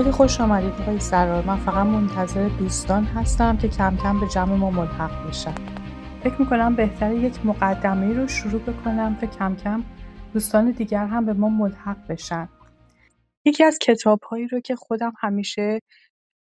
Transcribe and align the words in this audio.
خیلی 0.00 0.12
خوش 0.12 0.40
آمدید 0.40 0.72
آقای 0.72 1.00
سرار. 1.00 1.44
من 1.44 1.56
فقط 1.56 1.86
منتظر 1.86 2.48
دوستان 2.48 3.04
هستم 3.04 3.56
که 3.56 3.68
کم 3.68 3.96
کم 3.96 4.20
به 4.20 4.26
جمع 4.28 4.54
ما 4.54 4.70
ملحق 4.70 5.28
بشن. 5.28 5.54
فکر 6.22 6.40
می‌کنم 6.40 6.76
بهتره 6.76 7.16
یک 7.16 7.46
مقدمه 7.46 8.14
رو 8.14 8.28
شروع 8.28 8.60
بکنم 8.60 9.18
تا 9.20 9.26
کم 9.26 9.56
کم 9.56 9.84
دوستان 10.32 10.70
دیگر 10.70 11.06
هم 11.06 11.26
به 11.26 11.32
ما 11.32 11.48
ملحق 11.48 12.06
بشن. 12.06 12.48
یکی 13.44 13.64
از 13.64 13.78
کتاب 13.78 14.22
هایی 14.22 14.48
رو 14.48 14.60
که 14.60 14.76
خودم 14.76 15.12
همیشه 15.18 15.80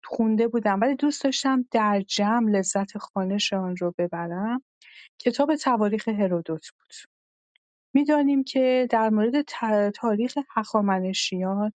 خونده 0.03 0.47
بودم 0.47 0.79
ولی 0.81 0.95
دوست 0.95 1.23
داشتم 1.23 1.65
در 1.71 2.01
جمع 2.07 2.51
لذت 2.51 2.97
خانش 2.97 3.53
آن 3.53 3.75
رو 3.75 3.93
ببرم 3.97 4.61
کتاب 5.19 5.55
تواریخ 5.55 6.07
هرودوت 6.07 6.67
بود. 6.79 6.93
می‌دانیم 7.93 8.43
که 8.43 8.87
در 8.89 9.09
مورد 9.09 9.41
تاریخ 9.91 10.37
هخامنشیان 10.55 11.71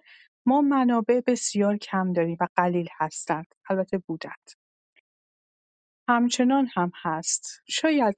ما 0.47 0.61
منابع 0.61 1.21
بسیار 1.27 1.77
کم 1.77 2.13
داریم 2.13 2.37
و 2.41 2.49
قلیل 2.57 2.89
هستند. 2.99 3.47
البته 3.71 3.99
بودند. 3.99 4.51
همچنان 6.09 6.69
هم 6.75 6.93
هست. 7.03 7.63
شاید 7.69 8.17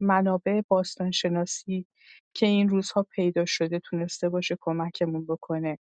منابع 0.00 0.60
باستانشناسی 0.68 1.86
که 2.34 2.46
این 2.46 2.68
روزها 2.68 3.02
پیدا 3.02 3.44
شده 3.44 3.80
تونسته 3.80 4.28
باشه 4.28 4.58
کمکمون 4.60 5.26
بکنه. 5.26 5.78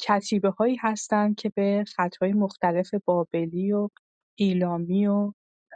کتیبه 0.00 0.50
هایی 0.50 0.76
هستند 0.76 1.36
که 1.36 1.48
به 1.48 1.84
خطهای 1.96 2.32
مختلف 2.32 2.94
بابلی 3.04 3.72
و 3.72 3.88
ایلامی 4.34 5.06
و 5.06 5.32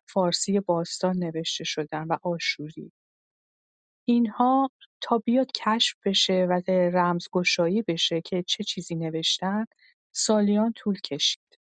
فارسی 0.08 0.60
باستان 0.60 1.16
نوشته 1.16 1.64
شدن 1.64 2.06
و 2.06 2.16
آشوری. 2.22 2.92
اینها 4.04 4.70
تا 5.04 5.18
بیاد 5.18 5.52
کشف 5.52 5.96
بشه 6.04 6.46
و 6.50 6.60
رمزگشایی 6.68 7.82
بشه 7.82 8.20
که 8.20 8.42
چه 8.42 8.64
چیزی 8.64 8.94
نوشتن 8.94 9.64
سالیان 10.12 10.72
طول 10.72 11.00
کشید. 11.00 11.58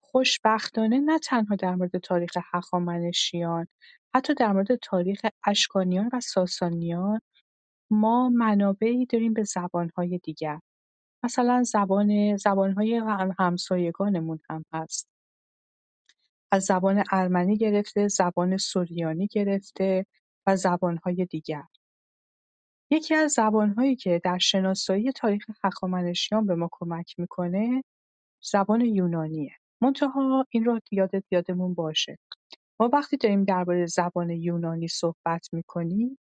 خوشبختانه 0.00 1.00
نه 1.00 1.18
تنها 1.18 1.54
در 1.54 1.74
مورد 1.74 1.98
تاریخ 1.98 2.36
هخامنشیان 2.52 3.66
حتی 4.14 4.34
در 4.34 4.52
مورد 4.52 4.74
تاریخ 4.74 5.20
اشکانیان 5.46 6.10
و 6.12 6.20
ساسانیان 6.20 7.20
ما 7.90 8.28
منابعی 8.28 9.06
داریم 9.06 9.32
به 9.32 9.42
زبانهای 9.42 10.18
دیگر. 10.18 10.60
مثلا 11.24 11.62
زبان 11.62 12.36
زبانهای 12.36 13.02
همسایگانمون 13.38 14.40
هم 14.50 14.64
هست. 14.72 15.08
از 16.52 16.64
زبان 16.64 17.04
ارمنی 17.12 17.56
گرفته 17.56 18.08
زبان 18.08 18.56
سوریانی 18.56 19.26
گرفته 19.26 20.06
و 20.46 20.56
زبانهای 20.56 21.26
دیگر. 21.26 21.64
یکی 22.92 23.14
از 23.14 23.32
زبانهایی 23.32 23.96
که 23.96 24.20
در 24.24 24.38
شناسایی 24.38 25.12
تاریخ 25.12 25.46
هخامنشیان 25.64 26.46
به 26.46 26.54
ما 26.54 26.68
کمک 26.72 27.14
می‌کنه 27.18 27.84
زبان 28.44 28.80
یونانیه. 28.80 29.52
منتها 29.82 30.46
این 30.50 30.64
رو 30.64 30.80
یادت 30.92 31.24
یادمون 31.32 31.74
باشه. 31.74 32.18
ما 32.80 32.90
وقتی 32.92 33.16
داریم 33.16 33.44
درباره 33.44 33.86
زبان 33.86 34.30
یونانی 34.30 34.88
صحبت 34.88 35.48
می‌کنیم 35.52 36.18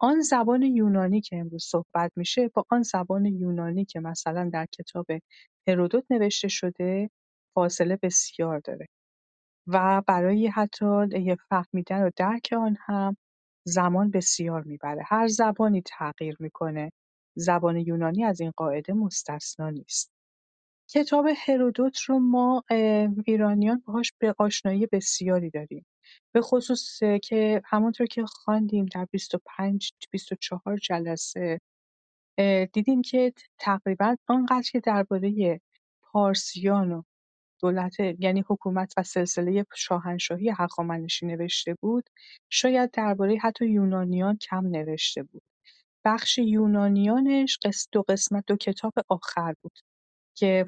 آن 0.00 0.20
زبان 0.22 0.62
یونانی 0.62 1.20
که 1.20 1.36
امروز 1.36 1.64
صحبت 1.64 2.12
میشه 2.16 2.48
با 2.48 2.64
آن 2.70 2.82
زبان 2.82 3.26
یونانی 3.26 3.84
که 3.84 4.00
مثلا 4.00 4.50
در 4.52 4.66
کتاب 4.72 5.06
هرودوت 5.68 6.04
نوشته 6.10 6.48
شده 6.48 7.10
فاصله 7.54 7.98
بسیار 8.02 8.60
داره. 8.60 8.86
و 9.68 10.02
برای 10.06 10.46
حتی 10.48 10.86
فهمیدن 11.50 12.02
و 12.02 12.10
درک 12.16 12.48
آن 12.52 12.76
هم 12.80 13.16
زمان 13.68 14.10
بسیار 14.10 14.62
می‌بره. 14.62 15.02
هر 15.06 15.28
زبانی 15.28 15.82
تغییر 15.86 16.36
می‌کنه. 16.40 16.92
زبان 17.36 17.76
یونانی 17.76 18.24
از 18.24 18.40
این 18.40 18.52
قاعده 18.56 18.92
مستثنا 18.92 19.70
نیست. 19.70 20.12
کتاب 20.90 21.26
هرودوت 21.46 21.98
رو 22.00 22.18
ما 22.18 22.64
ایرانیان 23.26 23.82
باهاش 23.86 24.12
به 24.18 24.34
آشنایی 24.38 24.86
بسیاری 24.92 25.50
داریم. 25.50 25.86
به 26.34 26.40
خصوص 26.40 26.98
که 27.22 27.62
همونطور 27.64 28.06
که 28.06 28.24
خواندیم 28.26 28.86
در 28.86 29.06
25 29.10 29.92
24 30.10 30.76
جلسه 30.76 31.60
دیدیم 32.72 33.02
که 33.02 33.32
تقریبا 33.58 34.16
آنقدر 34.28 34.68
که 34.72 34.80
درباره 34.80 35.60
پارسیان 36.02 36.92
و 36.92 37.02
دولت 37.62 37.96
یعنی 38.18 38.44
حکومت 38.48 38.94
و 38.96 39.02
سلسله 39.02 39.66
شاهنشاهی 39.76 40.50
هخامنشی 40.58 41.26
نوشته 41.26 41.74
بود 41.82 42.04
شاید 42.50 42.90
درباره 42.90 43.38
حتی 43.42 43.66
یونانیان 43.66 44.36
کم 44.36 44.66
نوشته 44.66 45.22
بود. 45.22 45.42
بخش 46.06 46.38
یونانیانش 46.38 47.58
دو 47.92 48.02
قسمت 48.08 48.44
دو 48.46 48.56
کتاب 48.56 48.92
آخر 49.08 49.54
بود 49.62 49.78
که 50.36 50.66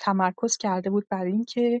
تمرکز 0.00 0.56
کرده 0.56 0.90
بود 0.90 1.06
بر 1.10 1.24
اینکه 1.24 1.80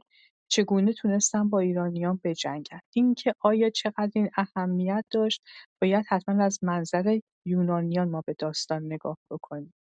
چگونه 0.50 0.92
تونستن 0.92 1.48
با 1.50 1.60
ایرانیان 1.60 2.20
بجنگن. 2.24 2.80
اینکه 2.94 3.34
آیا 3.40 3.70
چقدر 3.70 4.10
این 4.14 4.30
اهمیت 4.36 5.04
داشت 5.10 5.42
باید 5.82 6.06
حتما 6.08 6.44
از 6.44 6.58
منظر 6.64 7.20
یونانیان 7.46 8.10
ما 8.10 8.22
به 8.26 8.34
داستان 8.38 8.84
نگاه 8.86 9.18
بکنیم. 9.30 9.74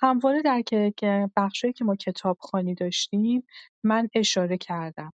همواره 0.00 0.42
در 0.42 0.62
که 0.62 1.30
بخشایی 1.36 1.72
که 1.72 1.84
ما 1.84 1.96
کتابخوانی 1.96 2.74
داشتیم 2.74 3.46
من 3.84 4.08
اشاره 4.14 4.58
کردم. 4.58 5.12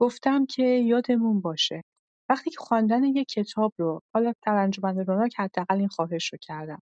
گفتم 0.00 0.46
که 0.46 0.64
یادمون 0.64 1.40
باشه 1.40 1.82
وقتی 2.30 2.50
که 2.50 2.56
خواندن 2.60 3.04
یک 3.04 3.28
کتاب 3.28 3.74
رو 3.78 4.02
حالا 4.14 4.34
در 4.46 4.54
انجمن 4.54 4.98
روناک 4.98 5.34
حداقل 5.40 5.78
این 5.78 5.88
خواهش 5.88 6.32
رو 6.32 6.38
کردم. 6.42 6.82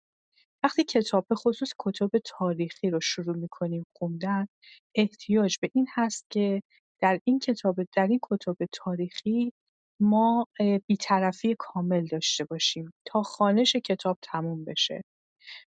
وقتی 0.64 0.84
کتاب 0.84 1.26
به 1.30 1.36
خصوص 1.36 1.74
کتاب 1.80 2.12
تاریخی 2.26 2.90
رو 2.90 3.00
شروع 3.02 3.38
می‌کنیم 3.38 3.86
خوندن 3.98 4.48
احتیاج 4.96 5.58
به 5.62 5.70
این 5.74 5.88
هست 5.94 6.26
که 6.30 6.62
در 7.02 7.20
این 7.24 7.40
کتاب 7.40 7.76
در 7.96 8.08
این 8.08 8.20
کتاب 8.32 8.58
تاریخی 8.74 9.54
ما 10.02 10.46
بیطرفی 10.88 11.56
کامل 11.60 12.08
داشته 12.08 12.46
باشیم 12.46 12.94
تا 13.06 13.24
خانش 13.24 13.76
کتاب 13.76 14.18
تموم 14.22 14.66
بشه. 14.66 15.02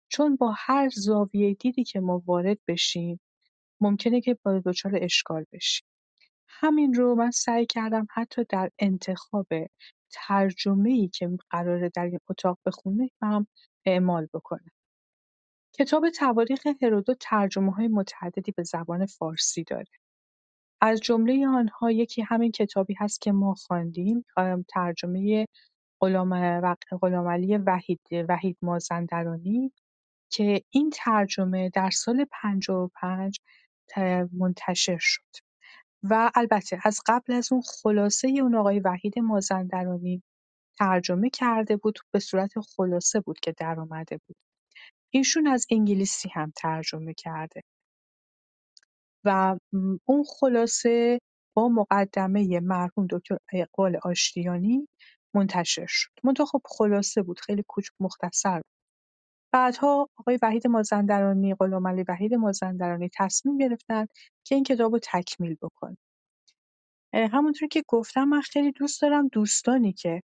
چون 0.09 0.37
با 0.37 0.55
هر 0.59 0.89
زاویه 0.89 1.55
دیدی 1.55 1.85
که 1.85 2.01
ما 2.01 2.23
وارد 2.27 2.59
بشیم 2.69 3.21
ممکنه 3.81 4.21
که 4.21 4.39
با 4.43 4.59
دچار 4.67 4.93
اشکال 5.03 5.45
بشیم. 5.53 5.87
همین 6.49 6.95
رو 6.95 7.15
من 7.15 7.31
سعی 7.31 7.67
کردم 7.67 8.07
حتی 8.11 8.45
در 8.49 8.71
انتخاب 8.79 9.47
ای 10.87 11.09
که 11.09 11.31
قراره 11.51 11.91
در 11.95 12.05
این 12.05 12.21
اتاق 12.29 12.59
بخونه 12.67 13.11
هم 13.23 13.47
اعمال 13.87 14.29
بکنم. 14.35 14.71
کتاب 15.73 16.11
تواریخ 16.11 16.67
هرودوت 16.83 17.25
های 17.77 17.89
متعددی 17.89 18.53
به 18.53 18.63
زبان 18.63 19.07
فارسی 19.07 19.65
داره. 19.65 19.87
از 20.81 21.01
جمله 21.01 21.49
آنها 21.49 21.91
یکی 21.91 22.23
همین 22.23 22.53
کتابی 22.53 22.95
هست 22.99 23.21
که 23.21 23.33
ما 23.33 23.55
خواندیم 23.55 24.25
ترجمه 24.69 25.47
غلامعلی 26.01 27.57
وحید 27.59 28.01
وحید 28.29 28.59
مازندرانی 28.63 29.73
که 30.33 30.63
این 30.71 30.91
ترجمه 30.95 31.71
در 31.71 31.91
سال 31.91 32.27
55 32.33 33.41
منتشر 34.33 34.99
شد. 35.01 35.23
و 36.03 36.31
البته 36.35 36.79
از 36.85 37.01
قبل 37.07 37.33
از 37.33 37.53
اون 37.53 37.63
خلاصه 37.63 38.29
اون 38.29 38.55
آقای 38.55 38.81
وحید 38.81 39.19
مازندرانی 39.19 40.23
ترجمه 40.79 41.31
کرده 41.31 41.77
بود 41.77 41.99
به 42.13 42.19
صورت 42.19 42.53
خلاصه 42.61 43.21
بود 43.21 43.41
که 43.41 43.53
در 43.59 43.81
آمده 43.81 44.21
بود. 44.27 44.37
ایشون 45.11 45.47
از 45.47 45.67
انگلیسی 45.71 46.29
هم 46.29 46.53
ترجمه 46.57 47.15
کرده. 47.15 47.63
و 49.25 49.59
اون 50.05 50.25
خلاصه 50.41 51.21
با 51.57 51.69
مقدمه 51.69 52.61
مرحوم 52.61 53.07
دکتر 53.11 53.39
اقبال 53.53 53.99
آشتیانی 54.03 54.89
منتشر 55.35 55.87
شد. 55.89 56.11
منتها 56.25 56.47
خب 56.47 56.63
خلاصه 56.65 57.23
بود 57.23 57.41
خیلی 57.41 57.65
کوچک 57.69 57.93
مختصر 58.01 58.61
بعدها 59.55 60.09
آقای 60.19 60.39
وحید 60.43 60.67
مازندرانی 60.67 61.55
غلامعلی 61.55 62.05
وحید 62.09 62.35
مازندرانی 62.35 63.09
تصمیم 63.15 63.59
گرفتن 63.59 64.07
که 64.47 64.55
این 64.55 64.65
کتاب 64.65 64.93
رو 64.93 64.99
تکمیل 65.03 65.57
بکنن. 65.63 65.97
همونطور 67.15 67.69
که 67.69 67.83
گفتم 67.89 68.25
من 68.25 68.41
خیلی 68.41 68.73
دوست 68.73 69.03
دارم 69.03 69.29
دوستانی 69.29 69.93
که 69.93 70.23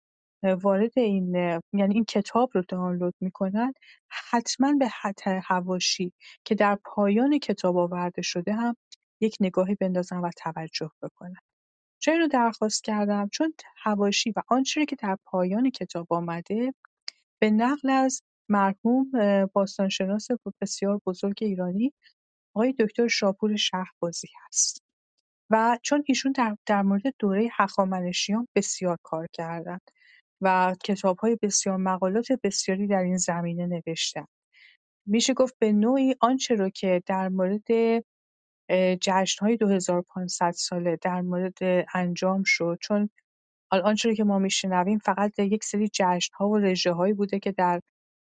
وارد 0.62 0.98
این 0.98 1.34
یعنی 1.72 1.94
این 1.94 2.04
کتاب 2.04 2.50
رو 2.54 2.62
دانلود 2.68 3.14
می‌کنن 3.20 3.72
حتما 4.10 4.72
به 4.78 4.88
حتی 5.02 5.40
هواشی 5.44 6.12
که 6.44 6.54
در 6.54 6.78
پایان 6.84 7.38
کتاب 7.38 7.76
آورده 7.76 8.22
شده 8.22 8.52
هم 8.52 8.76
یک 9.20 9.36
نگاهی 9.40 9.74
بندازن 9.74 10.16
و 10.18 10.30
توجه 10.36 10.90
بکنن. 11.02 11.40
چرا 12.06 12.26
درخواست 12.26 12.84
کردم 12.84 13.28
چون 13.32 13.54
هواشی 13.76 14.30
و 14.30 14.42
آنچه 14.48 14.84
که 14.84 14.96
در 14.96 15.18
پایان 15.24 15.70
کتاب 15.70 16.12
آمده 16.12 16.74
به 17.38 17.50
نقل 17.50 17.90
از 17.90 18.22
مرحوم 18.48 19.10
باستانشناس 19.52 20.28
بسیار 20.60 21.00
بزرگ 21.06 21.38
ایرانی 21.40 21.92
آقای 22.54 22.72
دکتر 22.72 23.08
شاپور 23.08 23.56
شهبازی 23.56 24.28
هست. 24.46 24.82
و 25.50 25.78
چون 25.82 26.04
ایشون 26.06 26.32
در, 26.32 26.56
در 26.66 26.82
مورد 26.82 27.02
دوره 27.18 27.48
هخامنشیان 27.52 28.48
بسیار 28.54 28.98
کار 29.02 29.28
کردند 29.32 29.90
و 30.40 30.74
های 31.18 31.38
بسیار 31.42 31.76
مقالات 31.76 32.32
بسیاری 32.42 32.86
در 32.86 33.02
این 33.02 33.16
زمینه 33.16 33.66
نوشتن. 33.66 34.26
میشه 35.06 35.34
گفت 35.34 35.54
به 35.58 35.72
نوعی 35.72 36.14
آنچه 36.20 36.54
رو 36.54 36.70
که 36.70 37.02
در 37.06 37.28
مورد 37.28 37.66
جشن‌های 39.00 39.56
2500 39.56 40.50
ساله 40.50 40.98
در 41.02 41.20
مورد 41.20 41.58
انجام 41.94 42.42
شد. 42.46 42.78
چون 42.80 43.10
آنچه 43.70 44.14
که 44.14 44.24
ما 44.24 44.38
میشنویم 44.38 44.98
فقط 44.98 45.38
یک 45.38 45.64
سری 45.64 45.88
جشن‌ها 45.94 46.48
و 46.48 46.58
رژه‌هایی 46.58 47.12
بوده 47.14 47.38
که 47.38 47.52
در 47.52 47.80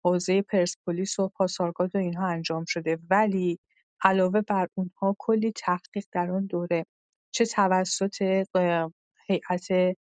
حوزه 0.05 0.43
پرسپولیس 0.43 1.19
و 1.19 1.29
پاسارگاد 1.29 1.97
و 1.97 1.99
اینها 1.99 2.27
انجام 2.29 2.65
شده. 2.69 2.99
ولی 3.11 3.59
علاوه 4.03 4.41
بر 4.41 4.69
اونها 4.75 5.17
کلی 5.19 5.53
تحقیق 5.53 6.05
در 6.13 6.31
آن 6.31 6.47
دوره. 6.47 6.87
چه 7.35 7.47
توسط 7.47 8.45
هیئت 9.29 9.97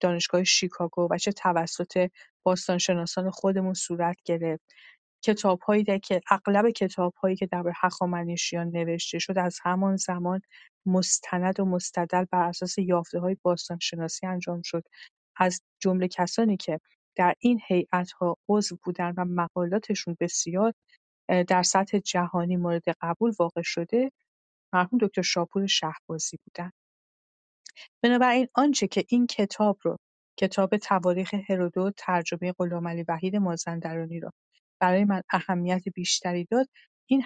دانشگاه 0.00 0.44
شیکاگو 0.44 1.08
و 1.10 1.18
چه 1.18 1.32
توسط 1.32 2.08
باستانشناسان 2.44 3.30
خودمون 3.30 3.74
صورت 3.74 4.16
گرفت. 4.24 4.72
کتاب‌هایی 5.22 6.00
که 6.00 6.20
اغلب 6.30 6.70
کتاب‌هایی 6.70 7.36
که 7.36 7.46
در 7.46 7.64
هخامنشیان 7.76 8.68
نوشته 8.68 9.18
شد 9.18 9.38
از 9.38 9.58
همان 9.62 9.96
زمان 9.96 10.40
مستند 10.86 11.60
و 11.60 11.64
مستدل 11.64 12.24
بر 12.24 12.48
اساس 12.48 12.78
یافته‌های 12.78 13.36
باستانشناسی 13.42 14.26
انجام 14.26 14.62
شد 14.64 14.84
از 15.36 15.62
جمله 15.80 16.08
کسانی 16.08 16.56
که 16.56 16.80
در 17.16 17.34
این 17.40 17.60
هیئت‌ها 17.66 18.36
عضو 18.48 18.78
بودن 18.84 19.14
و 19.16 19.24
مقالاتشون 19.24 20.16
بسیار 20.20 20.72
در 21.48 21.62
سطح 21.62 21.98
جهانی 21.98 22.56
مورد 22.56 22.84
قبول 23.00 23.32
واقع 23.38 23.62
شده 23.64 24.10
مرحوم 24.74 24.98
دکتر 25.02 25.22
شاپور 25.22 25.66
شهبازی 25.66 26.38
بودند. 26.44 26.72
بنابراین 28.02 28.48
آنچه 28.54 28.86
که 28.88 29.04
این 29.08 29.26
کتاب 29.26 29.78
رو 29.82 29.96
کتاب 30.38 30.76
تواریخ 30.76 31.34
هرودوت 31.48 31.94
ترجمه 31.96 32.52
غلامعلی 32.58 33.04
وحید 33.08 33.36
مازندرانی 33.36 34.20
را 34.20 34.32
برای 34.82 35.06
من 35.06 35.22
اهمیت 35.32 35.82
بیشتری 35.96 36.46
داد 36.46 36.68
این 37.10 37.22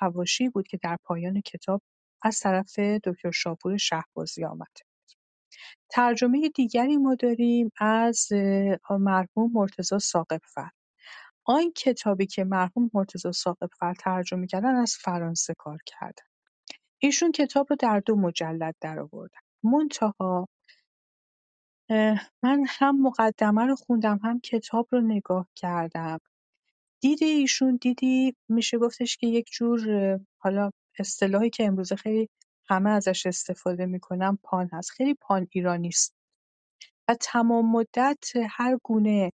حواشی 0.00 0.50
بود 0.50 0.68
که 0.68 0.80
در 0.84 0.98
پایان 1.04 1.42
کتاب 1.42 1.82
از 2.22 2.40
طرف 2.40 2.80
دکتر 2.80 3.32
شاپور 3.32 3.78
شهبازی 3.78 4.46
آمد. 4.46 4.68
ترجمه 5.90 6.50
دیگری 6.50 6.98
ما 6.98 7.16
داریم 7.16 7.70
از 7.80 8.28
مرحوم 8.90 9.52
مرتضی 9.54 10.00
ثاقب‌فر. 10.00 10.70
آن 11.46 11.72
کتابی 11.76 12.26
که 12.26 12.44
مرحوم 12.44 12.90
مرتضی 12.94 13.32
ثاقب‌فر 13.32 13.94
ترجمه 13.94 14.48
کردن 14.48 14.76
از 14.76 14.96
فرانسه 15.00 15.54
کار 15.58 15.78
کردن. 15.86 16.26
ایشون 17.02 17.32
کتاب 17.32 17.68
رو 17.70 17.76
در 17.80 18.00
دو 18.00 18.16
مجلد 18.16 18.76
درآوردن. 18.82 19.40
منتها 19.64 20.48
من 22.44 22.64
هم 22.68 23.02
مقدمه 23.02 23.66
رو 23.66 23.76
خوندم 23.76 24.20
هم 24.24 24.40
کتاب 24.40 24.88
رو 24.92 25.02
نگاه 25.02 25.48
کردم. 25.56 26.18
دید 27.02 27.22
ایشون؟ 27.22 27.78
دیدی؟ 27.82 28.34
میشه 28.48 28.78
گفتش 28.78 29.16
که 29.16 29.26
یک 29.26 29.48
جور 29.52 29.80
حالا 30.38 30.70
اصطلاحی 30.98 31.50
که 31.50 31.64
امروزه 31.66 31.96
خیلی 31.96 32.28
همه 32.70 32.90
ازش 32.90 33.26
استفاده 33.26 33.86
می‌کنن 33.86 34.38
پان 34.42 34.68
هست. 34.72 34.90
خیلی 34.90 35.14
پان 35.14 35.48
ایرانیست 35.50 36.14
و 37.08 37.14
تمام 37.20 37.72
مدت 37.72 38.24
هر 38.50 38.78
گونه 38.84 39.32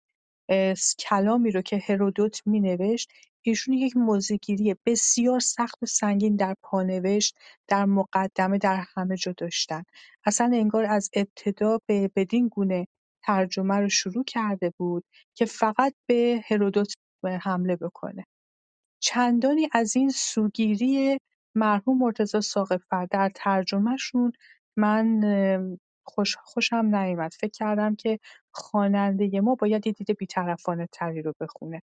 کلامی 1.00 1.52
رو 1.52 1.62
که 1.62 1.78
هرودوت 1.78 2.42
مینوشت 2.46 3.12
ایشون 3.42 3.74
یک 3.74 3.98
موضع‌گیری 3.98 4.76
بسیار 4.86 5.40
سخت 5.40 5.84
و 5.84 5.86
سنگین 5.86 6.36
در 6.36 6.56
پانوشت 6.64 7.36
در 7.68 7.86
مقدمه 7.86 8.58
در 8.58 8.86
همه 8.96 9.18
جا 9.18 9.34
داشتن. 9.38 9.84
اصلا 10.26 10.52
انگار 10.54 10.86
از 10.86 11.10
ابتدا 11.14 11.80
به 11.88 12.12
بدین 12.16 12.48
گونه 12.48 12.88
ترجمه 13.24 13.76
رو 13.76 13.90
شروع 13.90 14.24
کرده 14.24 14.74
بود 14.78 15.04
که 15.36 15.46
فقط 15.46 15.94
به 16.08 16.42
هرودوت 16.50 16.94
حمله 17.32 17.76
بکنه. 17.76 18.26
چندانی 19.00 19.70
از 19.74 19.96
این 19.96 20.10
سوگیری 20.10 21.18
مرحوم 21.56 21.98
مرتضی 21.98 22.42
ساقفر 22.42 23.06
در 23.12 23.32
ترجمهشون 23.36 24.32
من 24.78 25.22
خوش 26.04 26.38
خوشم 26.44 26.96
نیومد. 26.96 27.34
فکر 27.34 27.52
کردم 27.52 27.96
که 27.96 28.20
خواننده 28.52 29.42
ما 29.42 29.56
باید 29.56 29.88
یه 29.88 29.94
دید 29.94 30.18
بیطرفانه 30.18 30.88
تری 30.92 31.22
رو 31.22 31.34
بخونه. 31.40 31.82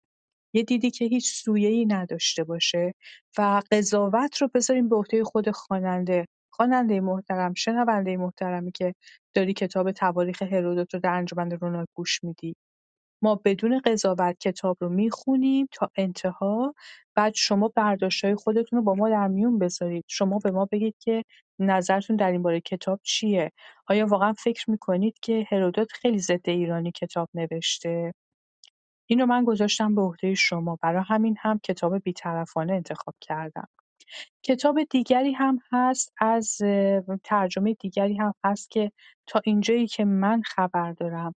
یه 0.54 0.62
دیدی 0.62 0.90
که 0.90 1.04
هیچ 1.04 1.32
سویه‌ای 1.32 1.86
نداشته 1.86 2.44
باشه 2.44 2.94
و 3.38 3.62
قضاوت 3.72 4.36
رو 4.42 4.48
بذاریم 4.54 4.88
به 4.88 4.96
عهده 4.96 5.24
خود 5.24 5.50
خواننده. 5.50 6.26
خواننده 6.50 7.00
محترم 7.00 7.54
شنونده 7.54 8.16
محترمی 8.16 8.72
که 8.72 8.94
داری 9.34 9.52
کتاب 9.52 9.92
تواریخ 9.92 10.42
هرودوت 10.42 10.94
رو 10.94 11.00
در 11.00 11.14
انجمن 11.14 11.50
رونالد 11.50 11.88
گوش 11.94 12.24
میدی. 12.24 12.56
ما 13.22 13.40
بدون 13.44 13.80
قضاوت 13.84 14.38
کتاب 14.38 14.76
رو 14.80 14.88
می‌خونیم 14.88 15.68
تا 15.72 15.90
انتها. 15.96 16.74
بعد 17.14 17.34
شما 17.34 17.68
برداشت‌های 17.76 18.34
خودتون 18.34 18.78
رو 18.78 18.84
با 18.84 18.94
ما 18.94 19.10
در 19.10 19.28
میون 19.28 19.58
بذارید. 19.58 20.04
شما 20.08 20.38
به 20.38 20.50
ما 20.50 20.68
بگید 20.72 20.96
که 21.00 21.24
نظرتون 21.58 22.16
در 22.16 22.32
این 22.32 22.42
باره 22.42 22.60
کتاب 22.60 23.00
چیه. 23.02 23.52
آیا 23.88 24.06
واقعا 24.06 24.32
فکر 24.32 24.70
می‌کنید 24.70 25.14
که 25.22 25.46
هرودوت 25.50 25.92
خیلی 25.92 26.18
ضد 26.18 26.48
ایرانی 26.50 26.92
کتاب 26.92 27.28
نوشته؟ 27.34 28.14
اینو 29.06 29.26
من 29.26 29.44
گذاشتم 29.44 29.94
به 29.94 30.02
عهده 30.02 30.34
شما. 30.34 30.78
برای 30.82 31.04
همین 31.08 31.36
هم 31.40 31.60
کتاب 31.64 31.98
بیطرفانه 31.98 32.72
انتخاب 32.72 33.14
کردم. 33.20 33.68
کتاب 34.42 34.84
دیگری 34.90 35.32
هم 35.32 35.58
هست 35.72 36.12
از 36.18 36.58
ترجمه 37.24 37.74
دیگری 37.74 38.16
هم 38.16 38.34
هست 38.44 38.70
که 38.70 38.92
تا 39.26 39.40
اینجایی 39.44 39.86
که 39.86 40.04
من 40.04 40.42
خبر 40.42 40.92
دارم 40.92 41.34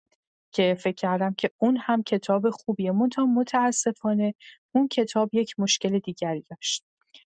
که 0.53 0.77
فکر 0.79 0.95
کردم 0.95 1.33
که 1.33 1.51
اون 1.57 1.77
هم 1.81 2.03
کتاب 2.03 2.49
خوبیه. 2.49 2.91
منتها 2.91 3.25
متاسفانه 3.25 4.33
اون 4.75 4.87
کتاب 4.87 5.29
یک 5.33 5.55
مشکل 5.59 5.99
دیگری 5.99 6.45
داشت. 6.49 6.83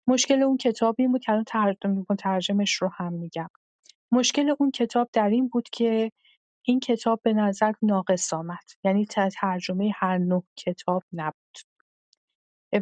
مشکل 0.06 0.42
اون 0.42 0.56
کتاب 0.56 0.94
این 0.98 1.12
بود 1.12 1.22
که 1.22 1.32
الان 1.32 2.16
ترجمش 2.18 2.74
رو 2.74 2.88
هم 2.88 3.12
میگم. 3.12 3.48
مشکل 4.12 4.54
اون 4.58 4.70
کتاب 4.70 5.08
در 5.12 5.28
این 5.28 5.48
بود 5.48 5.68
که 5.72 6.12
این 6.62 6.80
کتاب 6.80 7.20
به 7.22 7.32
نظر 7.32 7.72
ناقص 7.82 8.32
آمد. 8.32 8.64
یعنی 8.84 9.06
ترجمه 9.06 9.92
هر 9.96 10.18
نه 10.18 10.42
کتاب 10.56 11.02
نبود. 11.12 11.58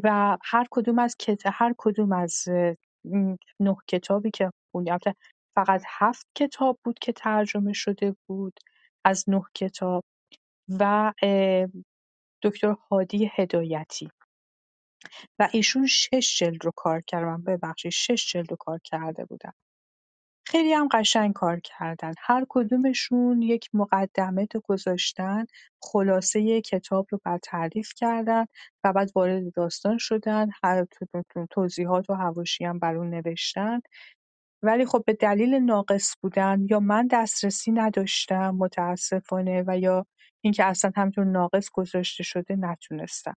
و 0.04 0.38
هر 0.44 0.66
کدوم 0.70 0.98
از 0.98 1.16
هر 1.44 1.74
کدوم 1.78 2.12
از 2.12 2.44
نه 3.60 3.76
کتابی 3.88 4.30
که 4.30 4.50
خوندیم 4.72 4.98
فقط 5.54 5.82
هفت 5.88 6.26
کتاب 6.34 6.78
بود 6.84 6.98
که 6.98 7.12
ترجمه 7.12 7.72
شده 7.72 8.16
بود 8.26 8.60
از 9.04 9.24
نه 9.28 9.42
کتاب. 9.54 10.04
و 10.68 11.12
دکتر 12.42 12.76
هادی 12.90 13.30
هدایتی. 13.36 14.08
و 15.38 15.48
ایشون 15.52 15.86
شش 15.86 16.38
جلد 16.38 16.64
رو 16.64 16.72
کار 16.76 17.00
کردن 17.00 17.42
ببخشید 17.42 17.92
شش 17.92 18.32
جلد 18.32 18.50
رو 18.50 18.56
کار 18.60 18.80
کرده 18.84 19.24
بودن 19.24 19.52
خیلی 20.46 20.72
هم 20.72 20.88
قشنگ 20.92 21.32
کار 21.32 21.60
کردن. 21.60 22.14
هر 22.20 22.46
کدومشون 22.48 23.42
یک 23.42 23.70
مقدمه 23.74 24.46
رو 24.54 24.60
گذاشتن 24.64 25.46
خلاصه 25.82 26.60
کتاب 26.60 27.06
رو 27.10 27.20
بر 27.24 27.38
تعریف 27.38 27.92
کردن 27.96 28.46
و 28.84 28.92
بعد 28.92 29.10
وارد 29.16 29.52
داستان 29.54 29.98
شدن. 29.98 30.48
هر 30.64 30.86
توضیحات 31.50 32.10
و 32.10 32.14
حواشی 32.14 32.64
هم 32.64 32.78
بر 32.78 32.96
اون 32.96 33.10
نوشتن. 33.10 33.80
ولی 34.62 34.86
خب 34.86 35.04
به 35.06 35.12
دلیل 35.14 35.54
ناقص 35.54 36.14
بودن 36.22 36.66
یا 36.70 36.80
من 36.80 37.06
دسترسی 37.06 37.72
نداشتم 37.72 38.56
متاسفانه 38.58 39.64
و 39.66 39.78
یا 39.78 40.06
اینکه 40.46 40.64
اصلا 40.64 40.92
همینطور 40.96 41.24
ناقص 41.24 41.70
گذاشته 41.70 42.22
شده 42.22 42.56
نتونستم. 42.56 43.36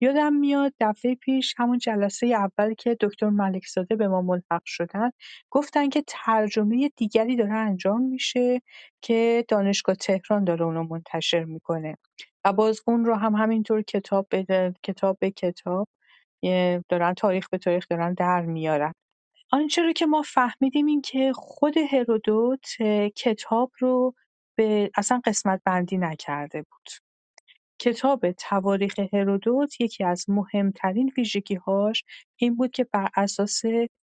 یادم 0.00 0.32
میاد 0.32 0.72
دفعه 0.80 1.14
پیش 1.14 1.54
همون 1.58 1.78
جلسه 1.78 2.26
اول 2.26 2.74
که 2.74 2.96
دکتر 3.00 3.28
ملکزاده 3.28 3.96
به 3.96 4.08
ما 4.08 4.22
ملحق 4.22 4.62
شدن 4.64 5.10
گفتن 5.50 5.88
که 5.88 6.04
ترجمه 6.06 6.90
دیگری 6.96 7.36
داره 7.36 7.52
انجام 7.52 8.02
میشه 8.02 8.62
که 9.00 9.44
دانشگاه 9.48 9.94
تهران 9.94 10.44
داره 10.44 10.64
اونو 10.64 10.82
منتشر 10.82 11.44
می‌کنه 11.44 11.96
و 12.44 12.52
باز 12.52 12.80
اون 12.86 13.04
رو 13.04 13.14
هم 13.14 13.34
همینطور 13.34 13.82
کتاب 13.82 14.26
به 14.28 14.74
کتاب 14.82 15.18
به 15.20 15.30
کتاب 15.30 15.88
دارن 16.88 17.14
تاریخ 17.14 17.48
به 17.48 17.58
تاریخ 17.58 17.86
دارن 17.90 18.14
در 18.14 18.40
میارن. 18.40 18.92
آنچه 19.52 19.82
رو 19.82 19.92
که 19.92 20.06
ما 20.06 20.22
فهمیدیم 20.22 20.86
این 20.86 21.02
که 21.02 21.32
خود 21.34 21.74
هرودوت 21.78 22.66
کتاب 23.16 23.72
رو 23.78 24.14
به 24.58 24.90
اصلا 24.96 25.20
قسمت 25.24 25.62
بندی 25.64 25.98
نکرده 25.98 26.62
بود. 26.62 26.88
کتاب 27.80 28.32
تواریخ 28.32 28.98
هرودوت 29.12 29.80
یکی 29.80 30.04
از 30.04 30.24
مهمترین 30.30 31.12
ویژگی‌هاش 31.16 32.04
این 32.36 32.56
بود 32.56 32.70
که 32.70 32.84
بر 32.92 33.08
اساس 33.16 33.62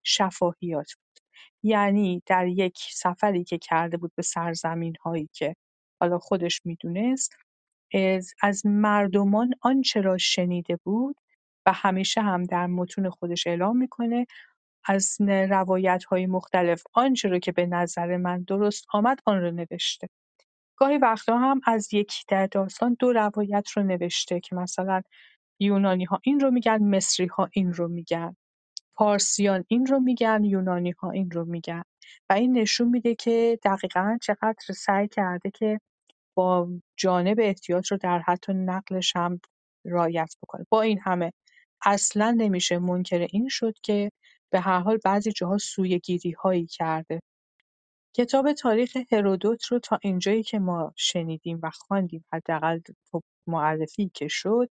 شفاهیات 0.03 0.93
بود. 0.93 1.19
یعنی 1.63 2.23
در 2.25 2.47
یک 2.47 2.77
سفری 2.91 3.43
که 3.43 3.57
کرده 3.57 3.97
بود 3.97 4.11
به 4.15 4.21
سرزمین 4.23 4.95
هایی 5.01 5.29
که 5.33 5.55
حالا 6.01 6.19
خودش 6.19 6.61
می‌دونست 6.65 7.35
از 8.41 8.65
مردمان 8.65 9.53
آنچه 9.61 10.01
را 10.01 10.17
شنیده 10.17 10.75
بود 10.83 11.15
و 11.65 11.73
همیشه 11.73 12.21
هم 12.21 12.43
در 12.43 12.67
متون 12.67 13.09
خودش 13.09 13.47
اعلام 13.47 13.77
می‌کنه 13.77 14.25
از 14.85 15.17
های 16.11 16.25
مختلف 16.27 16.83
آنچه 16.93 17.29
رو 17.29 17.39
که 17.39 17.51
به 17.51 17.65
نظر 17.65 18.17
من 18.17 18.43
درست 18.43 18.85
آمد 18.93 19.19
آن 19.25 19.41
رو 19.41 19.51
نوشته. 19.51 20.07
گاهی 20.79 20.97
وقتا 20.97 21.37
هم 21.37 21.61
از 21.65 21.93
یک 21.93 22.13
در 22.27 22.47
داستان 22.47 22.97
دو 22.99 23.13
روایت 23.13 23.69
رو 23.75 23.83
نوشته 23.83 24.39
که 24.39 24.55
مثلا 24.55 25.01
یونانی 25.59 26.05
ها 26.05 26.19
این 26.23 26.39
رو 26.39 26.51
میگن 26.51 26.83
مصری 26.83 27.25
ها 27.27 27.49
این 27.53 27.73
رو 27.73 27.87
میگن. 27.87 28.35
پارسیان 28.95 29.65
این 29.67 29.85
رو 29.85 29.99
میگن 29.99 30.43
یونانی‌ها 30.43 31.11
این 31.11 31.31
رو 31.31 31.45
میگن. 31.45 31.83
و 32.29 32.33
این 32.33 32.57
نشون 32.57 32.89
میده 32.89 33.15
که 33.15 33.59
دقیقا 33.65 34.17
چقدر 34.21 34.73
سعی 34.75 35.07
کرده 35.07 35.51
که 35.51 35.79
با 36.37 36.69
جانب 36.97 37.37
احتیاط 37.41 37.87
رو 37.87 37.97
در 37.97 38.19
حتی 38.19 38.53
نقلش 38.53 39.15
هم 39.15 39.41
رعایت 39.85 40.35
بکنه. 40.43 40.65
با 40.71 40.81
این 40.81 40.99
همه 41.03 41.31
اصلا 41.85 42.31
نمیشه 42.37 42.79
منکر 42.79 43.27
این 43.31 43.49
شد 43.49 43.73
که 43.83 44.11
به 44.53 44.59
هر 44.59 44.79
حال 44.79 44.99
بعضی 45.05 45.31
جاها 45.31 45.57
سویگیری 45.57 46.31
هایی 46.31 46.65
کرده. 46.67 47.21
کتاب 48.19 48.53
تاریخ 48.53 48.97
هرودوت 49.11 49.65
رو 49.65 49.79
تا 49.79 49.99
اینجایی 50.01 50.43
که 50.43 50.59
ما 50.59 50.93
شنیدیم 50.95 51.59
و 51.63 51.69
خواندیم 51.69 52.25
حداقل 52.33 52.79
خب 53.11 53.23
معرفی 53.47 54.11
که 54.13 54.27
شد 54.27 54.69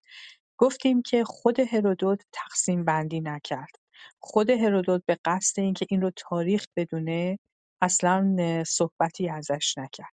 گفتیم 0.59 1.03
که 1.03 1.25
خود 1.25 1.61
هرودوت 1.61 2.23
تقسیم 2.33 2.85
بندی 2.85 3.21
نکرد. 3.21 3.71
خود 4.19 4.51
هرودوت 4.51 5.03
به 5.07 5.19
قصد 5.25 5.61
اینکه 5.61 5.87
این 5.89 6.03
رو 6.03 6.11
تاریخ 6.17 6.65
بدونه 6.77 7.39
اصلا 7.83 8.37
صحبتی 8.67 9.29
ازش 9.29 9.79
نکرد. 9.79 10.13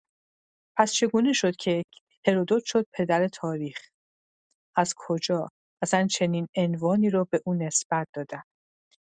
پس 0.78 0.94
چگونه 0.94 1.34
شد 1.34 1.56
که 1.56 1.84
هرودوت 2.28 2.66
شد 2.66 2.88
پدر 2.94 3.28
تاریخ؟ 3.28 3.78
از 4.76 4.94
کجا؟ 4.98 5.50
اصلا 5.82 6.08
چنین 6.08 6.48
عنوانی 6.56 7.10
رو 7.10 7.28
به 7.32 7.42
او 7.46 7.54
نسبت 7.54 8.08
دادن. 8.14 8.44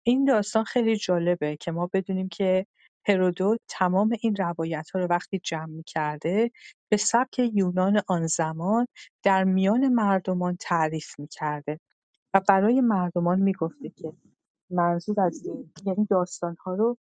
این 0.03 0.25
داستان 0.25 0.65
خیلی 0.65 0.97
جالبه 0.97 1.57
که 1.57 1.73
ما 1.73 1.91
بدونیم 1.93 2.29
که 2.29 2.67
هرودوت 3.09 3.61
تمام 3.69 4.11
این 4.21 4.37
روایت‌ها 4.37 5.01
رو 5.01 5.07
وقتی 5.07 5.39
جمع 5.45 5.83
کرده 5.87 6.51
به 6.91 6.97
سبک 6.97 7.39
یونان 7.55 8.03
آن 8.09 8.27
زمان 8.27 8.87
در 9.23 9.45
میان 9.45 9.89
مردمان 9.89 10.57
تعریف 10.61 11.19
می‌کرده 11.19 11.81
و 12.35 12.41
برای 12.49 12.81
مردمان 12.81 13.41
می‌گفته 13.41 13.91
که 13.91 14.13
منظور 14.71 15.21
از 15.21 15.43
یعنی 15.87 16.07
داستان‌ها 16.11 16.75
رو 16.75 16.97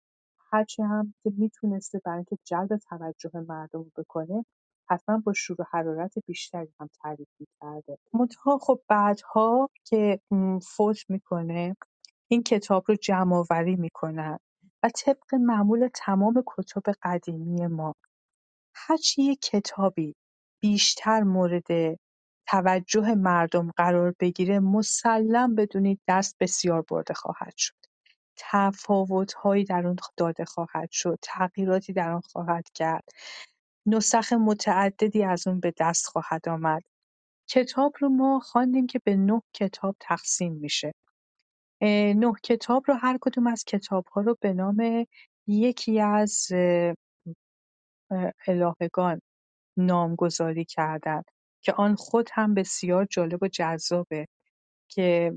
هرچی 0.51 0.81
هم 0.83 1.13
که 1.23 1.31
می‌تونسته 1.37 2.01
برای 2.05 2.17
اینکه 2.17 2.37
جلب 2.45 2.77
توجه 2.77 3.31
مردم 3.49 3.79
رو 3.79 3.91
بکنه 3.97 4.45
حتما 4.89 5.17
با 5.25 5.33
شور 5.33 5.61
و 5.61 5.65
حرارت 5.71 6.13
بیشتری 6.27 6.69
هم 6.79 6.89
تعریف 7.03 7.27
می‌کرده. 7.39 7.97
منتها 8.13 8.57
خب 8.57 8.81
بعدها 8.89 9.69
که 9.83 10.19
فوت 10.63 11.09
می‌کنه 11.09 11.75
این 12.27 12.43
کتاب 12.43 12.83
رو 12.87 12.95
جمعآوری 12.95 13.75
می‌کنن. 13.75 14.39
طبق 14.89 15.35
معمول 15.35 15.89
تمام 15.95 16.43
کتب 16.47 16.93
قدیمی 17.03 17.67
ما 17.67 17.95
هرچی 18.75 19.23
یک 19.23 19.41
کتابی 19.41 20.15
بیشتر 20.61 21.23
مورد 21.23 21.67
توجه 22.47 23.15
مردم 23.15 23.71
قرار 23.71 24.15
بگیره 24.19 24.59
مسلم 24.59 25.55
بدونید 25.55 25.99
دست 26.07 26.35
بسیار 26.39 26.81
برده 26.89 27.13
خواهد 27.13 27.53
شد. 27.57 27.75
تفاوت‌هایی 28.37 29.63
در 29.63 29.87
اون 29.87 29.95
داده 30.17 30.45
خواهد 30.45 30.91
شد، 30.91 31.19
تغییراتی 31.21 31.93
در 31.93 32.11
آن 32.11 32.21
خواهد 32.21 32.69
کرد، 32.75 33.03
نسخ 33.85 34.33
متعددی 34.33 35.23
از 35.23 35.47
اون 35.47 35.59
به 35.59 35.73
دست 35.79 36.07
خواهد 36.07 36.49
آمد. 36.49 36.83
کتاب 37.49 37.93
رو 37.99 38.09
ما 38.09 38.39
خواندیم 38.39 38.87
که 38.87 38.99
به 38.99 39.15
نه 39.17 39.41
کتاب 39.53 39.95
تقسیم 39.99 40.53
میشه. 40.53 40.93
نه 41.81 42.33
کتاب 42.43 42.83
رو 42.87 42.93
هر 42.93 43.17
کدوم 43.21 43.47
از 43.47 43.63
کتاب‌ها 43.63 44.21
رو 44.21 44.37
به 44.41 44.53
نام 44.53 45.05
یکی 45.47 45.99
از 45.99 46.47
الهگان 48.47 49.21
نامگذاری 49.77 50.65
کردن 50.65 51.21
که 51.63 51.73
آن 51.73 51.95
خود 51.95 52.29
هم 52.33 52.53
بسیار 52.53 53.05
جالب 53.11 53.43
و 53.43 53.47
جذابه 53.47 54.27
که 54.91 55.33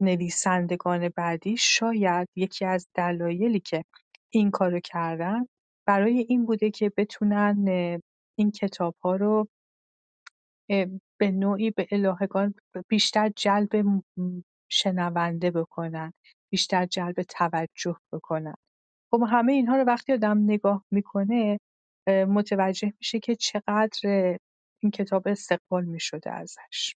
نویسندگان 0.00 1.08
بعدی 1.08 1.56
شاید 1.56 2.28
یکی 2.36 2.64
از 2.64 2.88
دلایلی 2.94 3.60
که 3.60 3.84
این 4.30 4.50
کارو 4.50 4.80
کردن 4.80 5.46
برای 5.86 6.18
این 6.28 6.46
بوده 6.46 6.70
که 6.70 6.92
بتونن 6.96 7.64
این 8.38 8.50
کتاب‌ها 8.50 9.16
رو 9.16 9.48
به 11.18 11.30
نوعی 11.30 11.70
به 11.70 11.86
الهگان 11.90 12.54
بیشتر 12.88 13.28
جلب 13.36 14.02
شنونده 14.68 15.50
بکنن 15.50 16.12
بیشتر 16.50 16.86
جلب 16.86 17.22
توجه 17.22 17.96
بکنن. 18.12 18.54
خب 19.10 19.22
همه 19.30 19.52
اینها 19.52 19.76
رو 19.76 19.84
وقتی 19.84 20.12
آدم 20.12 20.38
نگاه 20.38 20.84
می‌کنه 20.90 21.58
متوجه 22.08 22.92
میشه 22.98 23.20
که 23.20 23.34
چقدر 23.36 24.38
این 24.82 24.90
کتاب 24.92 25.28
استقبال 25.28 25.84
می‌شده 25.84 26.30
ازش. 26.30 26.94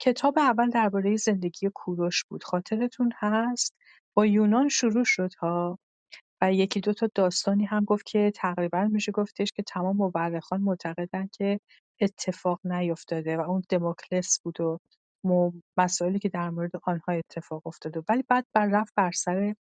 کتاب 0.00 0.38
اول 0.38 0.70
درباره 0.70 1.16
زندگی 1.16 1.70
کوروش 1.74 2.24
بود. 2.24 2.44
خاطرتون 2.44 3.12
هست؟ 3.16 3.74
با 4.14 4.26
یونان 4.26 4.68
شروع 4.68 5.04
شد 5.04 5.34
ها 5.34 5.78
و 6.42 6.52
یکی 6.52 6.80
دو 6.80 6.92
تا 6.92 7.08
داستانی 7.14 7.64
هم 7.64 7.84
گفت 7.84 8.06
که 8.06 8.32
تقریبا 8.34 8.84
میشه 8.84 9.12
گفتش 9.12 9.52
که 9.52 9.62
تمام 9.62 9.96
مورخان 9.96 10.60
معتقدن 10.60 11.28
که 11.32 11.60
اتفاق 12.00 12.60
نیفتاده 12.64 13.36
و 13.36 13.40
اون 13.40 13.62
دموکلس 13.68 14.40
بود 14.44 14.60
و 14.60 14.78
مسائلی 15.76 16.18
که 16.18 16.28
در 16.28 16.50
مورد 16.50 16.70
آنها 16.84 17.12
اتفاق 17.12 17.66
افتاده. 17.66 18.02
ولی 18.08 18.24
بعد 18.28 18.46
بر 18.54 18.66
رفت 18.66 18.94
بر 18.96 19.10
سر 19.12 19.54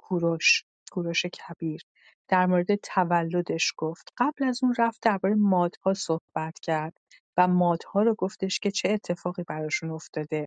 کوروش 0.00 0.64
کوروش 0.92 1.26
کبیر. 1.26 1.82
در 2.28 2.46
مورد 2.46 2.74
تولدش 2.74 3.72
گفت. 3.76 4.08
قبل 4.18 4.44
از 4.44 4.60
اون 4.64 4.74
رفت 4.78 5.02
درباره 5.02 5.34
مادها 5.34 5.94
صحبت 5.94 6.58
کرد 6.62 6.98
و 7.36 7.48
مادها 7.48 8.02
رو 8.02 8.14
گفتش 8.14 8.60
که 8.60 8.70
چه 8.70 8.88
اتفاقی 8.90 9.42
براشون 9.48 9.90
افتاده. 9.90 10.46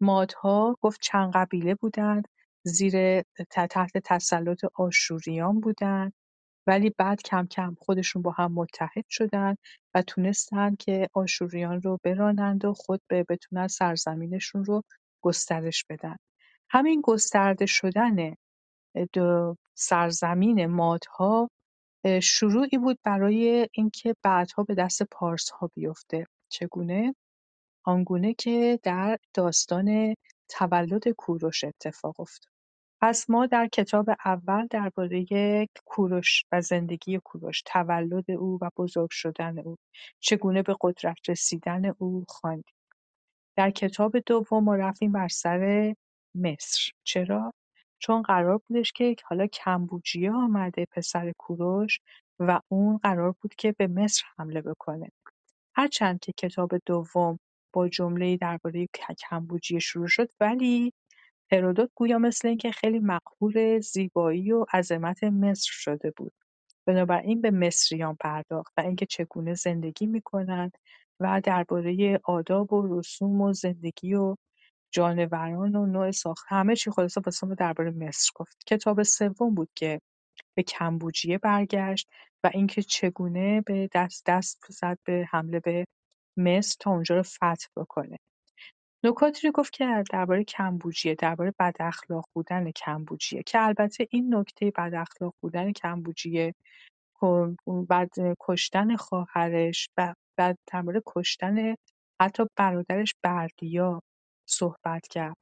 مادها 0.00 0.76
گفت 0.82 1.00
چند 1.02 1.32
قبیله 1.34 1.74
بودند 1.74 2.28
زیر 2.66 3.22
تحت 3.50 3.98
تسلط 4.04 4.64
آشوریان 4.74 5.60
بودند 5.60 6.12
ولی 6.66 6.90
بعد 6.98 7.22
کم 7.22 7.46
کم 7.46 7.76
خودشون 7.80 8.22
با 8.22 8.30
هم 8.30 8.52
متحد 8.52 9.04
شدن 9.08 9.56
و 9.94 10.02
تونستن 10.02 10.74
که 10.74 11.08
آشوریان 11.14 11.82
رو 11.82 11.98
برانند 12.04 12.64
و 12.64 12.72
خود 12.74 13.00
به 13.08 13.24
بتونن 13.28 13.68
سرزمینشون 13.68 14.64
رو 14.64 14.82
گسترش 15.24 15.84
بدن. 15.90 16.16
همین 16.70 17.00
گسترده 17.04 17.66
شدن 17.66 18.34
سرزمین 19.74 20.66
مادها 20.66 21.50
شروعی 22.22 22.78
بود 22.78 22.98
برای 23.04 23.68
اینکه 23.72 24.14
بعدها 24.22 24.62
به 24.64 24.74
دست 24.74 25.02
پارس‌ها 25.02 25.70
بیفته. 25.74 26.26
چگونه؟ 26.48 27.14
آنگونه 27.84 28.34
که 28.34 28.80
در 28.82 29.18
داستان 29.34 30.14
تولد 30.50 31.08
کوروش 31.08 31.64
اتفاق 31.64 32.20
افتاد. 32.20 32.55
پس 33.00 33.30
ما 33.30 33.46
در 33.46 33.68
کتاب 33.68 34.10
اول 34.24 34.66
درباره 34.66 35.26
کوروش 35.84 36.44
و 36.52 36.60
زندگی 36.60 37.20
کوروش 37.24 37.62
تولد 37.66 38.30
او 38.30 38.58
و 38.62 38.70
بزرگ 38.76 39.10
شدن 39.10 39.58
او 39.58 39.76
چگونه 40.20 40.62
به 40.62 40.76
قدرت 40.80 41.16
رسیدن 41.28 41.84
او 41.98 42.24
خواندیم. 42.28 42.74
در 43.56 43.70
کتاب 43.70 44.18
دوم 44.18 44.64
ما 44.64 44.76
رفتیم 44.76 45.12
بر 45.12 45.28
سر 45.28 45.94
مصر. 46.34 46.90
چرا؟ 47.04 47.52
چون 47.98 48.22
قرار 48.22 48.60
بودش 48.68 48.92
که 48.92 49.16
حالا 49.24 49.46
کمبوجیه 49.46 50.32
آمده 50.32 50.86
پسر 50.90 51.32
کوروش 51.38 52.00
و 52.38 52.60
اون 52.68 52.98
قرار 52.98 53.34
بود 53.40 53.54
که 53.54 53.72
به 53.72 53.86
مصر 53.86 54.24
حمله 54.38 54.60
بکنه. 54.62 55.10
هرچند 55.74 56.20
که 56.20 56.32
کتاب 56.32 56.70
دوم 56.86 57.38
با 57.72 57.88
جمله 57.88 58.36
درباره 58.36 58.86
کمبوجیه 59.18 59.78
شروع 59.78 60.08
شد 60.08 60.30
ولی 60.40 60.92
هرودوت 61.52 61.90
گویا 61.94 62.18
مثل 62.18 62.48
اینکه 62.48 62.70
خیلی 62.72 62.98
مقهور 62.98 63.80
زیبایی 63.80 64.52
و 64.52 64.66
عظمت 64.72 65.24
مصر 65.24 65.70
شده 65.72 66.10
بود. 66.16 66.32
بنابراین 66.86 67.40
به 67.40 67.50
مصریان 67.50 68.16
پرداخت 68.20 68.72
و 68.78 68.80
اینکه 68.80 69.06
چگونه 69.06 69.54
زندگی 69.54 70.06
می‌کنند 70.06 70.78
و 71.20 71.40
درباره 71.44 72.20
آداب 72.24 72.72
و 72.72 72.98
رسوم 73.00 73.40
و 73.40 73.52
زندگی 73.52 74.14
و 74.14 74.36
جانوران 74.92 75.76
و 75.76 75.86
نوع 75.86 76.10
ساخت 76.10 76.46
همه 76.48 76.76
چی 76.76 76.90
خلاصه 76.90 77.20
واسه 77.26 77.46
ما 77.46 77.54
درباره 77.54 77.90
مصر 77.90 78.30
گفت. 78.36 78.64
کتاب 78.66 79.02
سوم 79.02 79.54
بود 79.54 79.70
که 79.76 80.00
به 80.56 80.62
کمبوجیه 80.62 81.38
برگشت 81.38 82.08
و 82.44 82.50
اینکه 82.54 82.82
چگونه 82.82 83.60
به 83.60 83.88
دست 83.94 84.22
دست 84.26 84.58
زد 84.70 84.98
به 85.04 85.26
حمله 85.30 85.60
به 85.60 85.86
مصر 86.38 86.76
تا 86.80 86.90
اونجا 86.90 87.16
رو 87.16 87.22
فتح 87.22 87.66
بکنه. 87.76 88.18
نکاتی 89.06 89.46
رو 89.46 89.52
گفت 89.52 89.72
که 89.72 90.04
درباره 90.10 90.44
کمبوجیه 90.44 91.14
درباره 91.14 91.54
بداخلاق 91.58 92.24
بودن 92.34 92.70
کمبوجیه 92.70 93.42
که 93.42 93.62
البته 93.62 94.06
این 94.10 94.34
نکته 94.34 94.72
بداخلاق 94.76 95.34
بودن 95.42 95.72
کمبوجیه 95.72 96.54
بعد 97.88 98.10
کشتن 98.40 98.96
خواهرش 98.96 99.88
و 99.96 100.14
بعد 100.38 100.58
در 100.66 100.82
مورد 100.82 101.02
کشتن 101.06 101.74
حتی 102.22 102.44
برادرش 102.56 103.14
بردیا 103.22 104.02
صحبت 104.48 105.08
کرد. 105.08 105.36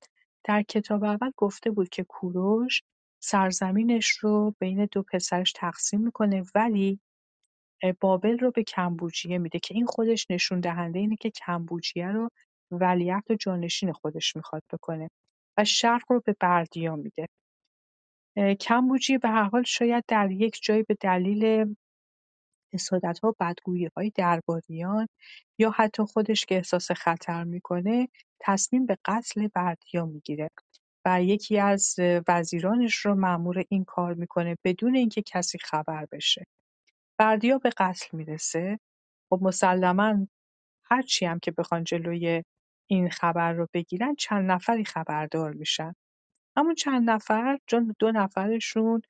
در 0.44 0.62
کتاب 0.62 1.04
اول 1.04 1.30
گفته 1.36 1.70
بود 1.70 1.88
که 1.88 2.04
کوروش 2.04 2.82
سرزمینش 3.22 4.08
رو 4.08 4.54
بین 4.60 4.88
دو 4.92 5.02
پسرش 5.02 5.52
تقسیم 5.52 6.00
می‌کنه 6.00 6.44
ولی 6.54 7.00
بابل 8.00 8.38
رو 8.38 8.50
به 8.50 8.62
کمبوجیه 8.62 9.38
میده 9.38 9.58
که 9.58 9.74
این 9.74 9.86
خودش 9.86 10.26
نشون 10.30 10.60
دهنده 10.60 10.98
اینه 10.98 11.16
که 11.16 11.30
کمبوجیه 11.30 12.08
رو 12.08 12.30
ولیعهد 12.80 13.30
و 13.30 13.34
جانشین 13.34 13.92
خودش 13.92 14.36
می‌خواد 14.36 14.62
بکنه 14.72 15.10
و 15.58 15.64
شرق 15.64 16.02
رو 16.08 16.22
به 16.26 16.36
بردیا 16.40 16.96
میده. 16.96 17.26
کمبوجی 18.60 19.18
به 19.18 19.28
هر 19.28 19.44
حال 19.44 19.62
شاید 19.62 20.04
در 20.08 20.30
یک 20.30 20.60
جایی 20.62 20.82
به 20.82 20.96
دلیل 21.00 21.74
حسادت‌ها 22.74 23.28
و 23.28 23.34
بدگویی‌های 23.40 24.12
درباریان 24.14 25.08
یا 25.58 25.70
حتی 25.70 26.02
خودش 26.04 26.44
که 26.44 26.54
احساس 26.56 26.90
خطر 26.90 27.44
می‌کنه 27.44 28.08
تصمیم 28.40 28.86
به 28.86 28.98
قتل 29.04 29.48
بردیا 29.54 30.06
می‌گیره 30.06 30.50
و 31.06 31.22
یکی 31.22 31.58
از 31.58 31.96
وزیرانش 32.28 32.96
رو 32.96 33.14
مأمور 33.14 33.64
این 33.68 33.84
کار 33.84 34.14
می‌کنه 34.14 34.56
بدون 34.64 34.96
اینکه 34.96 35.22
کسی 35.22 35.58
خبر 35.58 36.06
بشه. 36.12 36.44
بردیا 37.18 37.58
به 37.58 37.70
قتل 37.76 38.16
می‌رسه. 38.16 38.78
خب 39.30 39.38
مسلما 39.42 40.26
هرچی 40.84 41.26
هم 41.26 41.38
که 41.38 41.50
بخوان 41.50 41.84
جلوی 41.84 42.44
این 42.90 43.10
خبر 43.10 43.52
رو 43.52 43.68
بگیرن 43.74 44.14
چند 44.14 44.50
نفری 44.50 44.84
خبردار 44.84 45.52
میشن. 45.52 45.94
همون 46.56 46.74
چند 46.74 47.10
نفر 47.10 47.58
چون 47.66 47.94
دو 47.98 48.12
نفرشون 48.12 49.02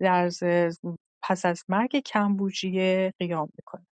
در 0.00 0.30
پس 1.22 1.46
از 1.46 1.64
مرگ 1.68 1.96
کمبوجیه 1.96 3.14
قیام 3.18 3.48
می‌کنه. 3.58 3.86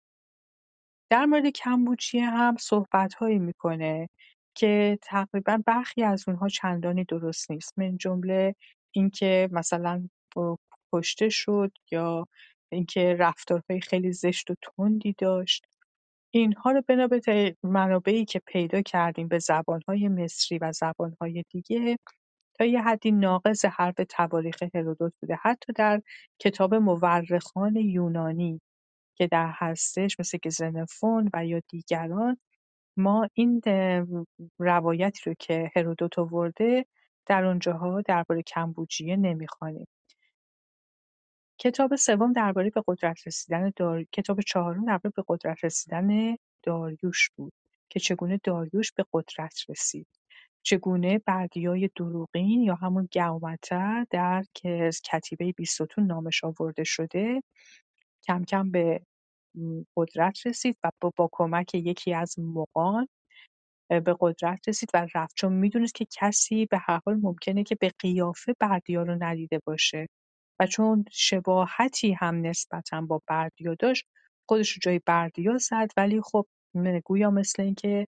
در 1.11 1.26
مورد 1.26 1.47
کمبوجیه 1.47 2.26
هم 2.31 2.57
صحبتهایی 2.61 3.38
می‌کنه 3.38 4.09
که 4.57 4.99
تقریبا 5.02 5.62
برخی 5.66 6.02
از 6.02 6.25
اونها 6.28 6.49
چندانی 6.49 7.05
درست 7.05 7.50
نیست. 7.50 7.75
من 7.78 7.97
جمله 7.97 8.55
اینکه 8.93 9.49
مثلا 9.52 10.09
کشته 10.93 11.28
شد 11.28 11.73
یا 11.93 12.26
اینکه 12.73 13.16
رفتارهای 13.19 13.81
خیلی 13.81 14.12
زشت 14.12 14.50
و 14.50 14.55
تندی 14.62 15.14
داشت. 15.19 15.66
اینها 16.30 16.71
رو 16.71 16.83
بنا 16.88 17.06
به 17.09 17.56
منابعی 17.62 18.25
که 18.25 18.42
پیدا 18.47 18.83
کردیم 18.83 19.28
به 19.28 19.38
زبانهای 19.38 20.09
مصری 20.09 20.59
و 20.59 20.73
زبانهای 20.73 21.45
دیگه 21.50 21.99
تا 22.59 22.64
یه 22.64 22.83
حدی 22.83 23.12
ناقض 23.12 23.64
حرف 23.64 23.95
تواریخ 24.11 24.62
هرودوت 24.75 25.12
بوده. 25.21 25.38
حتی 25.42 25.73
در 25.73 26.02
کتاب 26.38 26.75
مورخان 26.75 27.76
یونانی 27.76 28.61
که 29.16 29.26
در 29.26 29.52
هستش 29.54 30.21
مثل 30.21 30.38
که 30.38 30.50
زنفون 30.50 31.30
و 31.35 31.47
یا 31.47 31.61
دیگران 31.68 32.37
ما 32.97 33.28
این 33.35 33.61
روایتی 34.59 35.21
رو 35.30 35.35
که 35.38 35.71
هرودوت 35.76 36.18
آورده 36.18 36.87
در 37.26 37.45
اونجاها 37.45 38.00
درباره 38.00 38.42
کمبوجیه 38.42 39.16
نمی‌خوانیم. 39.16 39.87
کتاب 41.59 41.97
سوم 41.97 42.33
درباره 42.33 42.71
به 42.71 42.83
قدرت 42.87 43.27
رسیدن 43.27 43.73
دار... 43.77 44.05
کتاب 44.13 44.41
چهارم 44.41 44.85
درباره 44.85 45.13
به 45.17 45.25
قدرت 45.29 45.64
رسیدن 45.64 46.37
داریوش 46.62 47.31
بود 47.37 47.53
که 47.90 48.01
چگونه 48.01 48.40
داریوش 48.45 48.92
به 48.92 49.05
قدرت 49.12 49.71
رسید. 49.71 50.07
چگونه 50.62 51.19
بردیای 51.19 51.90
دروغین 51.97 52.62
یا 52.62 52.75
همون 52.75 53.09
گومتر 53.12 54.07
در 54.11 54.45
که 54.55 54.90
کتیبه 55.05 55.53
بیستون 55.53 56.07
نامش 56.07 56.45
آورده 56.45 56.85
شده 56.85 57.42
کم 58.27 58.45
کم 58.45 58.71
به 58.71 59.01
قدرت 59.97 60.47
رسید 60.47 60.79
و 60.85 60.90
با, 61.01 61.12
با 61.16 61.29
کمک 61.33 61.75
یکی 61.75 62.14
از 62.14 62.38
مقان 62.38 63.09
به 63.88 64.16
قدرت 64.21 64.69
رسید 64.69 64.90
و 64.95 65.07
رفت. 65.14 65.37
چون 65.37 65.53
می‌دونست 65.53 65.95
که 65.95 66.07
کسی 66.12 66.66
به 66.66 66.79
هر 66.79 67.01
حال 67.07 67.14
ممکنه 67.16 67.64
که 67.64 67.75
به 67.75 67.92
قیافه 67.99 68.55
بردیا 68.61 69.03
رو 69.03 69.25
ندیده 69.25 69.61
باشه. 69.66 70.09
و 70.61 70.66
چون 70.66 71.05
شباهتی 71.12 72.12
هم 72.12 72.47
نسبتا 72.47 73.01
با 73.01 73.23
بردیا 73.29 73.75
داشت 73.79 74.07
خودش 74.49 74.73
رو 74.73 74.81
جای 74.83 75.01
بردیا 75.07 75.59
زد. 75.59 75.88
ولی 75.97 76.21
خب 76.21 76.47
گویا 77.05 77.31
مثل 77.31 77.62
اینکه 77.62 78.07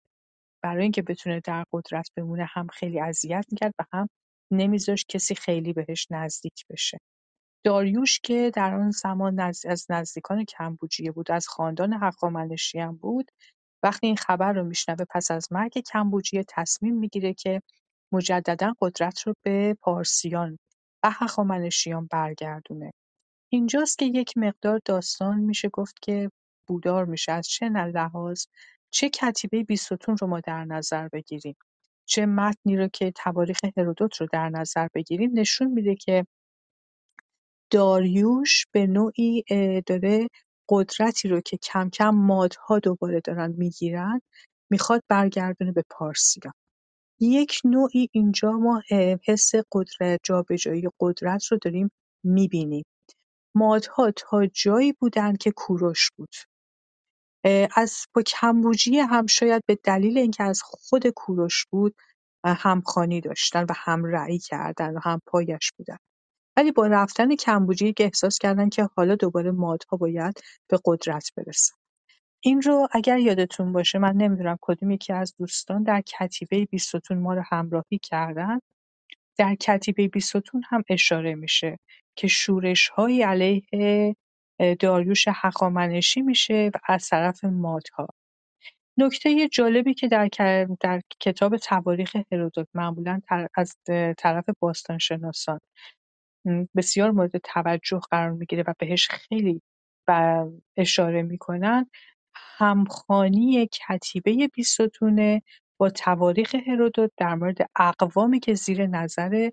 برای 0.64 0.82
اینکه 0.82 1.02
بتونه 1.02 1.40
در 1.44 1.64
قدرت 1.72 2.08
بمونه 2.16 2.46
هم 2.50 2.66
خیلی 2.68 3.00
اذیت 3.00 3.46
می‌کرد 3.52 3.74
و 3.80 3.84
هم 3.92 4.08
نمیذاشت 4.52 5.06
کسی 5.08 5.34
خیلی 5.34 5.72
بهش 5.72 6.06
نزدیک 6.10 6.64
بشه. 6.70 6.98
داریوش 7.64 8.20
که 8.20 8.50
در 8.54 8.74
آن 8.74 8.90
زمان 8.90 9.40
از 9.40 9.86
نزدیکان 9.90 10.44
کمبوجیه 10.44 11.12
بود 11.12 11.30
از 11.32 11.48
خاندان 11.48 11.92
هخامنشیان 12.02 12.96
بود 12.96 13.30
وقتی 13.82 14.06
این 14.06 14.16
خبر 14.16 14.52
رو 14.52 14.64
میشنوه 14.64 15.04
پس 15.10 15.30
از 15.30 15.48
مرگ 15.52 15.78
کمبوجیه 15.78 16.44
تصمیم 16.48 16.94
می‌گیره 16.98 17.34
که 17.34 17.62
مجددا 18.12 18.74
قدرت 18.80 19.22
رو 19.22 19.34
به 19.44 19.76
پارسیان 19.82 20.58
و 21.04 21.10
هخامنشیان 21.10 22.06
برگردونه. 22.10 22.92
اینجاست 23.52 23.98
که 23.98 24.04
یک 24.06 24.32
مقدار 24.38 24.80
داستان 24.84 25.40
میشه 25.40 25.68
گفت 25.68 25.94
که 26.02 26.30
بودار 26.68 27.04
میشه. 27.04 27.32
از 27.32 27.48
چه 27.48 27.68
لحاظ 27.68 28.44
چه 28.90 29.10
کتیبه 29.10 29.64
بیستون 29.64 30.16
رو 30.20 30.26
ما 30.26 30.40
در 30.40 30.64
نظر 30.64 31.08
بگیریم. 31.08 31.56
چه 32.06 32.26
متنی 32.26 32.76
رو 32.76 32.88
که 32.88 33.10
تواریخ 33.10 33.58
هرودوت 33.76 34.16
رو 34.20 34.26
در 34.32 34.48
نظر 34.48 34.88
بگیریم 34.94 35.30
نشون 35.34 35.68
میده 35.70 35.94
که 35.94 36.26
داریوش 37.70 38.66
به 38.72 38.86
نوعی 38.86 39.44
داره 39.86 40.28
قدرتی 40.68 41.28
رو 41.28 41.40
که 41.40 41.56
کم 41.56 41.90
کم 41.90 42.10
مادها 42.10 42.78
دوباره 42.78 43.20
دارن 43.20 43.54
می‌گیرن 43.58 44.20
می‌خواد 44.70 45.02
برگردونه 45.08 45.72
به 45.72 45.84
پارسیان. 45.90 46.52
یک 47.20 47.60
نوعی 47.64 48.08
اینجا 48.12 48.52
ما 48.52 48.82
حس 49.28 49.52
قدرت 49.72 50.20
جابجایی 50.24 50.88
قدرت 51.00 51.46
رو 51.46 51.58
داریم 51.62 51.90
می‌بینیم. 52.24 52.84
مادها 53.56 54.10
تا 54.16 54.46
جایی 54.46 54.92
بودن 54.92 55.36
که 55.36 55.50
کوروش 55.50 56.10
بود. 56.18 56.34
از 57.76 57.96
با 58.14 58.22
کمبوجیه 58.22 59.06
هم 59.06 59.26
شاید 59.26 59.62
به 59.66 59.78
دلیل 59.84 60.18
اینکه 60.18 60.44
از 60.44 60.62
خود 60.64 61.06
کوروش 61.08 61.66
بود 61.72 61.94
همخوانی 62.46 63.20
داشتن 63.20 63.62
و 63.64 63.72
همرأی 63.76 64.38
کردن 64.38 64.94
و 64.96 65.00
هم 65.04 65.20
پایش 65.26 65.72
بودن. 65.78 65.96
ولی 66.58 66.72
با 66.72 66.88
رفتن 66.88 67.36
کمبوجیه 67.36 67.94
که 67.94 68.04
احساس 68.04 68.38
کردن 68.38 68.70
که 68.70 68.88
حالا 68.96 69.16
دوباره 69.16 69.52
مادها 69.52 69.98
باید 69.98 70.40
به 70.70 70.80
قدرت 70.86 71.30
برسن. 71.36 71.77
این 72.40 72.62
رو 72.62 72.88
اگر 72.92 73.18
یادتون 73.18 73.72
باشه 73.72 73.98
من 73.98 74.16
نمی‌دونم 74.16 74.58
کدوم 74.60 74.90
یکی 74.90 75.12
از 75.12 75.34
دوستان 75.38 75.82
در 75.82 76.00
کتیبه 76.00 76.64
بیستون 76.64 77.18
ما 77.18 77.34
رو 77.34 77.42
همراهی 77.50 77.98
کردن. 78.02 78.60
در 79.38 79.54
کتیبه 79.54 80.08
بیستون 80.08 80.62
هم 80.64 80.84
اشاره 80.88 81.34
میشه 81.34 81.78
که 82.16 82.28
شورش‌هایی 82.28 83.22
علیه 83.22 83.62
داریوش 84.80 85.24
هخامنشی 85.28 86.22
میشه 86.22 86.70
و 86.74 86.78
از 86.88 87.08
طرف 87.08 87.44
مادها. 87.44 88.08
نکته 88.98 89.48
جالبی 89.48 89.94
که 89.94 90.08
در, 90.08 90.28
در 90.80 91.00
کتاب 91.20 91.56
تواریخ 91.56 92.16
هرودوت 92.32 92.68
معمولا 92.74 93.20
از 93.54 93.76
طرف 94.18 94.44
باستانشناسان 94.60 95.60
بسیار 96.76 97.10
مورد 97.10 97.38
توجه 97.38 98.00
قرار 98.10 98.30
می‌گیره 98.30 98.64
و 98.66 98.74
بهش 98.78 99.08
خیلی 99.08 99.62
اشاره 100.76 101.22
می‌کنن 101.22 101.90
همخانی 102.58 103.66
کتیبه 103.66 104.48
بیستونه 104.54 105.42
با 105.80 105.90
تواریخ 105.90 106.54
هرودوت 106.54 107.12
در 107.16 107.34
مورد 107.34 107.70
اقوامی 107.76 108.40
که 108.40 108.54
زیر 108.54 108.86
نظر 108.86 109.50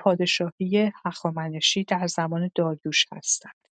پادشاهی 0.00 0.92
هخامنشی 1.04 1.84
در 1.84 2.06
زمان 2.06 2.50
داریوش 2.54 3.06
هستند. 3.12 3.66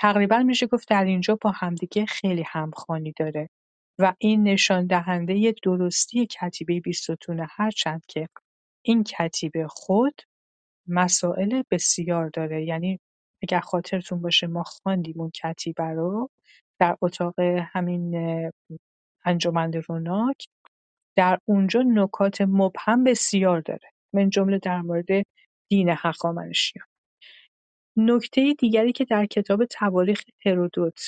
تقریبا 0.00 0.38
میشه 0.38 0.66
گفت 0.66 0.88
در 0.88 1.04
اینجا 1.04 1.38
با 1.40 1.50
همدیگه 1.50 2.06
خیلی 2.06 2.44
همخوانی 2.46 3.12
داره 3.16 3.48
و 3.98 4.14
این 4.18 4.42
نشان 4.42 4.86
دهنده 4.86 5.54
درستی 5.62 6.26
کتیبه 6.26 6.80
بیستونه 6.80 7.46
هرچند 7.50 8.06
که 8.08 8.28
این 8.82 9.04
کتیبه 9.04 9.66
خود 9.68 10.22
مسائل 10.86 11.62
بسیار 11.70 12.30
داره 12.34 12.64
یعنی 12.64 13.00
اگر 13.42 13.60
خاطرتون 13.60 14.22
باشه 14.22 14.46
ما 14.46 14.62
خواندیم 14.62 15.20
اون 15.20 15.30
کتیبه 15.30 15.84
رو 15.84 16.30
در 16.82 16.96
اتاق 17.02 17.34
همین 17.40 18.14
انجمن 19.24 19.72
روناک 19.72 20.46
در 21.16 21.38
اونجا 21.44 21.82
نکات 21.86 22.40
مبهم 22.40 23.04
بسیار 23.04 23.60
داره. 23.60 23.90
من 24.14 24.30
جمله 24.30 24.58
در 24.58 24.80
مورد 24.80 25.06
دین 25.70 25.88
هخامنشیان 25.88 26.86
نکته 27.96 28.54
دیگری 28.58 28.92
که 28.92 29.04
در 29.04 29.26
کتاب 29.26 29.64
تواریخ 29.64 30.22
هرودوت 30.46 31.00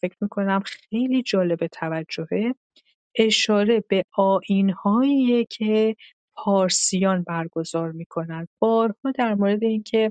فکر 0.00 0.16
می‌کنم 0.20 0.60
خیلی 0.66 1.22
جالب 1.22 1.66
توجهه 1.66 2.54
اشاره 3.18 3.84
به 3.88 4.04
آیین‌هاییه 4.12 5.44
که 5.44 5.96
پارسیان 6.36 7.22
برگزار 7.22 7.92
می‌کنن. 7.92 8.48
بارها 8.58 9.10
در 9.14 9.34
مورد 9.34 9.64
اینکه 9.64 10.10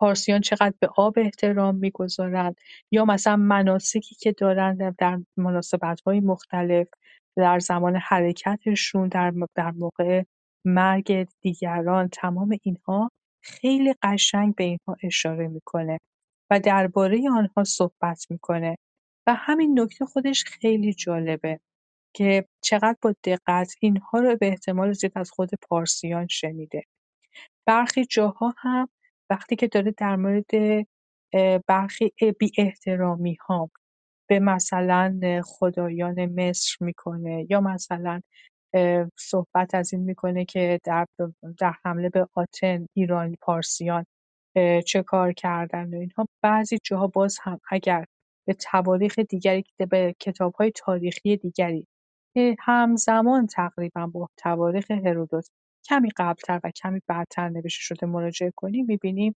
پارسیان 0.00 0.40
چقدر 0.40 0.74
به 0.80 0.88
آب 0.96 1.18
احترام 1.18 1.76
می‌گذارند 1.76 2.60
یا 2.90 3.04
مثلا 3.04 3.36
مناسکی 3.36 4.14
که 4.14 4.32
دارن 4.32 4.94
در 4.98 5.20
مناسبت‌های 5.36 6.20
مختلف 6.20 6.88
در 7.36 7.58
زمان 7.58 7.96
حرکتشون 7.96 9.08
در, 9.08 9.32
در 9.54 9.70
موقع 9.70 10.22
مرگ 10.64 11.28
دیگران 11.40 12.08
تمام 12.08 12.56
اینها 12.62 13.10
خیلی 13.42 13.94
قشنگ 14.02 14.54
به 14.54 14.64
اینها 14.64 14.96
اشاره 15.02 15.48
می‌کنه 15.48 15.98
و 16.50 16.60
درباره 16.60 17.30
آنها 17.30 17.64
صحبت 17.64 18.26
می‌کنه 18.30 18.76
و 19.26 19.34
همین 19.34 19.80
نکته 19.80 20.04
خودش 20.04 20.44
خیلی 20.44 20.94
جالبه 20.94 21.60
که 22.14 22.44
چقدر 22.62 22.96
با 23.02 23.14
دقت 23.24 23.74
اینها 23.80 24.18
رو 24.18 24.36
به 24.36 24.48
احتمال 24.48 24.92
زیاد 24.92 25.12
از 25.14 25.30
خود 25.30 25.50
پارسیان 25.62 26.26
شنیده. 26.26 26.82
برخی 27.66 28.04
جاها 28.04 28.54
هم 28.58 28.88
وقتی 29.30 29.56
که 29.56 29.68
داره 29.68 29.94
در 29.98 30.16
مورد 30.16 30.46
برخی 31.66 32.12
ها 33.48 33.70
به 34.28 34.38
مثلا 34.40 35.20
خدایان 35.44 36.26
مصر 36.26 36.76
می‌کنه 36.80 37.46
یا 37.50 37.60
مثلا 37.60 38.20
صحبت 39.18 39.74
از 39.74 39.92
این 39.94 40.02
می‌کنه 40.02 40.44
که 40.44 40.80
در, 40.84 41.06
در 41.58 41.74
حمله 41.84 42.08
به 42.08 42.28
آتن 42.34 42.86
ایرانی 42.96 43.36
پارسیان 43.40 44.06
چه 44.86 45.02
کار 45.02 45.32
کردن 45.32 45.94
و 45.94 45.98
اینها. 45.98 46.26
بعضی 46.42 46.78
جاها 46.84 47.06
باز 47.06 47.38
هم 47.42 47.60
اگر 47.70 48.06
به 48.46 48.54
تواریخ 48.54 49.18
دیگری 49.18 49.64
به 49.90 50.14
کتاب 50.20 50.54
های 50.54 50.72
تاریخی 50.76 51.36
دیگری 51.36 51.86
همزمان 52.58 53.46
تقریبا 53.46 54.06
با 54.06 54.28
تواریخ 54.36 54.90
هرودوت 54.90 55.48
کمی 55.88 56.10
قبلتر 56.16 56.60
و 56.64 56.70
کمی 56.70 57.00
بعدتر 57.06 57.48
نوشته 57.48 57.80
شده 57.82 58.06
مراجعه 58.06 58.52
کنیم 58.56 58.86
می‌بینیم 58.88 59.34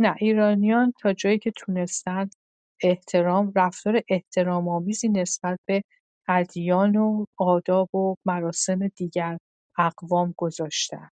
نه 0.00 0.14
ایرانیان 0.20 0.92
تا 1.00 1.12
جایی 1.12 1.38
که 1.38 1.50
تونستن 1.56 2.30
احترام 2.82 3.52
رفتار 3.56 4.02
احترام‌آمیزی 4.08 5.08
نسبت 5.08 5.58
به 5.66 5.82
ادیان 6.28 6.96
و 6.96 7.24
آداب 7.38 7.94
و 7.94 8.14
مراسم 8.26 8.88
دیگر 8.88 9.38
اقوام 9.78 10.34
گذاشتند. 10.36 11.10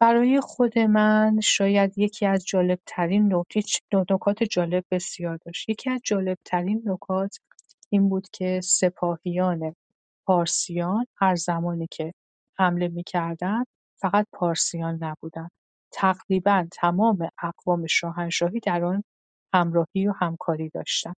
برای 0.00 0.40
خود 0.40 0.78
من 0.78 1.40
شاید 1.42 1.98
یکی 1.98 2.26
از 2.26 2.46
جالبترین 2.46 3.34
نکات 4.10 4.42
جالب 4.42 4.84
بسیار 4.90 5.38
داشت. 5.46 5.68
یکی 5.68 5.90
از 5.90 6.00
جالبترین 6.04 6.82
نکات 6.86 7.36
این 7.90 8.08
بود 8.08 8.28
که 8.32 8.60
سپاهیان 8.64 9.74
پارسیان 10.26 11.06
هر 11.16 11.34
زمانی 11.36 11.86
که 11.90 12.12
حمله 12.58 12.88
می‌کردند 12.88 13.66
فقط 14.00 14.26
پارسیان 14.32 14.98
نبودند. 15.00 15.50
تقریبا 15.92 16.66
تمام 16.72 17.28
اقوام 17.42 17.86
شاهنشاهی 17.86 18.60
در 18.60 18.84
آن 18.84 19.04
همراهی 19.54 20.08
و 20.08 20.12
همکاری 20.12 20.68
داشتند. 20.68 21.16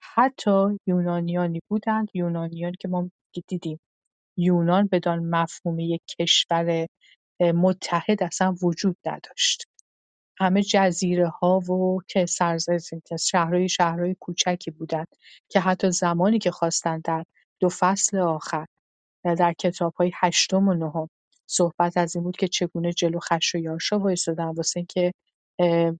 حتی 0.00 0.78
یونانیانی 0.86 1.60
بودند 1.68 2.08
یونانیانی 2.14 2.76
که 2.80 2.88
ما 2.88 3.10
دیدیم 3.48 3.80
یونان 4.36 4.88
بدان 4.92 5.24
مفهوم 5.24 5.78
یک 5.78 6.02
کشور 6.18 6.86
متحد 7.40 8.22
اصلا 8.22 8.54
وجود 8.62 8.96
نداشت 9.06 9.64
همه 10.38 10.62
جزیره 10.62 11.28
ها 11.28 11.58
و 11.58 12.00
که 12.08 12.26
شهرهای 13.20 13.68
شهرهای 13.68 14.16
کوچکی 14.20 14.70
بودند 14.70 15.08
که 15.50 15.60
حتی 15.60 15.90
زمانی 15.90 16.38
که 16.38 16.50
خواستند 16.50 17.02
در 17.02 17.24
دو 17.60 17.68
فصل 17.68 18.18
آخر 18.18 18.66
در 19.24 19.52
کتاب 19.52 19.94
های 19.94 20.12
هشتم 20.14 20.68
و 20.68 20.74
نهم 20.74 21.08
صحبت 21.46 21.96
از 21.96 22.16
این 22.16 22.24
بود 22.24 22.36
که 22.36 22.48
چگونه 22.48 22.92
جلو 22.92 23.18
خش 23.18 23.54
و 23.92 23.96
وایستادن 23.98 24.44
واسه 24.44 24.80
اینکه 24.80 25.12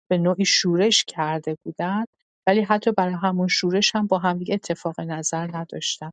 به 0.08 0.18
نوعی 0.18 0.44
شورش 0.44 1.04
کرده 1.04 1.56
بودند 1.62 2.08
ولی 2.46 2.62
حتی 2.62 2.92
برای 2.92 3.14
همون 3.14 3.48
شورش 3.48 3.94
هم 3.94 4.06
با 4.06 4.18
همدیگه 4.18 4.54
اتفاق 4.54 5.00
نظر 5.00 5.56
نداشتن. 5.56 6.10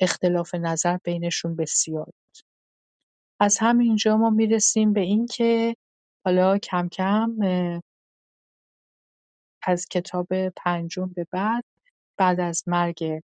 اختلاف 0.00 0.54
نظر 0.54 0.96
بینشون 1.04 1.56
بسیار 1.56 2.04
بود. 2.04 2.44
از 3.40 3.58
همینجا 3.58 4.16
ما 4.16 4.30
می‌رسیم 4.30 4.92
به 4.92 5.00
این 5.00 5.26
که 5.26 5.76
حالا 6.24 6.58
کم 6.58 6.88
کم 6.88 7.36
از 9.62 9.86
کتاب 9.90 10.48
پنجم 10.48 11.06
به 11.06 11.26
بعد 11.30 11.64
بعد 12.18 12.40
از 12.40 12.64
مرگ 12.66 13.20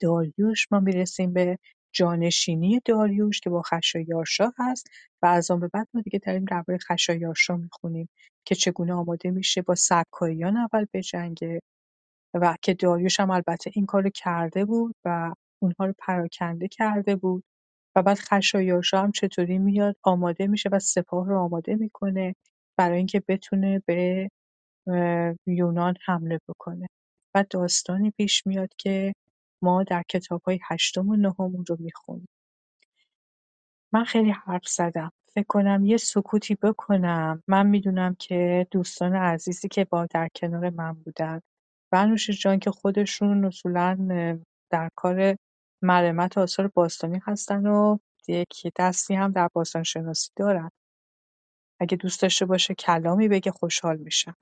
داریوش 0.00 0.72
ما 0.72 0.80
می‌رسیم 0.80 1.32
به 1.32 1.58
جانشینی 1.96 2.80
داریوش 2.84 3.40
که 3.40 3.50
با 3.50 3.62
خشایارشا 3.62 4.52
هست 4.58 4.86
و 5.22 5.26
از 5.26 5.50
آن 5.50 5.60
به 5.60 5.68
بعد 5.68 5.88
ما 5.94 6.00
دیگه 6.00 6.18
داریم 6.18 6.44
درباره 6.44 6.78
خشایارشا 6.78 7.56
می‌خونیم 7.56 8.08
که 8.46 8.54
چگونه 8.54 8.92
آماده 8.94 9.30
میشه 9.30 9.62
با 9.62 9.74
سکاییان 9.74 10.56
اول 10.56 10.86
بجنگه 10.94 11.60
و 12.34 12.56
که 12.62 12.74
داریوش 12.74 13.20
هم 13.20 13.30
البته 13.30 13.70
این 13.74 13.86
کارو 13.86 14.10
کرده 14.14 14.64
بود 14.64 14.94
و 15.04 15.34
اونها 15.62 15.86
رو 15.86 15.94
پراکنده 15.98 16.68
کرده 16.68 17.16
بود 17.16 17.44
و 17.96 18.02
بعد 18.02 18.18
خشایارشا 18.18 19.02
هم 19.02 19.12
چطوری 19.12 19.58
میاد؟ 19.58 19.96
آماده 20.04 20.46
میشه 20.46 20.68
و 20.72 20.78
سپاه 20.78 21.28
رو 21.28 21.38
آماده 21.40 21.76
می‌کنه 21.76 22.34
برای 22.78 22.98
اینکه 22.98 23.22
بتونه 23.28 23.82
به 23.86 24.28
یونان 25.46 25.94
حمله 26.06 26.40
بکنه. 26.48 26.88
و 27.36 27.44
داستانی 27.50 28.12
پیش 28.18 28.46
میاد 28.46 28.70
که 28.78 29.14
ما 29.62 29.82
در 29.82 30.02
های 30.46 30.58
هشتم 30.62 31.08
و 31.08 31.16
نهم 31.16 31.64
رو 31.68 31.76
می‌خونیم. 31.80 32.28
من 33.92 34.04
خیلی 34.04 34.30
حرف 34.30 34.68
زدم. 34.68 35.12
فکر 35.34 35.46
کنم 35.48 35.84
یه 35.84 35.96
سکوتی 35.96 36.54
بکنم. 36.54 37.42
من 37.48 37.66
می‌دونم 37.66 38.14
که 38.14 38.66
دوستان 38.70 39.16
عزیزی 39.16 39.68
که 39.68 39.84
با 39.84 40.06
در 40.06 40.28
کنار 40.34 40.70
من 40.70 40.92
بودن. 40.92 41.40
و 41.92 42.16
جان 42.16 42.58
که 42.58 42.70
خودشون 42.70 43.44
اصولا 43.44 44.08
در 44.70 44.90
کار 44.94 45.36
مرمت 45.82 46.38
آثار 46.38 46.68
باستانی 46.68 47.20
هستن 47.24 47.66
و 47.66 47.98
یک 48.28 48.72
دستی 48.78 49.14
هم 49.14 49.32
در 49.32 49.48
باستان 49.52 49.82
شناسی 49.82 50.30
دارن. 50.36 50.70
اگه 51.80 51.96
دوست 51.96 52.22
داشته 52.22 52.46
باشه 52.46 52.74
کلامی 52.74 53.28
بگه 53.28 53.52
خوشحال 53.52 53.96
میشم. 53.96 54.36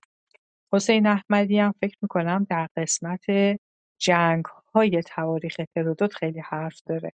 حسین 0.73 1.07
احمدی 1.07 1.59
هم 1.59 1.75
فکر 1.81 1.97
می‌کنم 2.03 2.47
در 2.51 2.69
قسمت 2.77 3.25
جنگ‌های 4.75 5.03
تواریخ 5.03 5.61
هرودوت 5.77 6.13
خیلی 6.13 6.41
حرف 6.41 6.81
داره. 6.87 7.13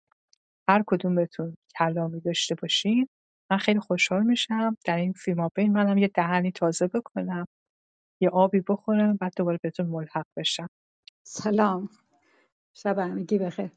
هر 0.69 0.83
کدومتون 0.87 1.57
کلامی 1.79 2.19
داشته 2.19 2.55
باشین 2.55 3.07
من 3.51 3.57
خیلی 3.57 3.79
خوشحال 3.79 4.23
میشم. 4.23 4.77
در 4.85 4.97
این 4.97 5.13
فیلمابین 5.13 5.73
منم 5.73 5.97
یه 5.97 6.07
دهنی 6.07 6.51
تازه 6.51 6.87
بکنم 6.87 7.45
یه 8.21 8.29
آبی 8.29 8.61
بخورم 8.67 9.17
بعد 9.17 9.33
دوباره 9.37 9.59
بهتون 9.63 9.85
ملحق 9.85 10.25
بشم. 10.37 10.67
سلام. 11.23 11.89
شب 12.73 12.99
همگی 12.99 13.39
بخیر. 13.39 13.71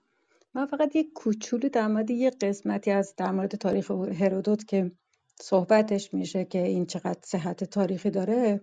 من 0.55 0.67
فقط 0.67 0.97
یه 0.97 1.05
کوچولو 1.15 1.69
در 1.69 1.87
مورد 1.87 2.11
یه 2.11 2.31
قسمتی 2.31 2.91
از 2.91 3.15
در 3.17 3.31
مورد 3.31 3.57
تاریخ 3.57 3.91
هرودوت 3.91 4.69
که 4.69 4.93
صحبتش 5.41 6.15
میشه 6.15 6.45
که 6.45 6.63
این 6.63 6.87
چقدر 6.87 7.21
صحت 7.25 7.65
تاریخی 7.65 8.11
داره. 8.11 8.61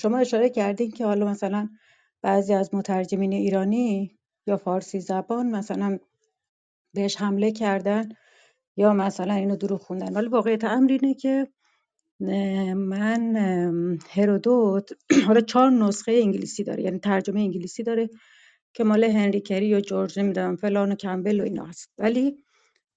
شما 0.00 0.18
اشاره 0.18 0.50
کردین 0.50 0.90
که 0.90 1.06
حالا 1.06 1.26
مثلا 1.26 1.68
بعضی 2.22 2.54
از 2.54 2.74
مترجمین 2.74 3.32
ایرانی 3.32 4.18
یا 4.46 4.56
فارسی 4.56 5.00
زبان 5.00 5.50
مثلا 5.50 5.98
بهش 6.94 7.16
حمله 7.16 7.52
کردن 7.52 8.08
یا 8.76 8.92
مثلا 8.92 9.34
اینو 9.34 9.56
دروغ 9.56 9.80
خوندن. 9.80 10.12
ولی 10.12 10.28
واقعیت 10.28 10.64
امر 10.64 10.92
اینه 10.92 11.14
که 11.14 11.48
من 12.74 13.36
هرودوت 14.10 14.90
حالا 15.26 15.40
چهار 15.40 15.70
نسخه 15.70 16.12
انگلیسی 16.12 16.64
داره 16.64 16.82
یعنی 16.82 16.98
ترجمه 16.98 17.40
انگلیسی 17.40 17.82
داره 17.82 18.10
که 18.74 18.84
مال 18.84 19.04
هنری 19.04 19.40
کری 19.40 19.74
و 19.74 19.80
جورج 19.80 20.18
نمی‌دونم 20.18 20.56
فلان 20.56 20.92
و 20.92 20.94
کمبل 20.94 21.40
و 21.40 21.44
اینا 21.44 21.64
هست. 21.66 21.92
ولی 21.98 22.44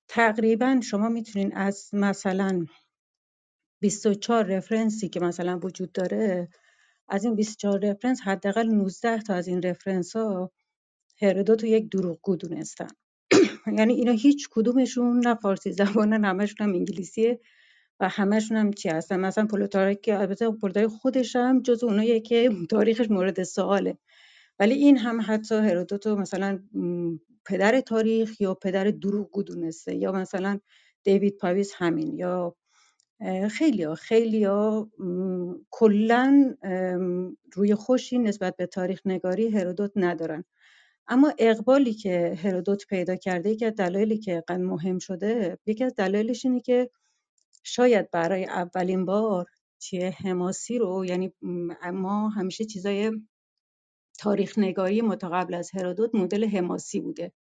تقریبا 0.08 0.80
شما 0.84 1.10
می‌تونین 1.10 1.58
از 1.58 1.90
مثلا 1.94 2.66
24 3.82 4.44
رفرنسی 4.44 5.10
که 5.10 5.20
مثلا 5.20 5.60
وجود 5.64 5.92
داره 5.92 6.50
از 7.08 7.26
این 7.26 7.36
24 7.36 7.80
رفرنس 7.80 8.22
حداقل 8.22 8.68
19 8.68 9.22
تا 9.22 9.34
از 9.34 9.48
این 9.48 9.62
رفرنس 9.62 10.16
ها 10.16 10.52
هرودوت 11.22 11.64
رو 11.64 11.70
یک 11.70 11.90
دروغگو 11.92 12.36
دونستن. 12.36 12.88
یعنی 13.78 13.94
اینا 13.94 14.12
هیچ 14.12 14.48
کدومشون 14.52 15.20
نه 15.28 15.36
فارسی 15.36 15.72
زبانن 15.72 16.26
همشون 16.26 16.68
هم 16.68 16.74
انگلیسیه 16.74 17.40
و 18.00 18.10
همشون 18.10 18.58
هم 18.58 18.74
چی 18.74 18.90
هستن؟ 18.90 19.20
مثلا 19.20 19.46
پلوتارک 19.46 20.10
البته 20.14 20.52
پلوتارک 20.52 20.88
خودش 20.88 21.36
هم 21.36 21.62
جز 21.62 21.84
اوناییه 21.84 22.20
که 22.20 22.50
تاریخش 22.70 23.10
مورد 23.10 23.44
سواله. 23.44 23.98
ولی 24.60 24.74
این 24.74 24.98
هم 24.98 25.20
حتی 25.28 25.56
هرودوتو 25.56 26.16
مثلا 26.16 26.60
پدر 27.46 27.82
تاریخ 27.82 28.42
یا 28.42 28.54
پدر 28.54 28.84
دروغگو 28.84 29.44
دونسته 29.44 29.96
یا 29.96 30.12
مثلا 30.12 30.60
دیوید 31.04 31.38
پاویس 31.38 31.74
همین 31.76 32.16
یا 32.16 32.56
خیلی 33.52 33.84
ها 33.84 33.96
خیلی 33.96 34.44
ها 34.44 34.90
کلا 35.72 36.56
روی 37.54 37.76
خوشی 37.76 38.20
نسبت 38.20 38.56
به 38.58 38.66
تاریخ 38.68 39.02
نگاری 39.06 39.50
هرودوت 39.50 39.92
ندارن. 39.96 40.44
اما 41.08 41.34
اقبالی 41.40 41.94
که 41.94 42.40
هرودوت 42.44 42.88
پیدا 42.88 43.16
کرده 43.16 43.50
یکی 43.50 43.66
از 43.66 43.76
دلایلی 43.76 44.18
که 44.18 44.44
مهم 44.50 45.00
شده 45.00 45.60
یکی 45.66 45.84
از 45.84 45.96
دلایلش 45.96 46.46
اینه 46.46 46.60
که 46.62 46.90
شاید 47.64 48.12
برای 48.12 48.46
اولین 48.46 49.06
بار 49.06 49.46
چیه 49.80 50.10
حماسی 50.10 50.78
رو 50.78 51.06
یعنی 51.06 51.34
ما 51.94 52.30
همیشه 52.30 52.66
چیزای 52.66 53.12
تاریخ 54.20 54.60
نگاری 54.60 55.02
متقبل 55.02 55.54
از 55.54 55.72
هرودوت 55.74 56.16
مدل 56.16 56.46
حماسی 56.46 57.00
بوده. 57.00 57.32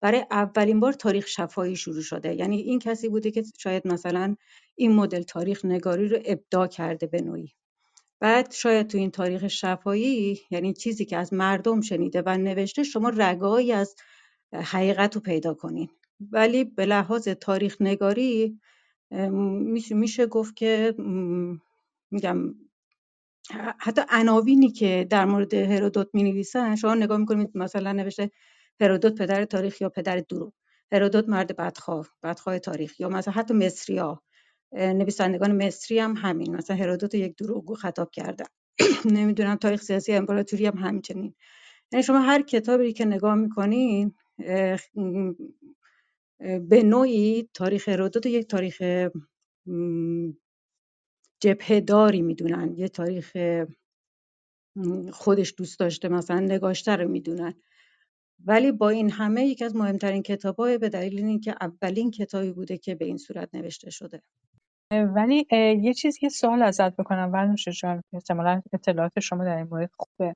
برای 0.00 0.26
اولین 0.30 0.80
بار 0.80 0.92
تاریخ 0.92 1.26
شفاهی 1.26 1.76
شروع 1.76 2.02
شده. 2.02 2.34
یعنی 2.34 2.56
این 2.56 2.78
کسی 2.78 3.08
بوده 3.08 3.30
که 3.30 3.42
شاید 3.58 3.88
مثلا 3.88 4.36
این 4.74 4.92
مدل 4.92 5.22
تاریخ 5.22 5.64
نگاری 5.64 6.08
رو 6.08 6.18
ابداع 6.24 6.66
کرده 6.66 7.06
به 7.06 7.20
نوعی. 7.22 7.52
بعد 8.20 8.52
شاید 8.52 8.86
تو 8.86 8.98
این 8.98 9.10
تاریخ 9.10 9.48
شفاهی 9.48 10.40
یعنی 10.50 10.72
چیزی 10.74 11.04
که 11.04 11.16
از 11.16 11.32
مردم 11.32 11.80
شنیده 11.80 12.22
و 12.26 12.38
نوشته 12.38 12.82
شما 12.82 13.08
رگایی 13.08 13.72
از 13.72 13.94
حقیقت 14.54 15.14
رو 15.14 15.20
پیدا 15.20 15.54
کنین. 15.54 15.88
ولی 16.20 16.64
به 16.64 16.86
لحاظ 16.86 17.28
تاریخ 17.28 17.76
نگاری 17.80 18.60
میشه 19.90 20.26
گفت 20.26 20.56
که 20.56 20.94
میگم 22.10 22.54
حتی 23.78 24.02
عناوینی 24.08 24.70
که 24.70 25.06
در 25.10 25.24
مورد 25.24 25.54
هرودوت 25.54 26.08
می 26.12 26.22
نویسن 26.22 26.76
شما 26.76 26.94
نگاه 26.94 27.18
می‌کنید 27.18 27.50
مثلا 27.54 27.92
نوشته 27.92 28.30
هرودوت 28.80 29.14
پدر 29.18 29.44
تاریخ 29.44 29.80
یا 29.80 29.88
پدر 29.88 30.18
دروغ؟ 30.30 30.52
هرودوت 30.92 31.28
مرد 31.28 31.56
بدخواه 31.56 32.08
بدخواه 32.22 32.58
تاریخ. 32.58 33.00
یا 33.00 33.08
مثلا 33.08 33.34
حتی 33.34 33.54
مصری 33.54 33.98
ها 33.98 34.22
نویسندگان 34.74 35.66
مصری 35.66 35.98
هم 35.98 36.14
همین. 36.16 36.56
مثلا 36.56 36.76
هرودوت 36.76 37.14
یک 37.14 37.36
دروغگو 37.36 37.74
خطاب 37.74 38.10
کردن 38.10 38.46
نمی‌دونم 39.16 39.56
تاریخ 39.56 39.82
سیاسی 39.82 40.12
امپراتوری 40.12 40.66
هم 40.66 40.78
همچنین. 40.78 41.34
یعنی 41.92 42.02
شما 42.02 42.20
هر 42.20 42.42
کتابی 42.42 42.92
که 42.92 43.04
نگاه 43.04 43.34
می‌کنین 43.34 44.14
به 46.70 46.82
نوعی 46.84 47.48
تاریخ 47.54 47.88
هرودوت 47.88 48.26
یک 48.26 48.48
تاریخ 48.48 48.82
جبهداری 51.40 52.22
می‌دونن. 52.22 52.74
یه 52.76 52.88
تاریخ 52.88 53.36
خودش 55.12 55.54
دوست 55.58 55.80
داشته 55.80 56.08
مثلا 56.08 56.40
نگاشته 56.40 56.96
رو 56.96 57.08
می‌دونن. 57.08 57.54
ولی 58.44 58.72
با 58.72 58.88
این 58.88 59.10
همه 59.10 59.46
یکی 59.46 59.64
از 59.64 59.76
مهمترین 59.76 60.22
کتابای 60.22 60.78
به 60.78 60.88
دلیل 60.88 61.24
اینکه 61.24 61.54
اولین 61.60 62.10
کتابی 62.10 62.52
بوده 62.52 62.78
که 62.78 62.94
به 62.94 63.04
این 63.04 63.16
صورت 63.16 63.54
نوشته 63.54 63.90
شده. 63.90 64.22
ولی 64.92 65.46
یه 65.82 65.94
چیز 65.94 66.18
یه 66.22 66.28
سوال 66.28 66.62
ازت 66.62 66.96
بکنم 66.96 67.32
ورنوش 67.32 67.68
جان 67.68 68.02
احتمالا 68.12 68.62
اطلاعات 68.72 69.20
شما 69.20 69.44
در 69.44 69.56
این 69.56 69.66
مورد 69.70 69.90
خوبه. 69.98 70.34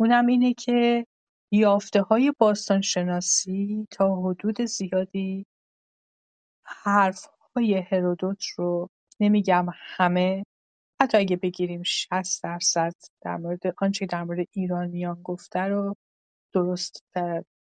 اونم 0.00 0.26
اینه 0.26 0.54
که 0.54 1.06
یافته 1.52 2.02
های 2.02 2.32
باستانشناسی 2.38 3.86
تا 3.90 4.16
حدود 4.16 4.62
زیادی 4.62 5.46
حرف 6.64 7.26
های 7.56 7.78
هرودوت 7.78 8.44
رو 8.56 8.88
نمیگم 9.20 9.66
همه. 9.72 10.44
حتی 11.02 11.18
اگه 11.18 11.36
بگیریم 11.36 11.82
60 11.82 12.42
درصد 12.42 12.94
در 13.20 13.36
مورد 13.36 13.60
آنچه 13.78 14.06
در 14.06 14.24
مورد 14.24 14.46
ایرانیان 14.52 15.22
گفته 15.22 15.60
رو 15.60 15.96
درست 16.52 17.04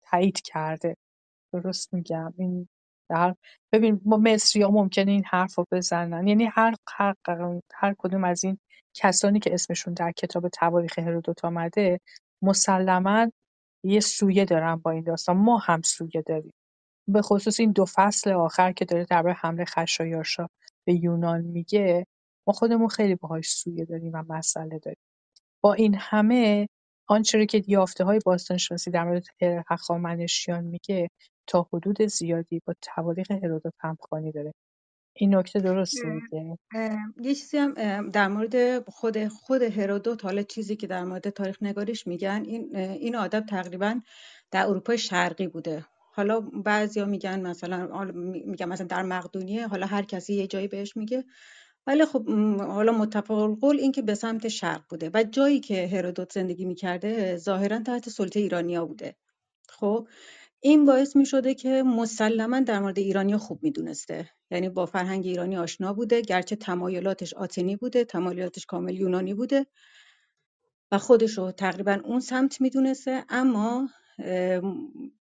تایید 0.03 0.41
کرده. 0.41 0.97
درست 1.53 1.93
میگم. 1.93 2.33
این 2.37 2.67
در 3.09 3.35
ببین 3.71 4.01
ما 4.05 4.17
مصری 4.17 4.61
ها 4.61 4.71
ممکنه 4.71 5.11
این 5.11 5.23
حرف 5.25 5.55
رو 5.55 5.65
بزنن. 5.71 6.27
یعنی 6.27 6.45
هر, 6.45 6.75
هر, 6.89 7.15
هر 7.73 7.95
کدوم 7.97 8.23
از 8.23 8.43
این 8.43 8.59
کسانی 8.93 9.39
که 9.39 9.53
اسمشون 9.53 9.93
در 9.93 10.11
کتاب 10.11 10.47
تواریخ 10.47 10.99
هرودوت 10.99 11.45
آمده 11.45 11.99
مسلما 12.41 13.31
یه 13.83 13.99
سویه 13.99 14.45
دارن 14.45 14.75
با 14.75 14.91
این 14.91 15.03
داستان. 15.03 15.37
ما 15.37 15.57
هم 15.57 15.81
سویه 15.81 16.21
داریم. 16.21 16.53
به 17.07 17.21
خصوص 17.21 17.59
این 17.59 17.71
دو 17.71 17.85
فصل 17.85 18.31
آخر 18.31 18.71
که 18.71 18.85
داره 18.85 19.05
درباره 19.05 19.33
حمله 19.33 19.65
خشایارشا 19.65 20.47
به 20.85 20.93
یونان 20.93 21.41
میگه 21.41 22.05
ما 22.47 22.53
خودمون 22.53 22.87
خیلی 22.87 23.15
باهاش 23.15 23.49
سویه 23.49 23.85
داریم 23.85 24.11
و 24.13 24.23
مسئله 24.29 24.79
داریم. 24.79 24.99
با 25.61 25.73
این 25.73 25.95
همه 25.99 26.69
آنچه 27.07 27.37
رو 27.37 27.45
که 27.45 27.63
یافته‌های 27.67 28.19
باستانشناسی 28.25 28.91
در 28.91 29.03
مورد 29.03 29.25
هخامنشیان 29.69 30.63
میگه 30.63 31.09
تا 31.47 31.67
حدود 31.73 32.01
زیادی 32.01 32.61
با 32.65 32.73
تواریخ 32.81 33.31
هرودوت 33.31 33.73
همخوانی 33.79 34.31
داره. 34.31 34.53
این 35.19 35.35
نکته 35.35 35.59
درسته 35.59 36.01
دیگه 36.31 36.57
یه 37.21 37.35
چیزی 37.35 37.57
هم 37.57 38.09
در 38.09 38.27
مورد 38.27 38.89
خود 38.89 39.27
خود 39.27 39.61
هرودوت 39.61 40.25
حالا 40.25 40.43
چیزی 40.43 40.75
که 40.75 40.87
در 40.87 41.03
مورد 41.03 41.29
تاریخ 41.29 41.57
نگاریش 41.61 42.07
میگن 42.07 42.43
این 42.45 42.75
این 42.75 43.15
آدم 43.15 43.39
تقریبا 43.39 43.99
در 44.51 44.67
اروپای 44.67 44.97
شرقی 44.97 45.47
بوده. 45.47 45.85
حالا 46.13 46.39
بعضیا 46.39 47.05
میگن 47.05 47.39
مثلا 47.39 48.03
میگن 48.15 48.65
مثلا 48.65 48.87
در 48.87 49.03
مقدونیه 49.03 49.67
حالا 49.67 49.85
هر 49.85 50.03
کسی 50.03 50.33
یه 50.33 50.47
جایی 50.47 50.67
بهش 50.67 50.97
میگه. 50.97 51.23
ولی 51.87 52.05
خب 52.05 52.29
حالا 52.59 52.91
متفق 52.91 53.31
القول 53.31 53.79
این 53.79 53.91
که 53.91 54.01
به 54.01 54.15
سمت 54.15 54.47
شرق 54.47 54.81
بوده 54.89 55.11
و 55.13 55.23
جایی 55.23 55.59
که 55.59 55.87
هرودوت 55.87 56.33
زندگی 56.33 56.65
می‌کرده 56.65 57.37
ظاهرا 57.37 57.79
تحت 57.79 58.09
سلطه 58.09 58.39
ایرانیا 58.39 58.85
بوده. 58.85 59.15
خب 59.69 60.07
این 60.61 60.85
باعث 60.85 61.15
می 61.15 61.25
شده 61.25 61.53
که 61.55 61.83
مسلما 61.83 62.59
در 62.59 62.79
مورد 62.79 62.99
ایرانیا 62.99 63.37
خوب 63.37 63.63
می‌دونسته. 63.63 64.29
یعنی 64.51 64.69
با 64.69 64.85
فرهنگ 64.85 65.25
ایرانی 65.25 65.57
آشنا 65.57 65.93
بوده 65.93 66.21
گرچه 66.21 66.55
تمایلاتش 66.55 67.33
آتنی 67.33 67.75
بوده 67.75 68.05
تمایلاتش 68.05 68.65
کامل 68.65 68.95
یونانی 68.99 69.33
بوده 69.33 69.65
و 70.91 70.97
خودش 70.97 71.37
رو 71.37 71.51
تقریبا 71.51 71.99
اون 72.05 72.19
سمت 72.19 72.61
می‌دونسته. 72.61 73.25
اما 73.29 73.89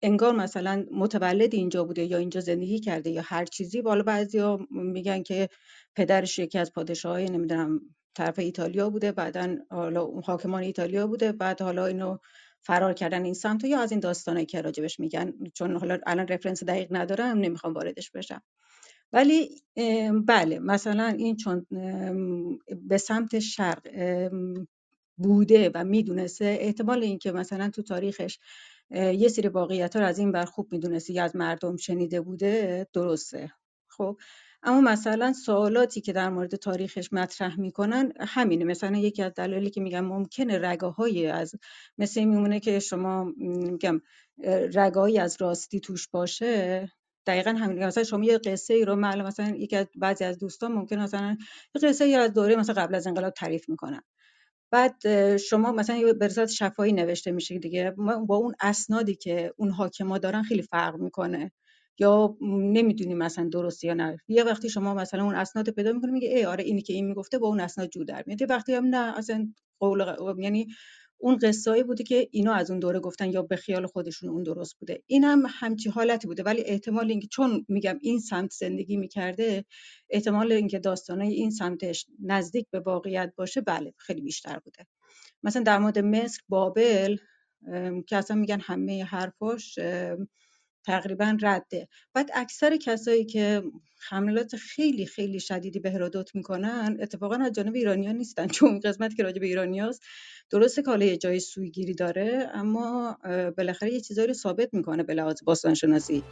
انگار 0.01 0.36
مثلا 0.36 0.86
متولد 0.91 1.54
اینجا 1.56 1.84
بوده 1.84 2.04
یا 2.06 2.17
اینجا 2.17 2.39
زندگی 2.39 2.80
کرده 2.80 3.10
یا 3.10 3.21
هر 3.25 3.45
چیزی. 3.45 3.82
بالا 3.82 4.04
بعضیا 4.04 4.60
میگن 4.71 5.23
که 5.23 5.49
پدرش 5.95 6.39
یکی 6.39 6.58
از 6.60 6.73
پادشاهای 6.73 7.25
نمی‌دونم 7.25 7.82
طرف 8.15 8.39
ایتالیا 8.39 8.89
بوده 8.89 9.12
بعدا 9.12 9.56
حالا 9.69 10.06
حاکمان 10.06 10.63
ایتالیا 10.63 11.08
بوده 11.08 11.32
بعد 11.32 11.62
حالا 11.62 11.86
اینو 11.86 12.17
فرار 12.62 12.93
کردن 12.93 13.25
این 13.25 13.34
سمت 13.34 13.63
یا 13.63 13.80
از 13.80 13.91
این 13.91 13.99
داستانایی 13.99 14.45
که 14.45 14.62
راجبش 14.62 14.99
میگن. 14.99 15.34
چون 15.54 15.77
حالا 15.77 15.99
الان 16.08 16.27
رفرنس 16.27 16.63
دقیق 16.63 16.88
ندارم 16.91 17.38
نمی‌خوام 17.38 17.73
واردش 17.73 18.12
بشم. 18.12 18.41
ولی 19.13 19.49
بله 20.27 20.60
مثلا 20.60 21.08
این 21.08 21.36
چون 21.36 21.65
به 22.82 22.97
سمت 22.97 23.39
شرق 23.39 23.88
بوده 25.17 25.71
و 25.75 25.84
می‌دونسته 25.84 26.58
احتمال 26.62 27.04
اینکه 27.04 27.32
مثلا 27.32 27.69
تو 27.69 27.82
تاریخش 27.82 28.39
یه 28.91 29.27
سری 29.27 29.47
واقعیت 29.47 29.95
ها 29.95 30.01
رو 30.01 30.08
از 30.08 30.19
این 30.19 30.32
بر 30.32 30.45
خوب 30.45 30.73
می‌دونسته 30.73 31.13
یا 31.13 31.23
از 31.23 31.36
مردم 31.36 31.75
شنیده 31.75 32.21
بوده 32.21 32.88
درسته. 32.93 33.51
خب 33.88 34.17
اما 34.63 34.82
مثلا 34.82 35.34
سوالاتی 35.34 36.01
که 36.01 36.13
در 36.13 36.30
مورد 36.30 36.56
تاریخش 36.56 37.13
مطرح 37.13 37.60
می‌کنن 37.60 38.13
همینه. 38.19 38.65
مثلا 38.65 38.97
یکی 38.97 39.23
از 39.23 39.34
دلایلی 39.34 39.69
که 39.69 39.82
میگم 39.82 40.06
ممکنه 40.06 40.60
رگاهای 40.60 41.27
از 41.27 41.56
مثل 41.97 42.23
میمونه 42.23 42.60
که 42.60 42.80
شما 42.80 43.23
میگم 43.38 44.01
رگایی 44.73 45.19
از 45.19 45.38
راستی 45.39 45.80
توش 45.80 46.08
باشه. 46.08 46.91
دقیقا 47.25 47.51
همین. 47.51 47.86
مثلا 47.86 48.04
شما 48.04 48.25
یه 48.25 48.38
قصه 48.38 48.73
ای 48.73 48.86
رو 48.86 48.95
معلوم 48.95 49.27
مثلا 49.27 49.56
یکی 49.56 49.75
از 49.75 49.88
بعضی 49.95 50.23
از 50.23 50.39
دوستان 50.39 50.71
ممکن 50.71 50.99
مثلا 50.99 51.38
یه 51.75 51.89
قصه 51.89 52.06
ای 52.06 52.15
از 52.15 52.34
دوره 52.34 52.56
مثلا 52.56 52.75
قبل 52.75 52.95
از 52.95 53.08
انقلاب 53.08 53.34
تعریف 53.34 53.69
می‌کنن. 53.69 54.01
بعد 54.71 55.38
شما 55.38 55.71
مثلا 55.71 56.13
به 56.19 56.29
صورت 56.29 56.49
شفاهی 56.49 56.93
نوشته 56.93 57.31
میشه 57.31 57.60
دیگه 57.60 57.91
با 58.27 58.36
اون 58.36 58.55
اسنادی 58.62 59.15
که 59.15 59.53
اون 59.57 59.69
حاکما 59.71 60.17
دارن 60.17 60.43
خیلی 60.43 60.62
فرق 60.62 60.95
می‌کنه. 60.95 61.51
یا 61.99 62.38
نمی‌دونی 62.41 63.13
مثلا 63.13 63.49
درست 63.53 63.84
یا 63.84 63.93
نه. 63.93 64.17
یه 64.27 64.43
وقتی 64.43 64.69
شما 64.69 64.93
مثلا 64.93 65.23
اون 65.23 65.36
اسناد 65.36 65.69
پیدا 65.69 65.91
می‌کنی 65.93 66.12
میگه 66.12 66.27
ای 66.29 66.45
آره 66.45 66.63
اینی 66.63 66.81
که 66.81 66.93
این 66.93 67.07
می‌گفته 67.07 67.39
با 67.39 67.47
اون 67.47 67.60
اسناد 67.60 67.89
جو 67.89 68.03
در 68.03 68.23
میاد. 68.27 68.41
یه 68.41 68.47
وقتی 68.47 68.73
هم 68.73 68.86
نه 68.86 69.17
اصلا 69.17 69.47
قول 69.79 70.05
یعنی 70.39 70.67
اون 71.21 71.38
قصایی 71.38 71.84
بوده 71.84 72.03
که 72.03 72.27
اینا 72.31 72.53
از 72.53 72.71
اون 72.71 72.79
دوره 72.79 72.99
گفتن 72.99 73.31
یا 73.31 73.41
به 73.41 73.55
خیال 73.55 73.88
خودشون 73.88 74.29
اون 74.29 74.43
درست 74.43 74.79
بوده. 74.79 75.03
این 75.07 75.23
هم 75.23 75.43
همچی 75.49 75.89
حالتی 75.89 76.27
بوده. 76.27 76.43
ولی 76.43 76.62
احتمال 76.65 77.10
اینکه 77.10 77.27
چون 77.27 77.65
میگم 77.67 77.97
این 78.01 78.19
سمت 78.19 78.51
زندگی 78.51 78.97
می‌کرده 78.97 79.65
احتمال 80.10 80.51
اینکه 80.51 80.79
داستانای 80.79 81.34
این 81.34 81.51
سمتش 81.51 82.05
نزدیک 82.23 82.67
به 82.71 82.79
واقعیت 82.79 83.34
باشه 83.36 83.62
بله 83.62 83.93
خیلی 83.97 84.21
بیشتر 84.21 84.60
بوده. 84.60 84.88
مثلا 85.43 85.63
در 85.63 85.77
مورد 85.77 85.99
مصر 85.99 86.41
بابل 86.49 87.17
که 88.07 88.17
اصلا 88.17 88.38
میگن 88.38 88.60
همه 88.60 89.03
حرفاش 89.03 89.79
تقریبا 90.85 91.37
رده. 91.41 91.87
بعد 92.13 92.29
اکثر 92.33 92.77
کسایی 92.77 93.25
که 93.25 93.63
حملات 94.09 94.55
خیلی 94.55 95.05
خیلی 95.05 95.39
شدیدی 95.39 95.79
به 95.79 95.91
هرودوت 95.91 96.35
می‌کنن 96.35 96.97
اتفاقا 97.01 97.35
از 97.35 97.51
جانب 97.51 97.75
ایرانیان 97.75 98.15
نیستن. 98.15 98.47
چون 98.57 98.79
قسمت 98.79 99.15
که 99.15 99.23
راجع 99.23 99.39
به 99.39 99.45
ایرانیاست 99.45 100.03
حالا 100.85 101.05
یه 101.05 101.17
جای 101.17 101.39
سویگیری 101.39 101.93
داره 101.93 102.49
اما 102.53 103.17
بالاخره 103.57 103.93
یه 103.93 104.01
چیزایی 104.01 104.27
رو 104.27 104.33
ثابت 104.33 104.73
می‌کنه 104.73 105.03
به 105.03 105.13
لحاظ 105.13 105.43
باستانشناسی. 105.43 106.23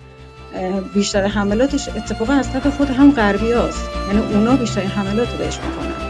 بیشتر 0.94 1.24
حملاتش 1.26 1.90
اتفاقا 1.90 2.34
از 2.34 2.52
طرف 2.52 2.68
خود 2.78 2.90
هم 2.90 3.12
غربی 3.12 3.52
هست. 3.52 3.90
یعنی 4.08 4.34
اونا 4.34 4.56
بیشتر 4.56 4.82
حملات 4.82 5.38
بهش 5.38 5.60
می‌کنن. 5.60 6.09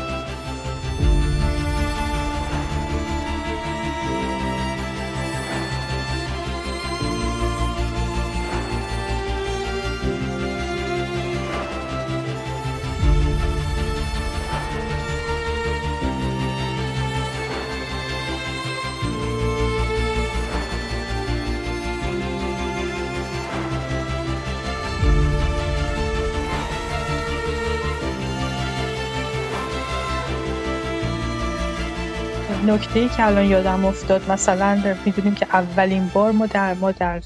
نکته 32.70 33.10
که 33.10 33.26
الان 33.26 33.46
یادم 33.46 33.86
افتاد 33.86 34.32
مثلا 34.32 34.96
می‌دونیم 35.06 35.36
که 35.36 35.46
اولین 35.46 36.12
بار 36.14 36.32
ما 36.32 36.46
در 36.46 36.74
ما 36.74 36.92
در 36.92 37.22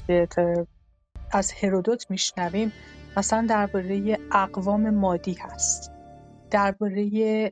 از 1.32 1.52
هرودوت 1.52 2.10
میشنویم 2.10 2.72
مثلا 3.16 3.46
درباره 3.48 4.18
اقوام 4.32 4.90
مادی 4.90 5.34
هست. 5.34 5.92
درباره 6.50 7.00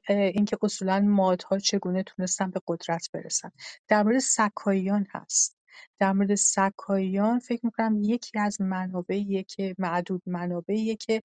اینکه 0.08 0.56
اصولا 0.62 1.00
مادها 1.00 1.58
چگونه 1.58 2.02
تونستن 2.02 2.50
به 2.50 2.60
قدرت 2.66 3.08
برسن. 3.12 3.50
در 3.88 4.02
مورد 4.02 4.18
سکاییان 4.18 5.06
هست. 5.10 5.56
در 5.98 6.12
مورد 6.12 6.34
سکاییان 6.34 7.38
فکر 7.38 7.66
می‌کنم 7.66 7.96
یکی 8.00 8.38
از 8.38 8.60
منابعیه 8.60 9.42
که 9.42 9.74
معدود 9.78 10.22
منابعیه 10.26 10.96
که 10.96 11.22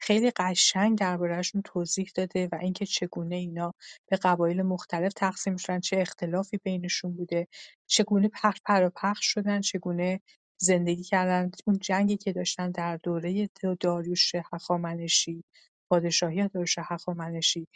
خیلی 0.00 0.30
قشنگ 0.36 0.98
دربارهشون 0.98 1.62
توضیح 1.62 2.10
داده 2.14 2.48
و 2.52 2.58
اینکه 2.60 2.86
چگونه 2.86 3.36
اینا 3.36 3.74
به 4.08 4.16
قبایل 4.16 4.62
مختلف 4.62 5.12
تقسیم 5.12 5.56
شدن 5.56 5.80
چه 5.80 5.96
اختلافی 6.00 6.58
بینشون 6.62 7.12
بوده 7.12 7.48
چگونه 7.86 8.28
پخش 8.28 8.60
پراپخش 8.64 9.26
شدن 9.26 9.60
چگونه 9.60 10.20
زندگی 10.60 11.02
کردن. 11.02 11.50
اون 11.66 11.78
جنگی 11.78 12.16
که 12.16 12.32
داشتن 12.32 12.70
در 12.70 12.96
دوره 12.96 13.48
داریوش 13.80 14.32
هخامنشی 14.52 15.44
پادشاهی 15.90 16.48
داریوش 16.48 16.78
هخامنشی 16.78 17.68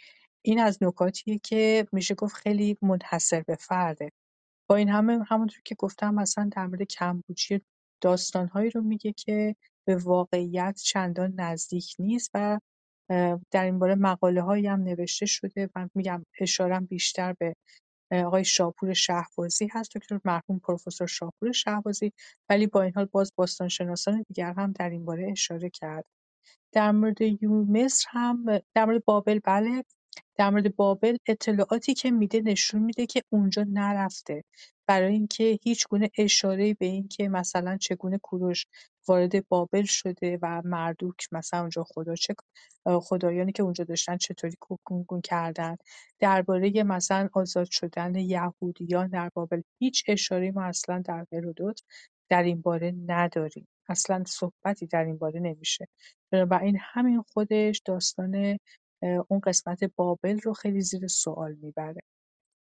این 0.45 0.59
از 0.59 0.83
نکاتیه 0.83 1.39
که 1.39 1.87
میشه 1.91 2.15
گفت 2.15 2.35
خیلی 2.35 2.77
منحصر 2.81 3.41
به 3.41 3.55
فرده. 3.55 4.11
با 4.69 4.75
این 4.75 4.89
همه 4.89 5.23
همونطور 5.29 5.61
که 5.65 5.75
گفتم 5.75 6.13
مثلا 6.13 6.49
در 6.55 6.67
مورد 6.67 6.83
کمبوجی 6.83 7.61
داستانهایی 8.01 8.69
رو 8.69 8.81
میگه 8.81 9.13
که 9.13 9.55
به 9.85 9.95
واقعیت 9.95 10.79
چندان 10.83 11.33
نزدیک 11.37 11.95
نیست 11.99 12.31
و 12.33 12.59
در 13.51 13.65
این 13.65 13.79
باره 13.79 13.95
مقاله 13.95 14.41
هایی 14.41 14.67
هم 14.67 14.83
نوشته 14.83 15.25
شده 15.25 15.69
من 15.75 15.89
میگم 15.95 16.25
اشارم 16.39 16.85
بیشتر 16.85 17.33
به 17.33 17.55
آقای 18.11 18.45
شاپور 18.45 18.93
شهبازی 18.93 19.67
هست 19.71 19.95
دکتر 19.95 20.19
مرحوم 20.25 20.59
پروفسور 20.59 21.07
شاپور 21.07 21.51
شهبازی 21.51 22.13
ولی 22.49 22.67
با 22.67 22.81
این 22.81 22.93
حال 22.95 23.05
باز 23.05 23.31
باستانشناسان 23.35 24.25
دیگر 24.27 24.53
هم 24.53 24.71
در 24.71 24.89
این 24.89 25.05
باره 25.05 25.31
اشاره 25.31 25.69
کرد. 25.69 26.05
در 26.73 26.91
مورد 26.91 27.23
مصر 27.69 28.07
هم 28.09 28.45
در 28.75 28.85
مورد 28.85 29.05
بابل 29.05 29.39
بله 29.43 29.83
در 30.35 30.49
مورد 30.49 30.75
بابل 30.75 31.17
اطلاعاتی 31.27 31.93
که 31.93 32.11
میده 32.11 32.41
نشون 32.41 32.81
میده 32.81 33.05
که 33.05 33.21
اونجا 33.29 33.65
نرفته. 33.69 34.43
برای 34.87 35.13
اینکه 35.13 35.59
هیچگونه 35.63 36.09
اشاره‌ای 36.17 36.73
به 36.73 36.85
این 36.85 37.07
که 37.07 37.29
مثلا 37.29 37.77
چگونه 37.77 38.17
کوروش 38.17 38.65
وارد 39.07 39.47
بابل 39.47 39.83
شده 39.83 40.39
و 40.41 40.61
مردوک 40.65 41.27
مثلا 41.31 41.59
اونجا 41.59 41.83
خدا 41.83 42.15
چه 42.15 42.35
خدایانی 42.87 43.51
که 43.51 43.63
اونجا 43.63 43.83
داشتن 43.83 44.17
چطوری 44.17 44.55
کوکونگون 44.59 45.21
کردن. 45.21 45.77
درباره 46.19 46.83
مثلا 46.83 47.29
آزاد 47.33 47.67
شدن 47.71 48.15
یهودیان 48.15 49.07
در 49.07 49.29
بابل 49.33 49.61
هیچ 49.79 50.03
اشاره 50.07 50.51
ما 50.51 50.63
اصلا 50.63 51.01
در 51.05 51.25
هرودوت 51.31 51.81
در 52.29 52.43
این 52.43 52.61
باره 52.61 52.93
نداریم. 53.07 53.67
اصلا 53.89 54.23
صحبتی 54.27 54.87
در 54.87 55.05
این 55.05 55.17
باره 55.17 55.39
نمیشه. 55.39 55.87
این 56.61 56.77
همین 56.81 57.21
خودش 57.21 57.81
داستان 57.85 58.59
اون 59.03 59.39
قسمت 59.39 59.83
بابل 59.83 60.39
رو 60.39 60.53
خیلی 60.53 60.81
زیر 60.81 61.07
سوال 61.07 61.53
می‌بره. 61.53 62.01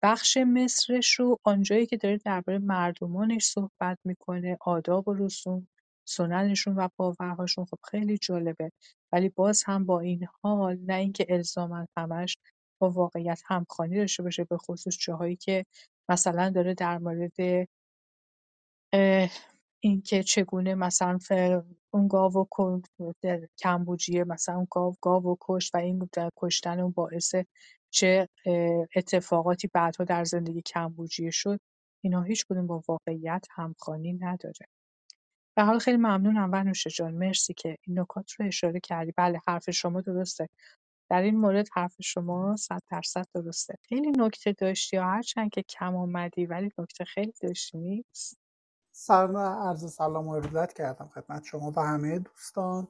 بخش 0.03 0.37
مصرش 0.37 1.12
رو 1.12 1.39
آنجایی 1.45 1.87
که 1.87 1.97
داره 1.97 2.17
درباره 2.17 2.59
مردمانش 2.59 3.45
صحبت 3.45 3.99
می‌کنه 4.05 4.57
آداب 4.61 5.09
و 5.09 5.15
رسوم 5.15 5.69
سننشون 6.09 6.77
و 6.77 6.89
باورهاشون 6.97 7.65
خب 7.65 7.79
خیلی 7.91 8.19
جالبه. 8.19 8.73
ولی 9.12 9.29
باز 9.29 9.62
هم 9.67 9.87
با 9.87 10.01
این 10.01 10.27
حال 10.43 10.79
نه 10.87 10.95
اینکه 10.95 11.27
الزاما 11.29 11.87
همش 11.97 12.37
با 12.81 12.91
واقعیت 12.91 13.43
همخوانی 13.47 13.97
داشته 13.97 14.23
باشه 14.23 14.45
به 14.45 14.57
خصوص 14.57 14.99
جاهایی 15.01 15.37
که 15.37 15.65
مثلا 16.09 16.51
داره 16.51 16.75
در 16.75 16.99
مورد 16.99 17.69
اینکه 19.87 20.22
چگونه 20.22 20.75
مثلا 20.75 21.18
اون 21.90 22.09
گاو 22.09 22.33
و 22.33 22.46
در 23.22 23.49
کمبوجیه 23.59 24.25
مثلا 24.25 24.55
اون 24.55 24.66
گاو 24.70 24.94
گاو 25.03 25.37
کشت 25.40 25.75
و 25.75 25.79
این 25.79 26.09
کشتن 26.37 26.81
اون 26.81 26.90
باعث 26.90 27.35
چه 27.90 28.29
اتفاقاتی 28.96 29.68
بعدها 29.75 30.05
در 30.05 30.25
زندگی 30.25 30.62
کمبوجیه 30.62 31.31
شد 31.31 31.61
اینا 32.05 32.22
هیچ 32.22 32.46
کدوم 32.46 32.66
با 32.66 32.83
واقعیت 32.88 33.46
همخوانی 33.51 34.12
نداره. 34.12 34.66
به 35.57 35.62
حال 35.62 35.79
خیلی 35.79 35.96
ممنونم 35.96 36.51
ونوشه 36.53 36.90
جان 36.90 37.14
مرسی 37.14 37.55
که 37.55 37.77
این 37.83 37.99
نکات 38.01 38.33
رو 38.33 38.46
اشاره 38.46 38.81
کردی. 38.81 39.12
بله 39.16 39.40
حرف 39.49 39.70
شما 39.70 40.01
درسته. 40.01 40.49
در 41.11 41.22
این 41.22 41.37
مورد 41.37 41.68
حرف 41.72 41.94
شما 42.03 42.57
صد 42.57 42.81
درصد 42.90 43.27
درسته. 43.35 43.75
خیلی 43.88 44.11
نکته 44.11 44.53
داشتی 44.53 44.96
یا 44.96 45.05
هرچند 45.05 45.51
که 45.51 45.62
کم 45.62 45.96
آمدی 45.96 46.46
ولی 46.46 46.70
نکته 46.79 47.05
خیلی 47.05 47.33
داشتی 47.42 47.79
نیست؟ 47.79 48.46
سلام 48.99 49.37
عرض 49.37 49.93
سلام 49.93 50.29
و 50.29 50.31
ارادت 50.31 50.73
کردم 50.73 51.11
خدمت 51.15 51.45
شما 51.45 51.73
و 51.77 51.81
همه 51.81 52.19
دوستان. 52.19 52.89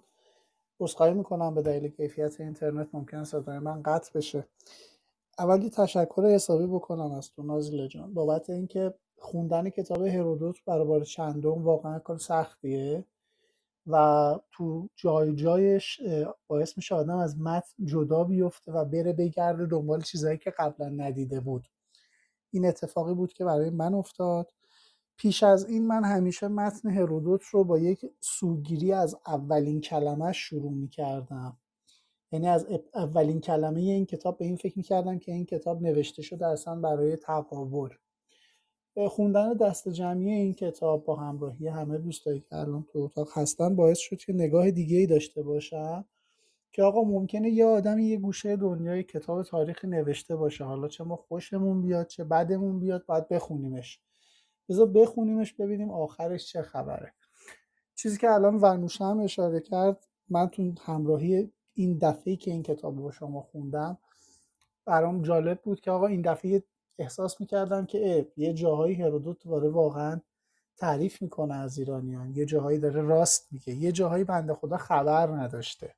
عذرخواهی 0.80 1.14
می‌کنم 1.14 1.54
به 1.54 1.62
دلیل 1.62 1.90
کیفیت 1.90 2.40
اینترنت 2.40 2.88
ممکن 2.92 3.24
صدای 3.24 3.58
من 3.58 3.82
قطع 3.82 4.18
بشه. 4.18 4.46
اولی 5.38 5.70
تشکر 5.70 6.22
حسابی 6.22 6.66
بکنم 6.66 7.12
از 7.12 7.30
تو 7.32 7.42
نازل 7.42 7.86
جان. 7.86 8.14
بابت 8.14 8.50
اینکه 8.50 8.94
خوندن 9.18 9.68
کتاب 9.70 10.02
هرودوت 10.02 10.64
برای 10.64 10.84
بار 10.84 11.04
چندم 11.04 11.64
واقعا 11.64 11.98
کار 11.98 12.18
سختیه 12.18 13.04
و 13.86 14.34
تو 14.50 14.88
جای 14.96 15.34
جایش 15.34 16.00
باعث 16.48 16.76
میشه 16.76 16.94
آدم 16.94 17.16
از 17.16 17.40
متن 17.40 17.84
جدا 17.84 18.24
بیفته 18.24 18.72
و 18.72 18.84
بره 18.84 19.12
بگرده 19.12 19.66
دنبال 19.66 20.02
چیزهایی 20.02 20.38
که 20.38 20.50
قبلا 20.50 20.88
ندیده 20.88 21.40
بود. 21.40 21.68
این 22.50 22.66
اتفاقی 22.66 23.14
بود 23.14 23.32
که 23.32 23.44
برای 23.44 23.70
من 23.70 23.94
افتاد. 23.94 24.52
پیش 25.16 25.42
از 25.42 25.66
این 25.66 25.86
من 25.86 26.04
همیشه 26.04 26.48
متن 26.48 26.90
هرودوت 26.90 27.44
رو 27.44 27.64
با 27.64 27.78
یک 27.78 28.06
سوگیری 28.20 28.92
از 28.92 29.16
اولین 29.26 29.80
کلمه 29.80 30.32
شروع 30.32 30.72
می 30.72 30.88
کردم 30.88 31.56
یعنی 32.32 32.48
از 32.48 32.66
اولین 32.94 33.40
کلمه 33.40 33.80
این 33.80 34.06
کتاب 34.06 34.38
به 34.38 34.44
این 34.44 34.56
فکر 34.56 34.74
می 34.76 34.82
کردم 34.82 35.18
که 35.18 35.32
این 35.32 35.44
کتاب 35.46 35.82
نوشته 35.82 36.22
شده 36.22 36.46
اصلا 36.46 36.80
برای 36.80 37.16
تقابل 37.16 37.88
خوندن 39.08 39.54
دست 39.54 39.88
جمعی 39.88 40.30
این 40.30 40.54
کتاب 40.54 41.04
با 41.04 41.16
همراهی 41.16 41.68
همه 41.68 41.98
دوستایی 41.98 42.40
که 42.40 42.56
الان 42.56 42.86
تو 42.92 42.98
اتاق 42.98 43.28
هستن 43.38 43.76
باعث 43.76 43.98
شد 43.98 44.16
که 44.16 44.32
نگاه 44.32 44.70
دیگه 44.70 44.98
ای 44.98 45.06
داشته 45.06 45.42
باشم 45.42 46.04
که 46.72 46.82
آقا 46.82 47.02
ممکنه 47.02 47.50
یه 47.50 47.64
آدمی 47.64 48.04
یه 48.04 48.16
گوشه 48.16 48.56
دنیای 48.56 49.02
کتاب 49.02 49.42
تاریخی 49.42 49.86
نوشته 49.86 50.36
باشه. 50.36 50.64
حالا 50.64 50.88
چه 50.88 51.04
ما 51.04 51.16
خوشمون 51.16 51.82
بیاد 51.82 52.06
چه 52.06 52.24
بدمون 52.24 52.80
بیاد 52.80 53.06
باید 53.06 53.28
بخونیمش. 53.28 54.00
بذار 54.68 54.86
بخونیمش 54.86 55.52
ببینیم 55.52 55.90
آخرش 55.90 56.46
چه 56.52 56.62
خبره. 56.62 57.12
چیزی 57.94 58.18
که 58.18 58.30
الان 58.30 58.56
ورنوشه 58.56 59.04
هم 59.04 59.20
اشاره 59.20 59.60
کرد 59.60 60.06
من 60.28 60.48
تو 60.48 60.72
همراهی 60.80 61.52
این 61.74 61.98
دفعه 61.98 62.36
که 62.36 62.50
این 62.50 62.62
کتاب 62.62 62.98
رو 62.98 63.10
شما 63.10 63.42
خوندم 63.42 63.98
برام 64.84 65.22
جالب 65.22 65.60
بود 65.62 65.80
که 65.80 65.90
آقا 65.90 66.06
این 66.06 66.22
دفعه 66.22 66.62
احساس 66.98 67.40
می‌کردم 67.40 67.86
که 67.86 68.32
یه 68.36 68.52
جاهایی 68.52 68.94
هرودوت 68.94 69.44
داره 69.44 69.68
واقعا 69.68 70.20
تعریف 70.76 71.22
می‌کنه 71.22 71.54
از 71.54 71.78
ایرانیان. 71.78 72.34
یه 72.34 72.44
جاهایی 72.44 72.78
داره 72.78 73.02
راست 73.02 73.48
میگه. 73.52 73.74
یه 73.74 73.92
جاهایی 73.92 74.24
بنده 74.24 74.54
خدا 74.54 74.76
خبر 74.76 75.28
نداشته. 75.28 75.94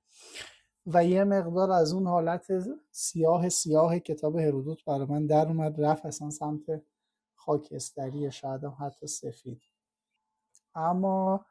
و 0.87 1.05
یه 1.05 1.25
مقدار 1.25 1.71
از 1.71 1.93
اون 1.93 2.07
حالت 2.07 2.47
سیاه 2.91 3.49
سیاه 3.49 3.99
کتاب 3.99 4.37
هرودوت 4.37 4.85
برای 4.85 5.07
من 5.07 5.27
در 5.27 5.47
اومد 5.49 5.81
رفت 5.81 6.07
اصلا 6.07 6.31
سمت 6.31 6.83
خاکستری 7.49 8.31
شاید 8.31 8.65
هم 8.65 8.77
حتی 8.81 9.07
سفید. 9.07 9.63
اما 10.75 11.47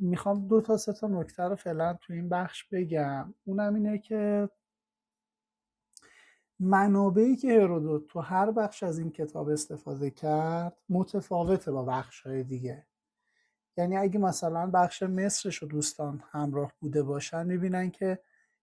می‌خوام 0.00 0.48
دو 0.48 0.60
تا 0.60 0.76
سه 0.76 0.92
تا 0.92 1.06
نکته 1.06 1.42
رو 1.42 1.56
فعلا 1.56 1.94
تو 1.94 2.12
این 2.12 2.28
بخش 2.28 2.64
بگم. 2.64 3.34
اونم 3.44 3.74
اینه 3.74 3.98
که 3.98 4.48
منابعی 6.60 7.36
که 7.36 7.60
هرودوت 7.60 8.06
تو 8.06 8.20
هر 8.20 8.50
بخش 8.50 8.82
از 8.82 8.98
این 8.98 9.10
کتاب 9.10 9.48
استفاده 9.48 10.10
کرد 10.10 10.76
متفاوته 10.88 11.72
با 11.72 11.84
بخش 11.84 12.20
های 12.20 12.42
دیگه. 12.44 12.86
یعنی 13.76 13.96
اگه 13.96 14.18
مثلا 14.18 14.66
بخش 14.66 15.02
مصرش 15.02 15.56
رو 15.56 15.68
دوستان 15.68 16.22
همراه 16.30 16.72
بوده 16.80 17.02
باشن 17.02 17.46
می‌بینن 17.46 17.90
که 17.90 18.18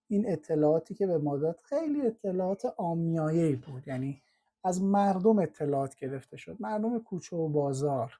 این 0.07 0.31
اطلاعاتی 0.31 0.95
که 0.95 1.07
به 1.07 1.17
ما 1.17 1.37
داد 1.37 1.59
خیلی 1.63 2.01
اطلاعات 2.01 2.65
آمیایی 2.65 3.55
بود. 3.55 3.87
یعنی 3.87 4.21
از 4.65 4.83
مردم 4.83 5.39
اطلاعات 5.39 5.95
گرفته 5.95 6.37
شد 6.37 6.57
مردم 6.59 6.99
کوچه 6.99 7.35
و 7.35 7.47
بازار 7.49 8.19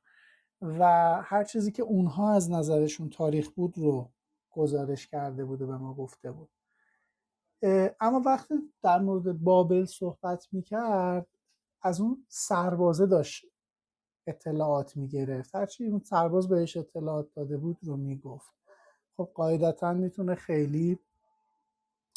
و 0.61 0.83
هر 1.23 1.43
چیزی 1.43 1.71
که 1.71 1.83
اونها 1.83 2.33
از 2.33 2.51
نظرشون 2.51 3.09
تاریخ 3.09 3.49
بود 3.49 3.77
رو 3.77 4.09
گزارش 4.51 5.07
کرده 5.07 5.45
بود 5.45 5.61
و 5.61 5.67
به 5.67 5.77
ما 5.77 5.93
گفته 5.93 6.31
بود. 6.31 6.49
اما 7.99 8.19
وقتی 8.25 8.53
در 8.83 8.99
مورد 8.99 9.43
بابل 9.43 9.85
صحبت 9.85 10.47
می‌کرد 10.51 11.27
از 11.81 12.01
اون 12.01 12.25
سربازه 12.27 13.05
داشت 13.05 13.45
اطلاعات 14.27 14.97
می‌گرفت. 14.97 15.55
هرچی 15.55 15.87
اون 15.87 15.99
سرباز 15.99 16.49
بهش 16.49 16.77
اطلاعات 16.77 17.33
داده 17.33 17.57
بود 17.57 17.77
رو 17.81 17.97
می‌گفت. 17.97 18.51
خب 19.17 19.29
قاعدتا 19.33 19.93
می‌تونه 19.93 20.35
خیلی 20.35 20.99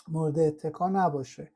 مورد 0.08 0.38
اتکا 0.38 0.88
نباشه. 0.88 1.50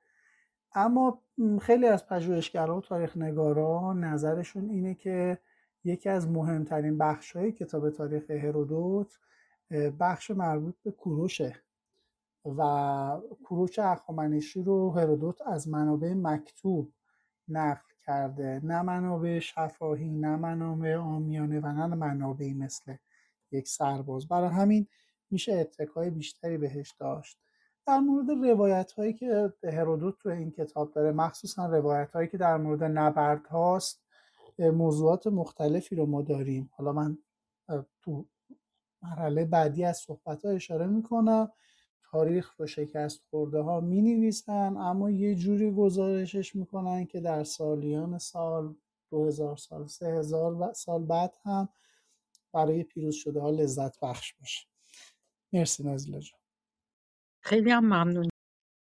اما 0.75 1.23
خیلی 1.61 1.87
از 1.87 2.07
پژوهشگرا 2.07 2.77
و 2.77 2.81
تاریخ 2.81 3.17
نگارا 3.17 3.93
نظرشون 3.93 4.71
اینه 4.71 4.95
که 4.95 5.39
یکی 5.85 6.09
از 6.09 6.29
مهمترین 6.29 6.99
بخشهای 6.99 7.53
کتاب 7.53 7.91
تاریخ 7.91 8.31
هرودوت 8.31 9.19
بخش 10.01 10.31
مربوط 10.31 10.75
به 10.85 10.91
کوروشه 10.91 11.57
و 12.45 13.21
کوروش 13.45 13.79
اخامنشی 13.79 14.63
رو 14.63 14.91
هرودوت 14.91 15.43
از 15.47 15.69
منابع 15.69 16.15
مکتوب 16.15 16.93
نقل 17.49 17.93
کرده. 18.07 18.61
نه 18.65 18.83
منابع 18.83 19.39
شفاهی 19.39 20.11
نه 20.11 20.37
منابع 20.37 20.97
آمیانه 20.97 21.61
و 21.61 21.67
نه 21.67 21.87
منابعی 21.87 22.55
مثل 22.55 22.97
یک 23.51 23.69
سرباز. 23.69 24.29
برای 24.29 24.51
همین 24.51 24.87
میشه 25.31 25.53
اتکای 25.53 26.11
بیشتری 26.11 26.59
بهش 26.59 26.95
داشت. 26.99 27.39
در 27.87 27.99
مورد 27.99 28.31
روایت 28.31 28.93
هایی 28.93 29.13
که 29.13 29.53
هرودوت 29.65 30.19
تو 30.19 30.29
این 30.29 30.51
کتاب 30.51 30.93
داره 30.93 31.13
مخصوصا 31.13 31.67
روایت 31.67 32.13
هایی 32.13 32.29
که 32.29 32.39
در 32.39 32.57
مورد 32.57 32.85
نبرد 32.85 33.47
هاست 33.47 34.03
موضوعات 34.59 35.27
مختلفی 35.27 35.97
رو 35.97 36.07
ما 36.07 36.23
داریم. 36.23 36.71
حالا 36.77 36.93
من 36.93 37.19
تو 38.03 38.27
مرحله 39.03 39.45
بعدی 39.45 39.85
از 39.85 39.97
صحبت 39.97 40.45
ها 40.45 40.51
اشاره 40.51 40.87
می‌کنم. 40.87 41.53
تاریخ 42.11 42.61
رو 42.61 42.67
شکست 42.67 43.21
خورده 43.31 43.61
ها 43.61 43.81
می 43.81 44.03
نویسن 44.03 44.77
اما 44.77 45.11
یه 45.11 45.35
جوری 45.35 45.71
گزارشش 45.71 46.57
می‌کنن 46.57 47.07
که 47.07 47.21
در 47.21 47.45
سالیان 47.45 48.19
سال 48.19 48.75
2000 49.11 49.57
سال 49.57 49.87
3000 49.87 50.73
سال 50.73 51.05
بعد 51.05 51.37
هم 51.45 51.69
برای 52.53 52.83
پیروز 52.83 53.15
شده 53.15 53.41
ها 53.41 53.51
لذت 53.51 54.01
بخش 54.01 54.35
باشه. 54.35 54.67
مرسی 55.53 55.83
نازیلا 55.85 56.21
جان. 56.21 56.42
خیلی 57.45 57.71
هم 57.71 57.85
ممنون 57.85 58.29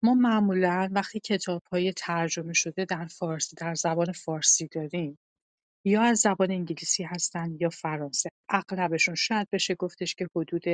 ما 0.03 0.15
معمولا 0.15 0.89
وقتی 0.93 1.21
کتاب 1.21 1.63
های 1.73 1.93
ترجمه 1.93 2.53
شده 2.53 2.85
در 2.85 3.07
فارسی 3.07 3.57
در 3.57 3.75
زبان 3.75 4.13
فارسی 4.13 4.69
داریم 4.69 5.19
یا 5.85 6.03
از 6.03 6.19
زبان 6.19 6.51
انگلیسی 6.51 7.03
هستن 7.03 7.57
یا 7.61 7.71
فرانسه. 7.71 8.31
اغلبشون 8.49 9.15
شاید 9.15 9.49
بشه 9.53 9.75
گفتش 9.75 10.15
که 10.15 10.29
حدود 10.37 10.65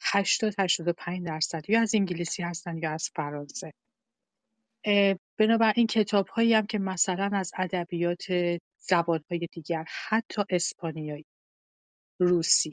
80 0.00 0.54
85 0.58 1.26
درصد 1.26 1.70
یا 1.70 1.80
از 1.80 1.94
انگلیسی 1.94 2.42
هستن 2.42 2.78
یا 2.78 2.90
از 2.90 3.10
فرانسه. 3.16 3.72
بنابراین 5.38 5.86
کتاب 5.86 6.28
هایی 6.28 6.54
هم 6.54 6.66
که 6.66 6.78
مثلا 6.78 7.30
از 7.32 7.52
ادبیات 7.56 8.24
زبان 8.78 9.24
های 9.30 9.48
دیگر 9.52 9.84
حتی 10.08 10.42
اسپانیایی 10.50 11.26
روسی 12.20 12.72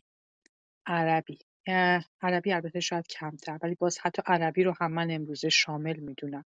عربی 0.85 1.39
عربی 2.21 2.53
البته 2.53 2.79
شاید 2.79 3.07
کمتر 3.07 3.57
ولی 3.63 3.75
باز 3.75 3.99
حتی 4.01 4.21
عربی 4.25 4.63
رو 4.63 4.75
هم 4.81 4.91
من 4.91 5.11
امروزه 5.11 5.49
شامل 5.49 5.99
می‌دونم. 5.99 6.45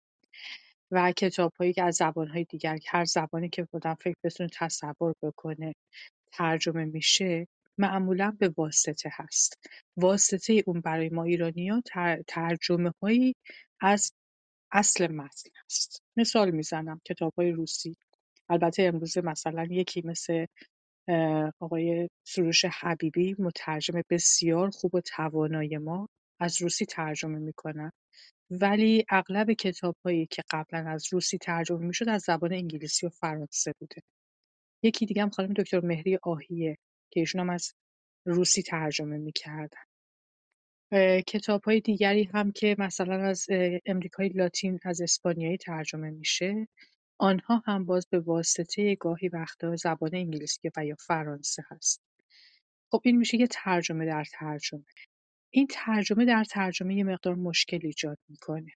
و 0.91 1.11
کتاب 1.11 1.53
هایی 1.59 1.73
که 1.73 1.83
از 1.83 1.95
زبان 1.95 2.27
های 2.27 2.43
دیگر 2.43 2.77
هر 2.87 3.05
زبانی 3.05 3.49
که 3.49 3.63
بودم 3.63 3.93
فکر 3.93 4.15
بتونه 4.23 4.49
تصور 4.53 5.15
بکنه 5.23 5.75
ترجمه 6.31 6.85
میشه 6.85 7.47
معمولا 7.77 8.37
به 8.39 8.53
واسطه 8.57 9.09
هست. 9.13 9.59
واسطه 9.97 10.63
اون 10.67 10.81
برای 10.81 11.09
ما 11.09 11.23
ایرانیان 11.23 11.81
تر 11.85 12.21
ترجمه 12.27 12.91
هایی 13.01 13.35
از 13.81 14.11
اصل 14.71 15.07
متن 15.07 15.49
هست. 15.65 16.03
مثال 16.17 16.51
می‌زنم 16.51 17.01
کتاب 17.05 17.33
های 17.37 17.51
روسی. 17.51 17.95
البته 18.49 18.83
امروزه 18.83 19.21
مثلا 19.21 19.67
یکی 19.71 20.01
مثل 20.05 20.45
آقای 21.59 22.09
سروش 22.27 22.65
حبیبی 22.65 23.35
مترجم 23.39 24.01
بسیار 24.09 24.69
خوب 24.69 24.95
و 24.95 25.01
توانای 25.01 25.77
ما 25.77 26.09
از 26.39 26.61
روسی 26.61 26.85
ترجمه 26.85 27.39
می‌کنن. 27.39 27.91
ولی 28.51 29.05
اغلب 29.09 29.51
کتاب‌هایی 29.51 30.27
که 30.31 30.43
قبلا 30.51 30.89
از 30.89 31.07
روسی 31.13 31.37
ترجمه 31.37 31.79
می‌شد 31.85 32.09
از 32.09 32.21
زبان 32.21 32.53
انگلیسی 32.53 33.05
و 33.05 33.09
فرانسه 33.09 33.73
بوده. 33.79 34.01
یکی 34.83 35.05
دیگه 35.05 35.21
هم 35.21 35.29
خانم 35.29 35.53
دکتر 35.53 35.79
مهری 35.79 36.19
آهیه 36.23 36.77
که 37.11 37.19
ایشون 37.19 37.41
هم 37.41 37.49
از 37.49 37.73
روسی 38.25 38.61
ترجمه 38.61 39.17
می‌کردن. 39.17 39.83
کتاب 41.27 41.63
های 41.63 41.79
دیگری 41.79 42.23
هم 42.23 42.51
که 42.51 42.75
مثلا 42.79 43.23
از 43.23 43.45
امریکای 43.85 44.29
لاتین 44.29 44.79
از 44.83 45.01
اسپانیایی 45.01 45.57
ترجمه 45.57 46.09
میشه. 46.09 46.67
آنها 47.19 47.63
هم 47.65 47.85
باز 47.85 48.07
به 48.07 48.19
واسطه 48.19 48.95
گاهی 48.95 49.27
وقتا 49.27 49.75
زبان 49.75 50.09
انگلیسی 50.13 50.71
و 50.77 50.85
یا 50.85 50.95
فرانسه 50.99 51.63
هست. 51.71 52.01
خب 52.91 53.01
این 53.05 53.17
میشه 53.17 53.37
یه 53.37 53.47
ترجمه 53.47 54.05
در 54.05 54.23
ترجمه. 54.33 54.85
این 55.53 55.67
ترجمه 55.67 56.25
در 56.25 56.43
ترجمه 56.43 56.95
یه 56.95 57.03
مقدار 57.03 57.35
مشکل 57.35 57.79
ایجاد 57.83 58.17
می‌کنه. 58.29 58.71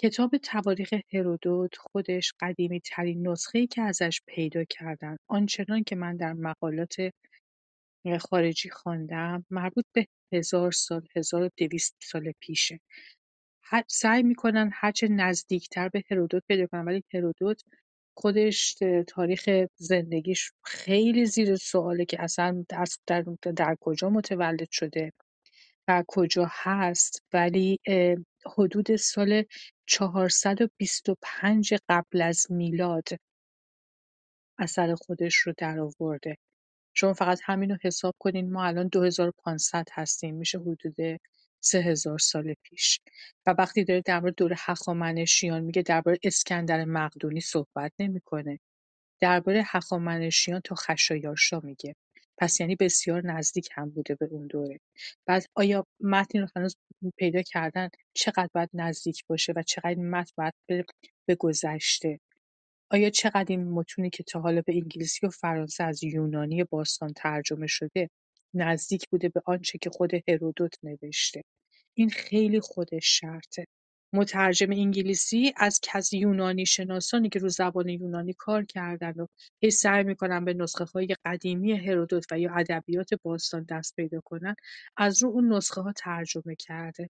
کتاب 0.00 0.36
تواریخ 0.36 0.94
هرودوت 1.12 1.76
خودش 1.76 2.32
قدیمی 2.40 2.80
ترین 2.80 3.28
نسخه 3.28 3.66
که 3.66 3.82
ازش 3.82 4.20
پیدا 4.26 4.64
کردن 4.64 5.16
آنچنان 5.28 5.84
که 5.84 5.96
من 5.96 6.16
در 6.16 6.32
مقالات 6.32 6.96
خارجی 8.20 8.70
خواندم 8.70 9.44
مربوط 9.50 9.84
به 9.92 10.06
هزار 10.32 10.72
سال 10.72 11.08
هزار 11.16 11.42
و 11.42 11.48
دویست 11.56 11.96
سال 12.02 12.32
پیشه. 12.40 12.80
سعی 13.88 14.22
می‌کنن 14.22 14.70
هرچه 14.72 15.08
نزدیکتر 15.08 15.88
به 15.88 16.02
هرودوت 16.10 16.42
پیدا 16.48 16.66
کنن 16.66 16.84
ولی 16.84 17.04
هرودوت 17.14 17.62
خودش 18.16 18.76
تاریخ 19.08 19.48
زندگیش 19.76 20.52
خیلی 20.64 21.26
زیر 21.26 21.56
سواله 21.56 22.04
که 22.04 22.22
اصلا 22.22 22.64
در, 22.68 22.84
در, 23.06 23.24
در 23.56 23.76
کجا 23.80 24.10
متولد 24.10 24.70
شده 24.70 25.12
و 25.88 26.04
کجا 26.08 26.46
هست. 26.50 27.22
ولی 27.32 27.80
حدود 28.56 28.96
سال 28.96 29.44
425 29.86 31.74
قبل 31.88 32.22
از 32.22 32.46
میلاد 32.50 33.08
اثر 34.58 34.94
خودش 34.94 35.36
رو 35.36 35.52
درآورده 35.56 36.36
شما 36.94 37.12
فقط 37.12 37.40
همین 37.44 37.70
رو 37.70 37.76
حساب 37.82 38.14
کنین 38.18 38.52
ما 38.52 38.64
الان 38.64 38.88
2500 38.88 39.88
هستیم 39.92 40.34
میشه 40.34 40.58
حدود 40.58 40.96
3000 41.64 42.18
سال 42.18 42.54
پیش. 42.62 43.00
و 43.46 43.54
وقتی 43.58 43.84
داره 43.84 44.02
در 44.06 44.20
مورد 44.20 44.34
دوره 44.36 44.56
هخامنشیان 44.58 45.60
میگه 45.64 45.82
درباره 45.82 46.18
اسکندر 46.22 46.84
مقدونی 46.84 47.40
صحبت 47.40 47.92
نمی‌کنه. 47.98 48.60
درباره 49.22 49.62
هخامنشیان 49.66 50.60
تا 50.64 50.74
خشایارشا 50.74 51.60
میگه. 51.60 51.96
پس 52.38 52.60
یعنی 52.60 52.76
بسیار 52.76 53.26
نزدیک 53.26 53.68
هم 53.72 53.90
بوده 53.90 54.14
به 54.14 54.26
اون 54.26 54.46
دوره. 54.46 54.80
بعد 55.26 55.46
آیا 55.54 55.86
متنی 56.00 56.40
رو 56.40 56.48
هنوز 56.56 56.76
پیدا 57.16 57.42
کردن 57.42 57.88
چقدر 58.14 58.48
باید 58.54 58.70
نزدیک 58.74 59.24
باشه 59.28 59.52
و 59.56 59.62
چقدر 59.62 59.94
متن 59.94 60.32
باید 60.36 60.54
به, 60.68 60.84
به 61.28 61.34
گذشته؟ 61.34 62.20
آیا 62.90 63.10
چقدر 63.10 63.46
این 63.48 63.64
متونی 63.64 64.10
که 64.10 64.22
تا 64.22 64.40
حالا 64.40 64.62
به 64.66 64.72
انگلیسی 64.74 65.26
و 65.26 65.30
فرانسه 65.30 65.84
از 65.84 66.04
یونانی 66.04 66.64
باستان 66.64 67.12
ترجمه 67.16 67.66
شده 67.66 68.10
نزدیک 68.54 69.08
بوده 69.10 69.28
به 69.28 69.42
آنچه 69.46 69.78
که 69.78 69.90
خود 69.90 70.10
هرودوت 70.28 70.74
نوشته؟ 70.82 71.42
این 71.94 72.10
خیلی 72.10 72.60
خودش 72.60 73.20
شرطه. 73.20 73.66
مترجم 74.14 74.70
انگلیسی 74.70 75.52
از 75.56 75.80
کس 75.82 76.12
یونانی 76.12 76.66
شناسانی 76.66 77.28
که 77.28 77.38
رو 77.38 77.48
زبان 77.48 77.88
یونانی 77.88 78.34
کار 78.38 78.64
کردن 78.64 79.12
و 79.12 79.26
هی 79.62 79.70
سعی 79.70 80.04
می‌کنن 80.04 80.44
به 80.44 80.54
نسخه 80.54 80.84
های 80.84 81.16
قدیمی 81.24 81.72
هرودوت 81.72 82.26
و 82.32 82.38
یا 82.38 82.54
ادبیات 82.54 83.08
باستان 83.22 83.66
دست 83.70 83.96
پیدا 83.96 84.20
کنن 84.24 84.54
از 84.96 85.22
رو 85.22 85.28
اون 85.28 85.52
نسخه 85.52 85.80
ها 85.80 85.92
ترجمه 85.96 86.56
کرده. 86.58 87.10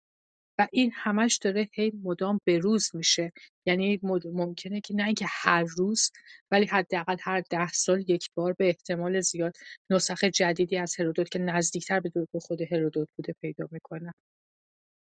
و 0.59 0.67
این 0.71 0.91
همش 0.95 1.37
داره 1.37 1.69
هی 1.73 1.91
مدام 2.03 2.39
بروز 2.47 2.89
میشه. 2.93 3.31
یعنی 3.65 3.99
ممکنه 4.33 4.81
که 4.81 4.95
نه 4.95 5.05
اینکه 5.05 5.25
هر 5.29 5.63
روز 5.63 6.11
ولی 6.51 6.65
حداقل 6.65 7.17
هر 7.21 7.41
ده 7.49 7.67
سال 7.67 8.05
یک 8.07 8.29
بار 8.35 8.53
به 8.53 8.67
احتمال 8.67 9.21
زیاد 9.21 9.53
نسخه 9.89 10.31
جدیدی 10.31 10.77
از 10.77 10.95
هرودوت 10.99 11.29
که 11.29 11.39
نزدیکتر 11.39 11.99
به 11.99 12.39
خود 12.41 12.61
هرودوت 12.61 13.09
بوده 13.17 13.33
پیدا 13.41 13.67
می‌کنن. 13.71 14.13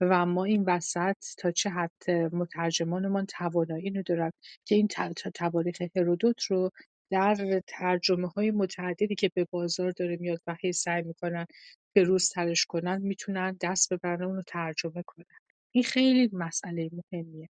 و 0.01 0.25
ما 0.25 0.43
این 0.43 0.63
وسط 0.67 1.15
تا 1.37 1.51
چه 1.51 1.69
حد 1.69 2.11
مترجمانمان 2.11 3.25
توانایی 3.25 3.83
اینو 3.83 4.03
دارن 4.03 4.31
که 4.65 4.75
این 4.75 4.87
تواریخ 5.35 5.81
هرودوت 5.95 6.43
رو 6.43 6.71
در 7.11 7.61
ترجمه 7.67 8.27
های 8.27 8.51
متعددی 8.51 9.15
که 9.15 9.31
به 9.33 9.47
بازار 9.51 9.91
داره 9.91 10.17
میاد 10.17 10.41
و 10.47 10.55
هی 10.61 10.73
سعی 10.73 11.01
می‌کنن 11.03 11.45
به 11.93 12.03
روز 12.03 12.29
ترش 12.29 12.65
کنن 12.65 13.01
می‌تونن 13.01 13.57
دست 13.61 13.93
ببرن 13.93 14.23
اون 14.23 14.35
رو 14.35 14.43
ترجمه 14.47 15.03
کنن. 15.05 15.25
این 15.71 15.83
خیلی 15.83 16.29
مسئله 16.33 16.89
مهمیه. 17.11 17.49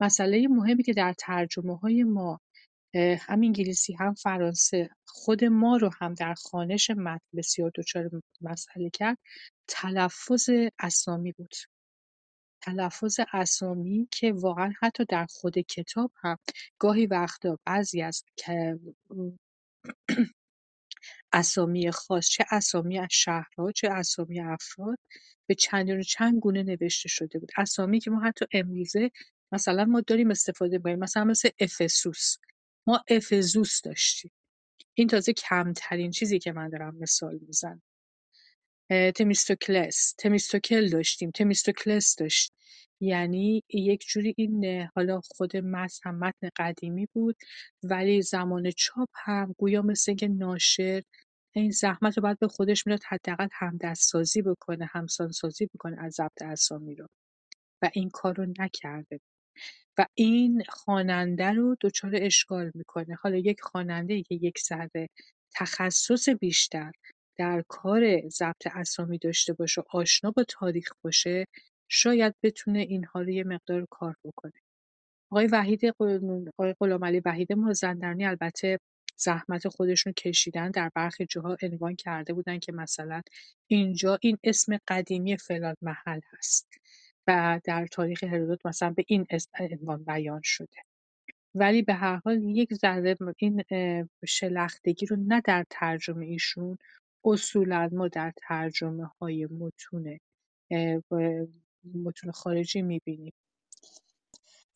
مسئله 0.00 0.48
مهمی 0.48 0.82
که 0.82 0.92
در 0.92 1.14
ترجمه 1.18 1.76
های 1.76 2.04
ما 2.04 2.40
هم 2.96 3.40
انگلیسی 3.42 3.92
هم 3.94 4.14
فرانسه. 4.14 4.90
خود 5.06 5.44
ما 5.44 5.76
رو 5.76 5.90
هم 6.00 6.14
در 6.14 6.34
خانش 6.34 6.90
متن 6.90 7.26
بسیار 7.36 7.70
دچار 7.74 8.10
مسئله 8.40 8.90
کرد. 8.90 9.18
تلفظ 9.68 10.50
اسامی 10.78 11.32
بود. 11.32 11.54
تلفظ 12.62 13.20
اسامی 13.32 14.08
که 14.10 14.32
واقعا 14.32 14.72
حتی 14.82 15.04
در 15.08 15.26
خود 15.30 15.58
کتاب 15.58 16.12
هم 16.22 16.36
گاهی 16.78 17.06
وقتا 17.06 17.58
بعضی 17.66 18.02
از 18.02 18.24
اسامی 21.32 21.90
خاص 21.90 22.28
چه 22.28 22.44
اسامی 22.50 22.98
از 22.98 23.08
شهرها 23.10 23.72
چه 23.72 23.88
اسامی 23.90 24.40
افراد 24.40 24.98
به 25.48 25.54
چندین 25.54 25.98
و 26.00 26.02
چند 26.02 26.38
گونه 26.40 26.62
نوشته 26.62 27.08
شده 27.08 27.38
بود. 27.38 27.50
اسامی 27.56 28.00
که 28.00 28.10
ما 28.10 28.20
حتی 28.20 28.46
امروزه 28.52 29.10
مثلا 29.52 29.84
ما 29.84 30.00
داریم 30.00 30.30
استفاده 30.30 30.76
می‌کنیم 30.76 30.98
مثلا 30.98 31.24
مثل 31.24 31.48
افسوس. 31.60 32.36
ما 32.88 33.04
افزوس 33.08 33.82
داشتیم. 33.82 34.32
این 34.94 35.08
تازه 35.08 35.32
کمترین 35.32 36.10
چیزی 36.10 36.38
که 36.38 36.52
من 36.52 36.68
دارم 36.68 36.96
مثال 36.96 37.38
می‌زنم. 37.46 37.82
تمیستوکلس. 39.16 40.14
تمیستوکل 40.18 40.90
داشتیم. 40.90 41.30
تمیستوکلس 41.30 42.16
داشت. 42.16 42.52
یعنی 43.00 43.64
یک 43.68 44.04
جوری 44.08 44.34
این 44.36 44.88
حالا 44.96 45.20
خود 45.20 45.56
متن 45.56 46.10
هم 46.10 46.18
متن 46.18 46.50
قدیمی 46.56 47.08
بود 47.14 47.36
ولی 47.82 48.22
زمان 48.22 48.70
چاپ 48.70 49.08
هم 49.14 49.54
گویا 49.58 49.82
مثل 49.82 50.10
اینکه 50.10 50.28
ناشر 50.28 51.02
این 51.56 51.70
زحمت 51.70 52.16
رو 52.18 52.22
باید 52.22 52.38
به 52.38 52.48
خودش 52.48 52.86
می‌داد 52.86 53.02
حداقل 53.08 53.48
همدستسازی 53.52 54.42
بکنه 54.42 54.86
همسانسازی 54.92 55.66
بکنه 55.74 55.96
از 56.04 56.12
ضبط 56.14 56.42
اسامی 56.42 56.94
رو. 56.94 57.08
و 57.82 57.90
این 57.94 58.10
کار 58.10 58.34
رو 58.36 58.46
نکرده. 58.58 59.20
و 59.98 60.06
این 60.14 60.64
خواننده 60.68 61.52
رو 61.52 61.76
دچار 61.80 62.12
اشکال 62.14 62.70
می‌کنه. 62.74 63.14
حالا 63.14 63.36
یک 63.36 63.60
خواننده 63.60 64.22
که 64.22 64.34
یک 64.34 64.58
ذره 64.60 65.08
تخصص 65.54 66.28
بیشتر 66.28 66.92
در 67.38 67.64
کار 67.68 68.28
ضبط 68.28 68.66
اسامی 68.74 69.18
داشته 69.18 69.52
باشه 69.52 69.82
آشنا 69.90 70.30
با 70.30 70.44
تاریخ 70.48 70.88
باشه 71.04 71.46
شاید 71.88 72.34
بتونه 72.42 72.78
اینها 72.78 73.22
رو 73.22 73.30
یه 73.30 73.44
مقدار 73.44 73.86
کار 73.90 74.16
بکنه. 74.24 74.52
آقای 75.32 75.46
وحید 75.46 75.84
قل- 75.86 76.48
آقای 76.58 76.74
غلامعلی 76.80 77.20
وحید 77.26 77.52
مازندرانی 77.52 78.26
البته 78.26 78.78
زحمت 79.16 79.68
خودشون 79.68 80.12
کشیدن 80.12 80.70
در 80.70 80.90
برخی 80.94 81.26
جاها 81.26 81.56
عنوان 81.62 81.96
کرده 81.96 82.32
بودن 82.34 82.58
که 82.58 82.72
مثلا 82.72 83.22
اینجا 83.68 84.18
این 84.22 84.38
اسم 84.44 84.78
قدیمی 84.88 85.36
فلان 85.38 85.76
محل 85.82 86.20
هست. 86.38 86.68
و 87.28 87.60
در 87.64 87.86
تاریخ 87.86 88.24
هرودوت 88.24 88.66
مثلا 88.66 88.90
به 88.90 89.04
این 89.06 89.26
عنوان 89.60 90.04
بیان 90.04 90.40
شده. 90.44 90.78
ولی 91.54 91.82
به 91.82 91.94
هر 91.94 92.20
حال 92.24 92.42
یک 92.42 92.74
ذره 92.74 93.16
این 93.36 93.64
شلختگی 94.26 95.06
رو 95.06 95.16
نه 95.16 95.42
در 95.44 95.64
ترجمه 95.70 96.26
ایشون 96.26 96.78
اصولا 97.24 97.88
ما 97.92 98.08
در 98.08 98.32
ترجمه 98.36 99.04
های 99.20 99.46
متون 99.46 100.18
متون 101.94 102.32
خارجی 102.32 102.82
می‌بینیم. 102.82 103.32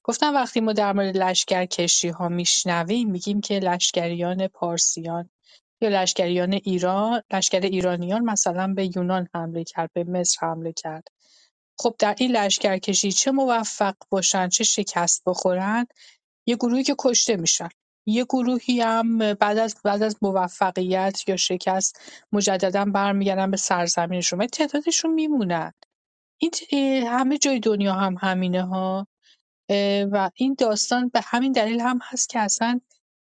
گفتم 0.03 0.35
وقتی 0.35 0.61
ما 0.61 0.73
در 0.73 0.93
مورد 0.93 1.17
لشکرکشی‌ها 1.17 2.29
میشنویم 2.29 3.11
میگیم 3.11 3.41
که 3.41 3.59
لشکریان 3.59 4.49
پارسیان 4.49 5.31
یا 5.81 5.89
لشکریان 5.89 6.53
ایران 6.53 7.23
لشکر 7.33 7.61
ایرانیان 7.61 8.25
مثلا 8.25 8.75
به 8.75 8.97
یونان 8.97 9.29
حمله 9.35 9.65
کرد 9.65 9.91
به 9.93 10.05
مصر 10.05 10.47
حمله 10.47 10.73
کرد. 10.73 11.09
خب 11.83 11.95
در 11.99 12.15
این 12.19 12.33
لشکرکشی 12.33 13.13
چه 13.13 13.31
موفق 13.31 13.95
باشن 14.11 14.49
چه 14.49 14.65
شکست 14.65 15.23
بخورن 15.27 15.87
یه 16.47 16.57
گروهی 16.57 16.85
که 16.85 16.95
کشته 16.99 17.37
میشن. 17.37 17.69
یه 18.07 18.25
گروهی 18.25 18.81
هم 18.81 19.19
بعد 19.35 19.59
از 19.59 19.77
بعد 19.85 20.03
از 20.03 20.17
موفقیت 20.23 21.29
یا 21.29 21.37
شکست 21.37 22.01
مجددا 22.33 22.85
برمیگردن 22.85 23.51
به 23.51 23.57
سرزمینشون. 23.57 24.39
ولی 24.39 24.49
تعدادشون 24.49 25.15
میمونن. 25.15 25.73
این 26.39 26.53
همه 27.07 27.39
جای 27.39 27.61
دنیا 27.61 27.93
هم 27.93 28.17
همینه 28.21 28.63
ها. 28.63 29.07
و 30.13 30.31
این 30.35 30.57
داستان 30.59 31.09
به 31.09 31.21
همین 31.25 31.53
دلیل 31.53 31.81
هم 31.81 31.99
هست 32.03 32.29
که 32.29 32.39
اصلا 32.39 32.81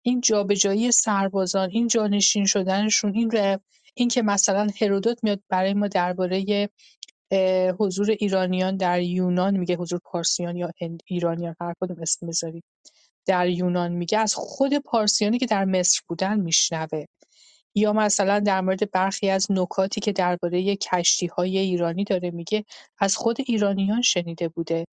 این 0.02 0.20
جابجایی 0.20 0.92
سربازان 0.92 1.70
این 1.70 1.88
جانشین 1.88 2.46
شدنشون 2.46 3.14
این 3.14 3.58
این 3.94 4.08
که 4.08 4.22
مثلا 4.22 4.66
هرودوت 4.80 5.24
میاد 5.24 5.40
برای 5.48 5.74
ما 5.74 5.88
درباره 5.88 6.68
حضور 7.78 8.10
ایرانیان 8.10 8.76
در 8.76 9.02
یونان 9.02 9.56
میگه 9.56 9.76
حضور 9.76 10.00
پارسیان 10.04 10.56
یا 10.56 10.70
ایرانیان 11.06 11.56
هر 11.60 11.74
کدوم 11.80 12.02
اسم 12.02 12.26
بذاریم 12.26 12.62
در 13.26 13.48
یونان 13.48 13.92
میگه 13.92 14.18
از 14.18 14.34
خود 14.34 14.74
پارسیانی 14.78 15.38
که 15.38 15.46
در 15.46 15.64
مصر 15.64 16.00
بودن 16.08 16.40
میشنوه. 16.40 17.04
یا 17.74 17.92
مثلا 17.92 18.40
در 18.40 18.60
مورد 18.60 18.90
برخی 18.90 19.30
از 19.30 19.46
نکاتی 19.50 20.00
که 20.00 20.12
درباره 20.12 20.76
کشتی 20.76 21.26
های 21.26 21.58
ایرانی 21.58 22.04
داره 22.04 22.30
میگه 22.30 22.64
از 22.98 23.16
خود 23.16 23.36
ایرانیان 23.46 24.02
شنیده 24.02 24.48
بوده. 24.48 24.86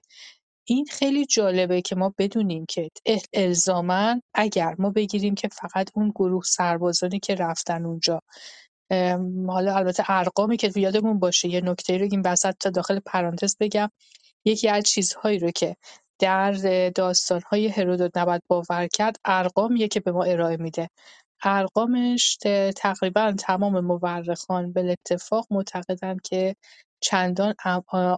این 0.68 0.86
خیلی 0.86 1.26
جالبه 1.26 1.82
که 1.82 1.96
ما 1.96 2.14
بدونیم 2.18 2.66
که 2.66 2.90
ال- 3.06 3.28
الزاما 3.34 4.22
اگر 4.34 4.76
ما 4.80 4.90
بگیریم 4.90 5.36
که 5.36 5.48
فقط 5.48 5.90
اون 5.96 6.10
گروه 6.10 6.44
سربازانی 6.44 7.20
که 7.20 7.36
رفتن 7.36 7.86
اونجا 7.86 8.22
حالا 9.48 9.76
البته 9.76 10.04
ارقامی 10.08 10.58
که 10.58 10.72
یادمون 10.76 11.20
باشه 11.20 11.50
یه 11.50 11.62
نکته 11.62 11.98
رو 11.98 12.08
این 12.12 12.22
وسط 12.26 12.56
تا 12.60 12.70
داخل 12.70 13.00
پرانتز 13.00 13.58
بگم. 13.60 13.90
یکی 14.46 14.70
از 14.70 14.84
چیزهایی 14.84 15.40
رو 15.40 15.52
که 15.52 15.76
در 16.20 16.52
داستان‌های 16.96 17.68
هرودوت 17.68 18.18
نباید 18.18 18.44
باور 18.48 18.88
کرد 18.88 19.16
ارقامیه 19.26 19.88
که 19.88 20.00
به 20.00 20.12
ما 20.12 20.24
ارائه 20.24 20.58
میده. 20.58 20.90
ارقامش 21.44 22.38
تقریبا 22.76 23.32
تمام 23.40 23.80
مورخان 23.80 24.74
بالاتفاق 24.74 25.48
معتقدند 25.52 26.22
که 26.22 26.56
چندان 27.02 27.54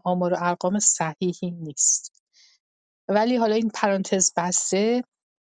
آمار 0.03 0.33
و 0.33 0.37
ارقام 0.39 0.79
صحیحی 0.79 1.51
نیست. 1.51 2.23
ولی 3.09 3.35
حالا 3.35 3.55
این 3.55 3.69
پرانتز 3.69 4.31
بسته 4.37 5.03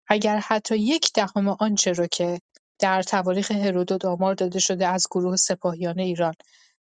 اگر 0.08 0.38
حتی 0.38 0.78
یک 0.78 1.12
دهم 1.14 1.48
آنچه 1.48 1.92
را 1.92 2.08
که 2.08 2.40
در 2.80 3.04
تواریخ 3.04 3.52
هرودوت 3.52 4.06
آمار 4.06 4.34
داده 4.34 4.60
شده 4.60 4.88
از 4.88 5.08
گروه 5.12 5.36
سپاهیان 5.36 6.00
ایران. 6.00 6.34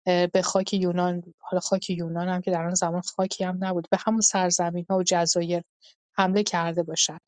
به 0.06 0.42
خاک 0.44 0.74
یونان 0.74 1.24
حالا 1.40 1.60
خاک 1.60 1.90
یونان 1.90 2.28
هم 2.30 2.42
که 2.42 2.52
در 2.52 2.66
آن 2.66 2.74
زمان 2.74 3.02
خاکی 3.02 3.44
هم 3.44 3.58
نبود 3.62 3.88
به 3.92 3.98
همون 4.06 4.22
سرزمین 4.22 4.86
ها 4.90 4.98
و 4.98 5.04
جزایر 5.04 5.64
حمله 6.14 6.44
کرده 6.44 6.84
باشند. 6.84 7.22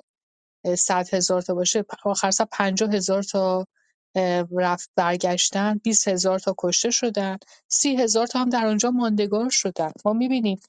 صد 0.77 1.13
هزار 1.13 1.41
تا 1.41 1.53
باشه 1.53 1.85
آخر 2.05 2.31
سر 2.31 2.45
پنجاه 2.51 2.93
هزار 2.93 3.23
تا 3.23 3.65
رفت 4.51 4.89
برگشتن 4.95 5.77
بیست 5.83 6.07
هزار 6.07 6.39
تا 6.39 6.55
کشته 6.57 6.91
شدن 6.91 7.37
سی 7.67 7.95
هزار 7.95 8.27
تا 8.27 8.39
هم 8.39 8.49
در 8.49 8.65
آنجا 8.65 8.91
ماندگار 8.91 9.49
شدن. 9.49 9.91
ما 10.05 10.13
می‌بینیم 10.13 10.59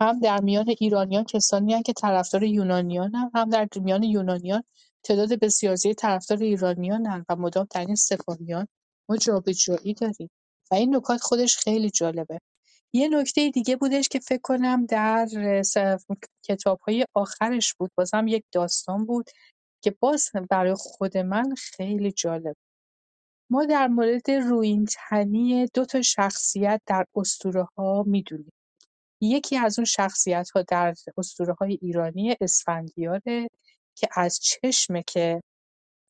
هم 0.00 0.20
در 0.20 0.40
میان 0.40 0.66
ایرانیان 0.78 1.24
کسانی 1.24 1.72
هستند 1.72 1.84
که 1.84 1.92
طرفدار 1.92 2.42
یونانیان 2.42 3.14
هم, 3.14 3.30
هم 3.34 3.50
در 3.50 3.68
میان 3.76 4.02
یونانیان 4.02 4.64
تعداد 5.04 5.32
بسیار 5.32 5.74
زیادی 5.74 5.94
طرفدار 5.94 6.42
ایرانیان 6.42 7.06
هم 7.06 7.26
و 7.28 7.36
مدام 7.36 7.66
در 7.70 7.80
این 7.80 7.94
سپاهیان 7.94 8.68
ما 9.08 9.16
جابجایی 9.16 9.94
داریم 9.94 10.30
و 10.70 10.74
این 10.74 10.96
نکات 10.96 11.20
خودش 11.20 11.56
خیلی 11.56 11.90
جالبه. 11.90 12.38
یه 12.92 13.08
نکته 13.08 13.50
دیگه 13.50 13.76
بودش 13.76 14.08
که 14.08 14.18
فکر 14.18 14.40
کنم 14.42 14.86
در 14.86 15.26
کتاب‌های 16.42 17.06
آخرش 17.14 17.74
بود. 17.74 17.90
بازم 17.94 18.28
یک 18.28 18.44
داستان 18.52 19.06
بود 19.06 19.30
که 19.82 19.90
باز 19.90 20.30
برای 20.50 20.74
خود 20.74 21.18
من 21.18 21.54
خیلی 21.54 22.12
جالب. 22.12 22.56
ما 23.50 23.64
در 23.64 23.88
مورد 23.88 24.30
رویینتنی 24.30 25.66
دو 25.74 25.84
تا 25.84 26.02
شخصیت 26.02 26.82
در 26.86 27.04
اسطوره‌ها 27.16 28.04
می‌دونیم. 28.06 28.52
یکی 29.20 29.56
از 29.56 29.78
اون 29.78 29.84
شخصیت‌ها 29.84 30.62
در 30.62 30.94
اسطوره‌های 31.18 31.78
ایرانی 31.82 32.36
اسفندیاره 32.40 33.48
که 33.96 34.08
از 34.16 34.40
چشمه 34.40 35.02
که 35.06 35.42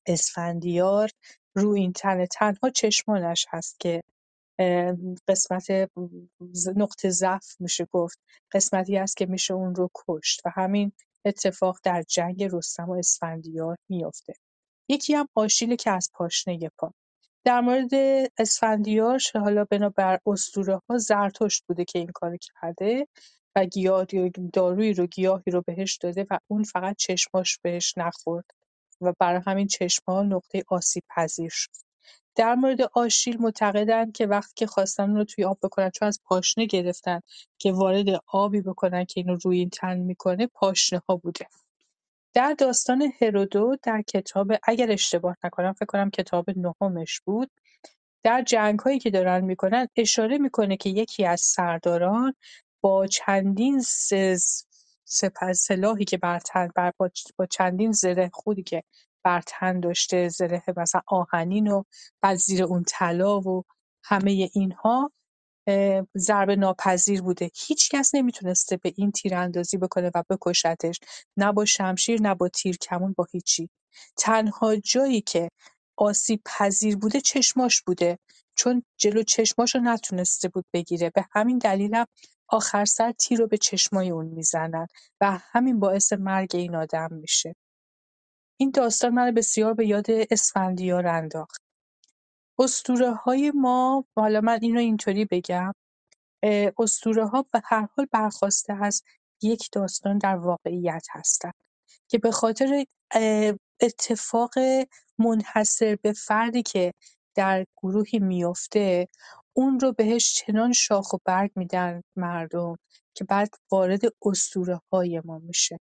اسفندیار 0.07 1.11
رویینتنه 1.57 2.27
تنها 2.27 2.71
چشمانش 2.71 3.47
هست 3.49 3.81
که 3.81 4.03
قسمت 5.29 5.91
نقطه 6.77 7.11
ضعف 7.11 7.61
میشه 7.61 7.85
گفت. 7.85 8.19
قسمتی 8.53 8.97
هست 8.97 9.17
که 9.17 9.27
میشه 9.27 9.55
اون 9.55 9.75
رو 9.75 9.91
کشت 9.95 10.41
و 10.47 10.51
همین 10.55 10.93
اتفاق 11.25 11.79
در 11.83 12.03
جنگ 12.03 12.45
رستم 12.53 12.91
و 12.91 12.93
اسفندیار 12.93 13.77
میفته 13.89 14.35
یکی 14.89 15.15
هم 15.15 15.29
آشیله 15.35 15.77
که 15.77 15.91
از 15.91 16.11
پاشنه 16.15 16.71
پا. 16.79 16.93
در 17.45 17.61
مورد 17.61 17.91
اسفندیار 18.39 19.21
حالا 19.35 19.65
بنابر 19.65 20.19
اسطوره‌ها 20.27 20.99
زرتشت 20.99 21.65
بوده 21.69 21.85
که 21.85 21.99
این 21.99 22.11
کارو 22.15 22.37
کرده. 22.41 23.07
و 23.57 23.65
گیاه 23.65 24.05
دارویی 24.53 24.95
رو 24.95 25.07
گیاهی 25.07 25.53
رو 25.53 25.63
بهش 25.63 25.97
داده 25.97 26.27
و 26.31 26.39
اون 26.49 26.63
فقط 26.63 26.97
چشماش 26.97 27.59
بهش 27.63 27.95
نخورد 27.99 28.45
و 29.01 29.13
برای 29.19 29.41
همین 29.47 29.67
چشم‌ها 29.67 30.23
نقطه 30.23 30.65
آسیب 30.69 31.03
پذیر 31.17 31.51
شد. 31.51 31.71
در 32.37 32.55
مورد 32.55 32.81
آشیل 32.83 33.41
معتقدند 33.41 34.13
که 34.13 34.27
وقتی 34.27 34.53
که 34.57 34.67
خواستن 34.67 35.17
رو 35.17 35.25
توی 35.25 35.45
آب 35.45 35.59
بکنن 35.63 35.91
چون 35.91 36.09
از 36.09 36.21
پاشنه 36.25 36.67
گرفتن 36.67 37.21
که 37.59 37.73
وارد 37.73 38.07
آبی 38.27 38.61
بکنن 38.61 39.05
که 39.05 39.21
اینو 39.21 39.39
روی 39.45 39.59
این 39.59 39.71
تن 39.71 39.99
می‌کنه 39.99 40.47
پاشنه 40.47 41.03
ها 41.09 41.17
بوده. 41.17 41.47
در 42.35 42.55
داستان 42.59 43.13
هرودوت 43.21 43.81
در 43.83 44.03
کتاب 44.03 44.53
اگر 44.63 44.93
اشتباه 44.93 45.37
نکنم 45.45 45.73
فکر 45.73 45.87
کنم 45.87 46.11
کتاب 46.11 46.47
نهمش 46.57 47.21
بود 47.21 47.51
در 48.23 48.43
جنگ‌هایی 48.43 48.99
که 48.99 49.11
دارن 49.11 49.45
می‌کنن 49.45 49.89
اشاره 49.97 50.39
می‌کنه 50.39 50.77
که 50.77 50.91
یکی 50.91 51.25
از 51.25 51.41
سرداران 51.41 52.35
با 52.85 53.09
چندین 53.09 53.83
س 53.83 54.13
سپر 55.07 55.55
سلاحی 55.55 56.07
که 56.07 56.19
بر 56.19 56.41
تن 56.41 56.69
بر 56.77 56.93
با, 56.99 57.11
با 57.39 57.47
چندین 57.47 57.93
زره 57.93 58.31
خودی 58.35 58.65
که 58.65 58.85
بر 59.25 59.43
تن 59.49 59.81
داشته 59.81 60.31
زره 60.31 60.65
مثلا 60.79 61.03
آهنین 61.09 61.69
و 61.69 61.85
بعد 62.23 62.37
زیر 62.39 62.65
اون 62.65 62.85
طلا 62.89 63.41
و 63.41 63.65
همه 64.05 64.51
اینها 64.55 65.13
ضربه 66.19 66.57
ناپذیر 66.57 67.23
بوده. 67.23 67.51
هیچ 67.69 67.91
کس 67.91 68.17
نمی‌تونسته 68.17 68.79
به 68.79 68.95
این 68.97 69.13
تیراندازی 69.13 69.79
بکنه 69.79 70.13
و 70.17 70.25
بکشتش. 70.31 71.01
نه 71.39 71.53
با 71.53 71.67
شمشیر 71.67 72.23
نه 72.23 72.37
با 72.37 72.49
تیر 72.49 72.79
کمون 72.79 73.15
با 73.19 73.27
هیچی. 73.33 73.71
تنها 74.19 74.77
جایی 74.77 75.23
که 75.23 75.51
آسیب 75.99 76.43
پذیر 76.47 76.99
بوده 76.99 77.23
چشماش 77.23 77.83
بوده. 77.83 78.19
چون 78.57 78.83
جلو 78.97 79.23
چشماشو 79.23 79.79
نتونسته 79.79 80.49
بود 80.49 80.65
بگیره. 80.73 81.11
به 81.11 81.25
همین 81.33 81.59
دلیلم 81.59 82.07
آخر 82.49 82.85
سر 82.85 83.13
تیر 83.13 83.39
رو 83.39 83.47
به 83.47 83.57
چشمای 83.57 84.11
اون 84.11 84.27
می‌زنن 84.27 84.87
و 85.21 85.39
همین 85.43 85.81
باعث 85.81 86.13
مرگ 86.13 86.51
این 86.55 86.75
آدم 86.75 87.09
میشه. 87.13 87.55
این 88.57 88.71
داستان 88.71 89.15
منو 89.15 89.33
بسیار 89.33 89.75
به 89.75 89.87
یاد 89.87 90.07
اسفندیار 90.11 91.07
انداخت. 91.07 91.63
اسطوره‌های 92.59 93.53
ما 93.55 94.05
حالا 94.17 94.41
من 94.41 94.59
اینو 94.63 94.81
اینطوری 94.81 95.25
بگم 95.25 95.73
اسطوره‌ها 96.79 97.43
به 97.53 97.63
هر 97.65 97.89
حال 97.97 98.07
برخواسته 98.13 98.73
از 98.85 99.03
یک 99.43 99.69
داستان 99.73 100.19
در 100.19 100.37
واقعیت 100.37 101.07
هستند 101.11 101.55
که 102.09 102.19
به 102.19 102.31
خاطر 102.31 102.85
اتفاق 103.81 104.55
منحصر 105.19 105.97
به 106.03 106.13
فردی 106.13 106.63
که 106.63 106.93
در 107.35 107.67
گروهی 107.77 108.19
میفته 108.19 109.09
اون 109.53 109.81
رو 109.81 109.93
بهش 109.93 110.35
چنان 110.35 110.73
شاخ 110.73 111.13
و 111.13 111.19
برگ 111.25 111.51
میدن 111.57 112.03
مردم 112.17 112.77
که 113.15 113.25
بعد 113.25 113.49
وارد 113.71 114.01
اسطوره 114.23 114.81
های 114.93 115.23
ما 115.25 115.39
میشه 115.39 115.81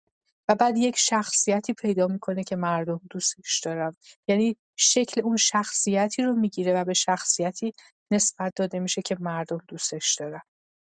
و 0.49 0.55
بعد 0.55 0.79
یک 0.79 0.97
شخصیتی 0.97 1.73
پیدا 1.73 2.07
می‌کنه 2.07 2.45
که 2.45 2.57
مردم 2.57 3.01
دوستش 3.11 3.61
دارن. 3.61 3.97
یعنی 4.29 4.57
شکل 4.77 5.21
اون 5.21 5.37
شخصیتی 5.37 6.23
رو 6.23 6.35
می‌گیره 6.35 6.75
و 6.75 6.85
به 6.85 6.95
شخصیتی 6.95 7.73
نسبت 8.11 8.53
داده 8.57 8.79
میشه 8.79 9.03
که 9.03 9.17
مردم 9.21 9.61
دوستش 9.69 10.15
دارن. 10.15 10.41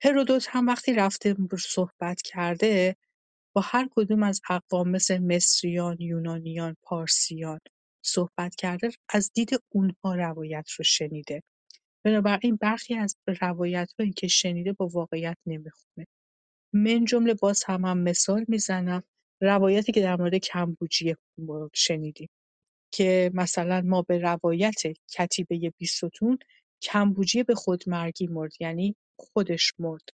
هرودوت 0.04 0.48
هم 0.50 0.68
وقتی 0.68 0.94
رفته 0.94 1.36
صحبت 1.60 2.22
کرده 2.22 2.96
با 3.54 3.62
هر 3.66 3.90
کدوم 3.96 4.24
از 4.24 4.42
اقوام 4.50 4.90
مثل 4.90 5.18
مصریان، 5.18 5.98
یونانیان، 6.00 6.76
پارسیان 6.84 7.60
صحبت 8.08 8.56
کرده 8.56 8.90
از 9.10 9.32
دید 9.34 9.50
اونها 9.70 10.16
روایت 10.16 10.70
رو 10.70 10.84
شنیده. 10.84 11.44
بنابراین 12.06 12.56
برخی 12.56 12.96
از 12.96 13.16
روایت‌هایی 13.42 14.14
که 14.14 14.28
شنیده 14.28 14.74
با 14.74 14.88
واقعیت 14.88 15.38
نمی‌خونه. 15.46 16.08
من 16.74 17.06
جمله 17.06 17.34
باز 17.34 17.64
هم, 17.68 17.86
هم 17.86 17.98
مثال 17.98 18.46
می‌زنم 18.48 19.04
روایتی 19.42 19.92
که 19.92 20.02
در 20.02 20.16
مورد 20.16 20.36
کمبوجیه 20.36 21.18
شنیدیم 21.74 22.30
که 22.94 23.32
مثلا 23.34 23.82
ما 23.86 24.02
به 24.02 24.20
روایت 24.20 24.82
کتیبه 25.14 25.74
بیستون 25.78 26.38
کمبوجیه 26.82 27.44
به 27.44 27.56
خودمرگی 27.56 28.28
مرد 28.28 28.52
یعنی 28.60 28.96
خودش 29.20 29.74
مرد. 29.80 30.10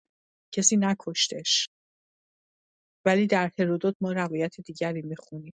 کسی 0.52 0.76
نکشتش. 0.76 1.68
ولی 3.04 3.26
در 3.26 3.50
هرودوت 3.58 3.96
ما 4.00 4.12
روایت 4.12 4.60
دیگری 4.60 5.02
می‌خونیم. 5.02 5.52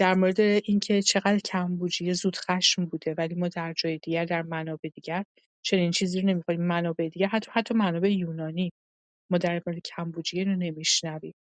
در 0.00 0.14
مورد 0.14 0.40
اینکه 0.40 1.02
چقدر 1.02 1.38
کمبوجیه 1.38 2.12
زود 2.12 2.36
خشم 2.36 2.84
بوده 2.84 3.14
ولی 3.18 3.34
ما 3.34 3.48
در 3.48 3.72
جای 3.72 3.98
دیگر 3.98 4.24
در 4.24 4.42
منابع 4.42 4.88
دیگر 4.88 5.24
چنین 5.62 5.90
چیزی 5.90 6.20
رو 6.20 6.28
نمی‌خوریم 6.28 6.62
منابع 6.62 7.08
دیگر 7.08 7.26
حتی 7.26 7.50
حتی 7.54 7.74
منابع 7.74 8.12
یونانی 8.12 8.72
ما 9.30 9.38
در 9.38 9.62
مورد 9.66 9.78
کمبوجیه 9.78 10.44
رو 10.44 10.56
نمیشنویم. 10.56 11.34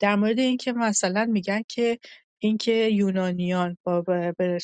در 0.00 0.16
مورد 0.16 0.38
اینکه 0.38 0.72
مثلا 0.72 1.24
میگن 1.24 1.62
که 1.68 1.98
اینکه 2.38 2.72
یونانیان 2.72 3.76
با 3.84 4.00
به 4.02 4.34
به 4.38 4.58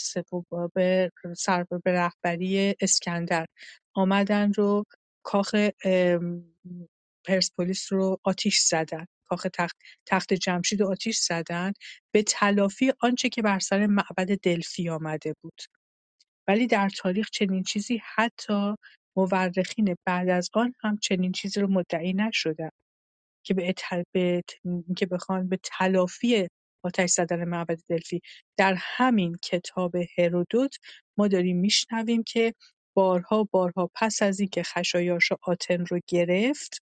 سر 1.36 1.64
به 1.84 1.92
رهبری 1.92 2.74
اسکندر 2.80 3.46
آمدن 3.94 4.52
رو 4.52 4.84
کاخ 5.22 5.54
پرسپولیس 7.26 7.92
رو 7.92 8.18
آتیش 8.24 8.58
زدن. 8.60 9.06
کاخ 9.30 9.46
تخت, 9.54 9.76
تخت 10.06 10.34
جمشید 10.34 10.80
رو 10.80 10.90
آتیش 10.90 11.18
زدن 11.18 11.72
به 12.14 12.22
تلافی 12.22 12.92
آنچه 13.00 13.28
که 13.28 13.42
بر 13.42 13.58
سر 13.58 13.86
معبد 13.86 14.38
دلفی 14.42 14.88
آمده 14.88 15.34
بود. 15.42 15.62
ولی 16.48 16.66
در 16.66 16.88
تاریخ 16.88 17.30
چنین 17.30 17.62
چیزی 17.62 18.02
حتی 18.16 18.74
مورخین 19.16 19.96
بعد 20.06 20.28
از 20.28 20.50
آن 20.52 20.74
هم 20.80 20.98
چنین 20.98 21.32
چیزی 21.32 21.60
رو 21.60 21.68
مدعی 21.68 22.12
نشدن 22.12 22.70
که 23.44 23.54
به, 23.54 23.74
به 24.12 24.42
که 24.96 25.06
بخوان 25.06 25.48
به 25.48 25.58
تلافی 25.62 26.48
آتش 26.84 27.10
زدن 27.10 27.44
معبد 27.44 27.78
دلفی. 27.88 28.20
در 28.56 28.74
همین 28.78 29.36
کتاب 29.42 29.94
هرودوت 30.18 30.76
ما 31.18 31.28
داریم 31.28 31.56
میشنویم 31.56 32.22
که 32.22 32.54
بارها 32.96 33.48
بارها 33.50 33.90
پس 33.94 34.22
از 34.22 34.40
اینکه 34.40 34.62
خشایارشا 34.62 35.36
آتن 35.42 35.86
رو 35.86 36.00
گرفت 36.06 36.82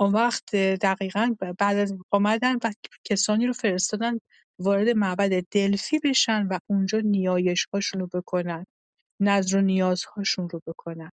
آن 0.00 0.12
وقت 0.12 0.56
دقیقا 0.56 1.36
بعد 1.60 1.78
از 1.78 1.94
آمدن 2.12 2.56
و 2.64 2.72
کسانی 3.04 3.48
رو 3.48 3.54
فرستادن 3.54 4.18
وارد 4.60 4.90
معبد 4.90 5.44
دلفی 5.52 6.00
بشن 6.04 6.46
و 6.48 6.58
اونجا 6.70 7.00
نیایش 7.00 7.66
هاشون 7.74 8.00
رو 8.02 8.08
بکنن 8.14 8.66
نظر 9.22 9.58
و 9.58 9.62
نیازهاشون 9.62 10.50
رو 10.50 10.62
بکنن. 10.68 11.10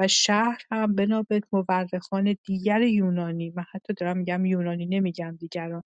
و 0.00 0.08
شهر 0.08 0.58
هم 0.72 0.96
بنابر 0.96 1.40
مورخان 1.52 2.36
دیگر 2.46 2.82
یونانی 2.82 3.50
من 3.56 3.64
حتی 3.72 3.94
دارم 3.94 4.18
میگم 4.18 4.46
یونانی 4.46 4.86
نمیگم 4.86 5.36
دیگران 5.40 5.84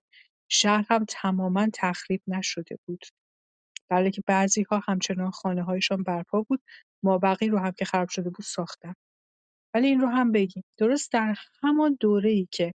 شهر 0.50 0.86
هم 0.90 1.06
تماما 1.08 1.68
تخریب 1.74 2.22
نشده 2.28 2.78
بود. 2.86 3.06
بله 3.90 4.12
که 4.12 4.22
بعضی 4.28 4.62
ها 4.72 4.82
همچنان 4.88 5.32
خانه 5.32 5.64
هایشان 5.64 6.04
برپا 6.04 6.42
بود 6.42 6.62
مابقی 7.04 7.48
رو 7.48 7.58
هم 7.58 7.72
که 7.72 7.86
خراب 7.86 8.10
شده 8.10 8.30
بود 8.30 8.44
ساختن. 8.46 8.94
ولی 9.74 9.86
این 9.88 10.00
رو 10.00 10.08
هم 10.08 10.32
بگیم. 10.32 10.64
درست 10.78 11.12
در 11.12 11.34
همان 11.62 11.96
دوره 12.00 12.30
ای 12.30 12.48
که 12.52 12.72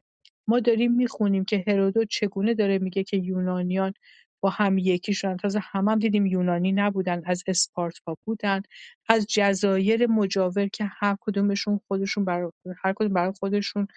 ما 0.47 0.59
داریم 0.59 0.93
می‌خونیم 0.93 1.45
که 1.45 1.63
هرودوت 1.67 2.07
چگونه 2.11 2.53
داره 2.53 2.79
میگه 2.79 3.03
که 3.03 3.17
یونانیان 3.17 3.93
با 4.41 4.49
هم 4.49 4.77
یکی 4.77 5.13
شدن 5.13 5.37
تازه 5.37 5.59
هم, 5.63 5.89
هم 5.89 5.99
دیدیم 5.99 6.25
یونانی 6.25 6.71
نبودن 6.71 7.21
از 7.25 7.43
اسپارتا 7.47 8.17
بودن 8.25 8.61
از 9.09 9.25
جزایر 9.29 10.07
مجاور 10.07 10.67
که 10.67 10.85
هر 10.99 11.17
کدومشون 11.21 11.79
خودشون 11.87 12.25
برای 12.25 12.51
هر 12.83 12.93
کدوم 12.93 13.13
برای 13.13 13.33
خودشون 13.39 13.87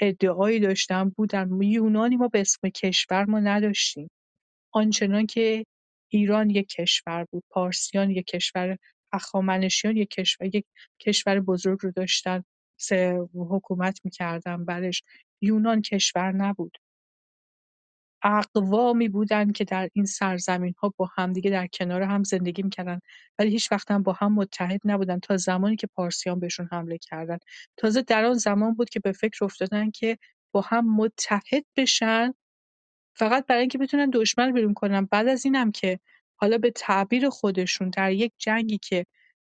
ادعایی 0.00 0.60
داشتن 0.60 1.08
بودن. 1.10 1.62
یونانی 1.62 2.16
ما 2.16 2.28
به 2.28 2.40
اسم 2.40 2.68
کشور 2.68 3.24
ما 3.24 3.40
نداشتیم. 3.40 4.10
آنچنان 4.72 5.26
که 5.26 5.64
ایران 6.08 6.50
یک 6.50 6.68
کشور 6.68 7.26
بود 7.32 7.44
پارسیان 7.50 8.10
یک 8.10 8.26
کشور 8.26 8.78
هخامنشیان 9.12 9.96
یک 9.96 10.10
کشور 10.10 10.56
یک 10.56 10.66
کشور 11.00 11.40
بزرگ 11.40 11.78
رو 11.82 11.90
داشتن 11.90 12.44
سه 12.80 13.28
حکومت 13.34 14.00
می‌کردن 14.04 14.64
برش. 14.64 15.02
یونان 15.40 15.82
کشور 15.82 16.32
نبود. 16.32 16.78
اقوامی 18.22 19.08
بودن 19.08 19.52
که 19.52 19.64
در 19.64 19.88
این 19.92 20.04
سرزمین 20.04 20.74
ها 20.78 20.94
با 20.96 21.10
همدیگه 21.16 21.50
در 21.50 21.66
کنار 21.66 22.02
هم 22.02 22.22
زندگی 22.24 22.62
می‌کردن. 22.62 23.00
ولی 23.38 23.50
هیچ 23.50 23.72
وقت 23.72 23.90
هم 23.90 24.02
با 24.02 24.12
هم 24.12 24.34
متحد 24.34 24.80
نبودن 24.84 25.18
تا 25.18 25.36
زمانی 25.36 25.76
که 25.76 25.86
پارسیان 25.86 26.40
بهشون 26.40 26.68
حمله 26.72 26.98
کردن. 26.98 27.38
تازه 27.76 28.02
در 28.02 28.24
آن 28.24 28.34
زمان 28.34 28.74
بود 28.74 28.90
که 28.90 29.00
به 29.00 29.12
فکر 29.12 29.44
افتادن 29.44 29.90
که 29.90 30.18
با 30.52 30.60
هم 30.60 30.96
متحد 30.96 31.64
بشن. 31.76 32.34
فقط 33.16 33.46
برای 33.46 33.60
اینکه 33.60 33.78
بتونن 33.78 34.10
دشمن 34.10 34.52
بیرون 34.52 34.74
کنن. 34.74 35.04
بعد 35.04 35.28
از 35.28 35.44
اینم 35.44 35.72
که 35.72 36.00
حالا 36.40 36.58
به 36.58 36.70
تعبیر 36.70 37.28
خودشون 37.28 37.90
در 37.90 38.12
یک 38.12 38.32
جنگی 38.38 38.78
که 38.78 39.06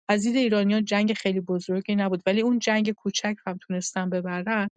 از 0.09 0.23
دید 0.23 0.37
ایرانیان 0.37 0.85
جنگ 0.85 1.13
خیلی 1.13 1.41
بزرگی 1.41 1.97
نبود 1.97 2.23
ولی 2.27 2.41
اون 2.41 2.59
جنگ 2.59 2.93
کوچک 2.93 3.37
هم 3.47 3.59
تونستن 3.59 4.11
ببرن 4.11 4.69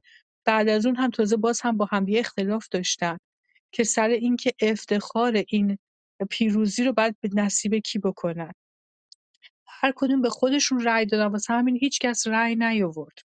بعد 0.45 0.70
از 0.70 0.86
اون 0.86 0.95
هم 0.95 1.10
تازه 1.10 1.38
باز 1.38 1.62
هم 1.62 1.78
با 1.78 1.86
همدیگه 1.91 2.20
اختلاف 2.20 2.68
داشتن 2.72 3.18
که 3.72 3.84
سر 3.84 4.10
اینکه 4.10 4.53
افتخار 4.62 5.43
این 5.47 5.78
پیروزی 6.30 6.84
رو 6.84 6.93
باید 6.93 7.16
به 7.22 7.30
نصیب 7.34 7.76
کی 7.76 7.99
بکنن. 7.99 8.51
هر 9.68 9.93
کدوم 9.95 10.22
به 10.22 10.30
خودشون 10.30 10.84
رأی 10.84 11.05
دادن 11.05 11.26
واسه 11.26 11.53
همین 11.53 11.78
هیچ 11.82 11.99
کس 11.99 12.28
رأی 12.28 12.55
نیاورد. 12.55 13.20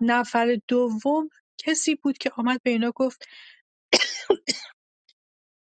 نفر 0.00 0.58
دوم 0.68 1.28
کسی 1.58 1.94
بود 1.94 2.18
که 2.18 2.30
آمد 2.36 2.60
به 2.62 2.70
اینا 2.70 2.92
گفت 2.94 3.28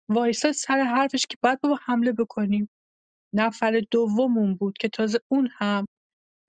وایساد 0.10 0.52
سر 0.52 0.82
حرفش 0.84 1.26
که 1.26 1.38
باید 1.42 1.62
با 1.62 1.80
حمله 1.86 2.12
بکنیم. 2.12 2.70
نفر 3.34 3.82
دوم 3.92 4.56
بود 4.56 4.78
که 4.78 4.90
تازه 4.90 5.20
اون 5.28 5.50
هم 5.58 5.86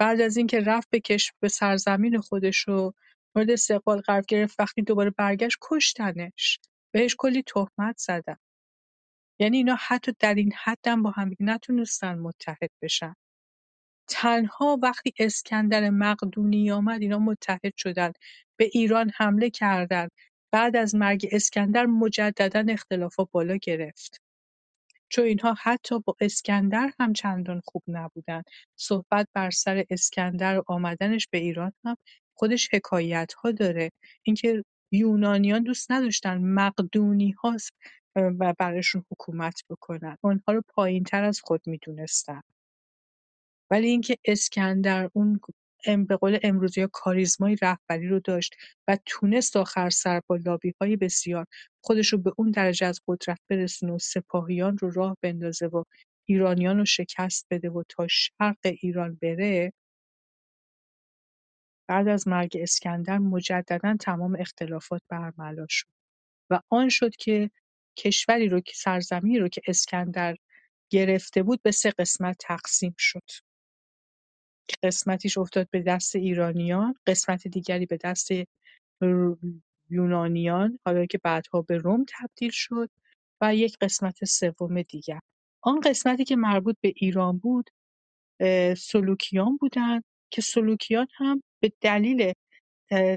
بعد 0.00 0.20
از 0.20 0.36
اینکه 0.36 0.60
رفت 0.60 0.88
به 0.90 1.00
کشف 1.00 1.34
به 1.40 1.48
سرزمین 1.48 2.18
خودش 2.18 2.68
و 2.68 2.92
مورد 3.36 3.50
استقبال 3.50 4.00
قرار 4.00 4.22
گرفت 4.28 4.60
وقتی 4.60 4.82
دوباره 4.82 5.10
برگشت 5.10 5.58
کشتنش. 5.62 6.58
بهش 6.94 7.16
کلی 7.18 7.42
تهمت 7.42 7.98
زدن. 7.98 8.36
یعنی 9.40 9.56
اینا 9.56 9.76
حتی 9.80 10.12
در 10.18 10.34
این 10.34 10.52
حد 10.64 10.88
هم 10.88 11.02
با 11.02 11.10
هم 11.10 11.34
نتونستن 11.40 12.18
متحد 12.18 12.70
بشن. 12.82 13.14
تنها 14.08 14.78
وقتی 14.82 15.12
اسکندر 15.18 15.90
مقدونی 15.90 16.70
آمد 16.70 17.02
اینا 17.02 17.18
متحد 17.18 17.72
شدن. 17.76 18.12
به 18.58 18.70
ایران 18.72 19.10
حمله 19.16 19.50
کردند 19.50 20.10
بعد 20.52 20.76
از 20.76 20.94
مرگ 20.94 21.28
اسکندر 21.32 21.86
مجددا 21.86 22.64
اختلافا 22.72 23.24
بالا 23.24 23.56
گرفت. 23.56 24.20
چون 25.08 25.24
اینها 25.24 25.54
حتی 25.62 26.00
با 26.00 26.16
اسکندر 26.20 26.92
هم 27.00 27.12
چندان 27.12 27.60
خوب 27.64 27.82
نبودن 27.88 28.42
صحبت 28.76 29.28
بر 29.34 29.50
سر 29.50 29.84
اسکندر 29.90 30.58
و 30.58 30.64
آمدنش 30.66 31.28
به 31.30 31.38
ایران 31.38 31.72
هم 31.84 31.96
خودش 32.34 32.68
حکایت 32.74 33.32
ها 33.32 33.50
داره. 33.52 33.90
اینکه 34.22 34.64
یونانیان 34.92 35.62
دوست 35.62 35.92
نداشتن 35.92 36.38
مقدونی 36.38 37.30
ها 37.30 37.56
و 38.16 38.54
براشون 38.58 39.04
حکومت 39.10 39.62
بکنن. 39.70 40.16
اونها 40.20 40.52
رو 40.52 40.62
پایینتر 40.68 41.24
از 41.24 41.40
خود 41.40 41.62
می‌دونستن. 41.66 42.42
ولی 43.70 43.88
اینکه 43.88 44.16
اسکندر 44.24 45.10
اون 45.12 45.40
به 46.08 46.16
قول 46.16 46.38
امروزی 46.42 46.88
کاریزمای 46.92 47.56
رهبری 47.62 48.08
رو 48.08 48.20
داشت 48.20 48.56
و 48.88 48.98
تونست 49.06 49.56
آخر 49.56 49.90
سر 49.90 50.20
با 50.26 50.36
لابی 50.36 50.74
های 50.80 50.96
بسیار 50.96 51.46
خودش 51.80 52.08
رو 52.12 52.18
به 52.18 52.32
اون 52.36 52.50
درجه 52.50 52.86
از 52.86 53.00
قدرت 53.06 53.38
برسونه 53.48 53.92
و 53.92 53.98
سپاهیان 53.98 54.78
رو 54.78 54.90
راه 54.90 55.16
بندازه 55.22 55.66
و 55.66 55.84
ایرانیان 56.28 56.78
رو 56.78 56.84
شکست 56.84 57.46
بده 57.50 57.70
و 57.70 57.82
تا 57.88 58.06
شرق 58.08 58.58
ایران 58.64 59.18
بره 59.22 59.72
بعد 61.88 62.08
از 62.08 62.28
مرگ 62.28 62.56
اسکندر 62.60 63.18
مجددا 63.18 63.96
تمام 64.00 64.36
اختلافات 64.40 65.02
برملا 65.08 65.66
شد 65.68 65.88
و 66.50 66.60
آن 66.68 66.88
شد 66.88 67.16
که 67.16 67.50
کشوری 67.96 68.48
رو 68.48 68.60
که 68.60 68.72
سرزمینی 68.76 69.38
رو 69.38 69.48
که 69.48 69.62
اسکندر 69.66 70.36
گرفته 70.90 71.42
بود 71.42 71.62
به 71.62 71.70
سه 71.70 71.90
قسمت 71.98 72.36
تقسیم 72.40 72.94
شد. 72.98 73.49
قسمتیش 74.82 75.38
افتاد 75.38 75.68
به 75.70 75.82
دست 75.82 76.16
ایرانیان 76.16 76.94
قسمت 77.06 77.48
دیگری 77.48 77.86
به 77.86 77.98
دست 78.04 78.28
یونانیان 79.90 80.78
حالا 80.86 81.06
که 81.06 81.18
بعدها 81.18 81.62
به 81.62 81.76
روم 81.76 82.04
تبدیل 82.08 82.50
شد 82.50 82.90
و 83.40 83.54
یک 83.54 83.76
قسمت 83.80 84.24
سوم 84.24 84.82
دیگر. 84.82 85.20
آن 85.62 85.80
قسمتی 85.80 86.24
که 86.24 86.36
مربوط 86.36 86.76
به 86.80 86.92
ایران 86.96 87.38
بود 87.38 87.70
سلوکیان 88.76 89.56
بودند 89.56 90.04
که 90.30 90.42
سلوکیان 90.42 91.06
هم 91.14 91.42
به 91.60 91.72
دلیل 91.80 92.32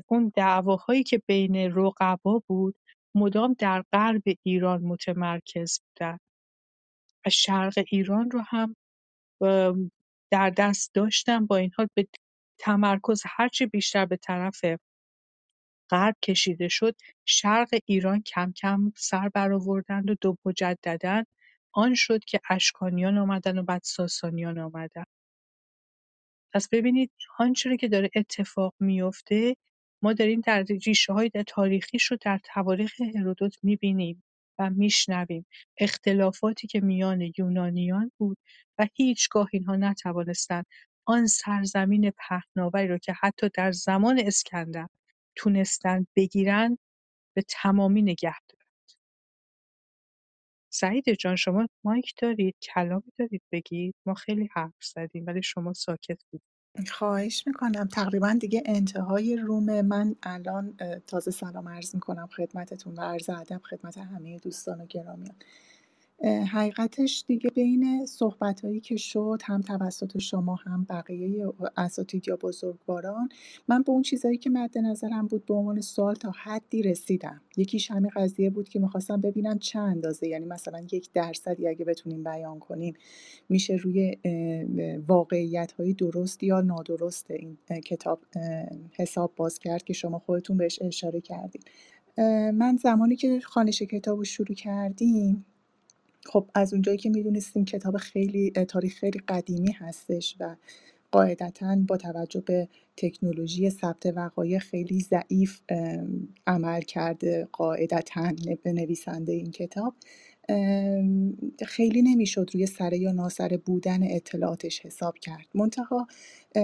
اون 0.08 0.32
دعواهایی 0.36 1.04
که 1.04 1.22
بین 1.28 1.56
رقبا 1.56 2.44
بود 2.48 2.76
مدام 3.16 3.56
در 3.60 3.84
غرب 3.94 4.24
ایران 4.44 4.82
متمرکز 4.82 5.80
بودند 5.80 6.20
و 7.26 7.30
شرق 7.30 7.74
ایران 7.88 8.32
رو 8.32 8.42
هم 8.48 8.76
در 10.34 10.50
دست 10.50 10.94
داشتن 10.94 11.46
با 11.46 11.58
این 11.58 11.72
حال 11.78 11.88
به 11.96 12.08
تمرکز 12.60 13.24
هرچه 13.26 13.66
بیشتر 13.68 14.06
به 14.06 14.18
طرف 14.18 14.62
غرب 15.92 16.16
کشیده 16.24 16.68
شد 16.68 16.96
شرق 17.26 17.70
ایران 17.86 18.22
کم 18.22 18.52
کم 18.52 18.92
سر 18.98 19.30
برآوردند 19.30 20.10
و 20.10 20.16
دو 20.22 20.38
مجددا 20.46 21.24
آن 21.74 21.96
شد 21.96 22.26
که 22.26 22.40
اشکانیان 22.50 23.18
آمدن 23.18 23.58
و 23.58 23.64
بعد 23.64 23.82
ساسانیان 23.84 24.60
آمدن. 24.60 25.04
پس 26.54 26.70
ببینید 26.70 27.12
آنچه 27.40 27.78
که 27.78 27.88
داره 27.88 28.10
اتفاق 28.16 28.74
میفته 28.80 29.56
ما 30.04 30.14
داریم 30.14 30.42
در 30.42 30.64
ریشه 30.64 31.14
های 31.14 31.32
تاریخیش 31.48 32.06
رو 32.06 32.18
در 32.22 32.40
تواریخ 32.44 33.02
هرودوت 33.16 33.56
می‌بینیم. 33.64 34.24
و 34.60 34.70
میشنویم 34.70 35.46
اختلافاتی 35.78 36.68
که 36.68 36.82
میان 36.82 37.32
یونانیان 37.38 38.12
بود 38.18 38.38
و 38.80 38.88
هیچگاه 38.96 39.50
اینها 39.54 39.76
نتوانستند 39.76 40.66
آن 41.06 41.28
سرزمین 41.28 42.12
پهناوری 42.12 42.88
رو 42.88 42.98
که 42.98 43.14
حتی 43.22 43.50
در 43.54 43.72
زمان 43.72 44.20
اسکندر 44.20 44.88
تونستن 45.36 46.08
بگیرن 46.16 46.78
به 47.36 47.44
تمامی 47.50 48.02
نگه 48.02 48.36
دارن 48.50 48.68
سعید 50.74 51.14
جان 51.14 51.36
شما 51.36 51.68
مایک 51.84 52.14
دارید؟ 52.22 52.56
کلامی 52.62 53.12
دارید؟ 53.18 53.42
بگید؟ 53.52 53.96
ما 54.06 54.14
خیلی 54.14 54.50
حرف 54.56 54.74
زدیم 54.94 55.26
ولی 55.28 55.44
شما 55.44 55.74
ساکت 55.74 56.24
بود 56.32 56.42
خواهش 56.92 57.48
می‌کنم. 57.48 57.88
تقریبا 57.88 58.38
دیگه 58.40 58.64
انتهای 58.66 59.36
روم 59.38 59.82
من 59.82 60.16
الان 60.24 60.78
تازه 61.08 61.32
سلام 61.32 61.70
عرض 61.70 61.96
می‌کنم 61.96 62.28
خدمتتون 62.38 62.96
و 62.96 63.02
عرض 63.02 63.30
ادب 63.30 63.62
خدمت 63.64 63.98
همه 63.98 64.40
دوستان 64.40 64.82
و 64.82 64.86
گرامیان. 64.86 65.36
حقیقتش 66.24 67.24
دیگه 67.28 67.50
بین 67.50 68.06
صحبتهایی 68.06 68.80
که 68.80 68.96
شد 68.96 69.42
هم 69.44 69.62
توسط 69.62 70.18
شما 70.18 70.56
هم 70.56 70.86
بقیه 70.90 71.48
اساتید 71.78 72.28
یا 72.28 72.38
بزرگواران 72.38 73.30
من 73.68 73.82
به 73.82 73.92
اون 73.92 74.02
چیزایی 74.02 74.38
که 74.38 74.50
مد 74.50 74.78
نظرم 74.78 75.28
بود 75.28 75.46
به 75.46 75.54
عنوان 75.54 75.82
سوال 75.82 76.16
تا 76.16 76.32
حدی 76.44 76.82
رسیدم. 76.82 77.42
یکیش 77.58 77.92
همین 77.92 78.12
قضیه 78.16 78.50
بود 78.50 78.70
که 78.70 78.80
می‌خواستم 78.80 79.22
ببینم 79.22 79.60
چه 79.60 79.80
اندازه 79.80 80.28
یعنی 80.28 80.46
مثلا 80.46 80.86
یک 80.92 81.10
درصدی 81.14 81.68
اگه 81.68 81.86
بتونیم 81.86 82.24
بیان 82.24 82.60
کنیم 82.60 82.94
میشه 83.50 83.74
روی 83.74 84.18
واقعیت 85.08 85.72
های 85.72 85.94
درست 85.94 86.44
یا 86.44 86.62
نادرست 86.62 87.32
این 87.32 87.58
کتاب 87.86 88.20
حساب 88.92 89.34
باز 89.36 89.60
کرد 89.60 89.84
که 89.84 89.94
شما 89.94 90.20
خودتون 90.20 90.58
بهش 90.58 90.82
اشاره 90.82 91.22
کردید 91.22 91.66
من 92.54 92.78
زمانی 92.84 93.16
که 93.16 93.40
خوانش 93.40 93.82
کتاب 93.82 94.18
رو 94.18 94.24
شروع 94.24 94.56
کردیم 94.56 95.46
خب 96.26 96.50
از 96.56 96.74
اونجایی 96.74 96.98
که 96.98 97.10
می‌دونستیم 97.10 97.66
کتاب 97.66 97.98
خیلی 97.98 98.52
تاریخ 98.52 98.94
خیلی 99.00 99.20
قدیمی 99.28 99.72
هستش 99.72 100.36
و 100.40 100.56
قاعدتا 101.12 101.78
با 101.88 101.98
توجه 101.98 102.42
به 102.42 102.68
تکنولوژی 102.98 103.70
ثبت 103.70 104.06
وقایع 104.16 104.60
خیلی 104.60 105.02
ضعیف 105.02 105.62
عمل 106.48 106.82
کرده 106.82 107.48
قاعدتا 107.52 108.34
به 108.64 108.74
نویسنده 108.74 109.32
این 109.34 109.52
کتاب. 109.52 109.96
خیلی 111.66 112.02
نمی‌شد 112.02 112.50
روی 112.54 112.66
سره 112.66 112.98
یا 112.98 113.12
ناسره 113.12 113.58
بودن 113.58 114.00
اطلاعاتش 114.04 114.86
حساب 114.86 115.18
کرد. 115.20 115.48
منتها 115.56 116.08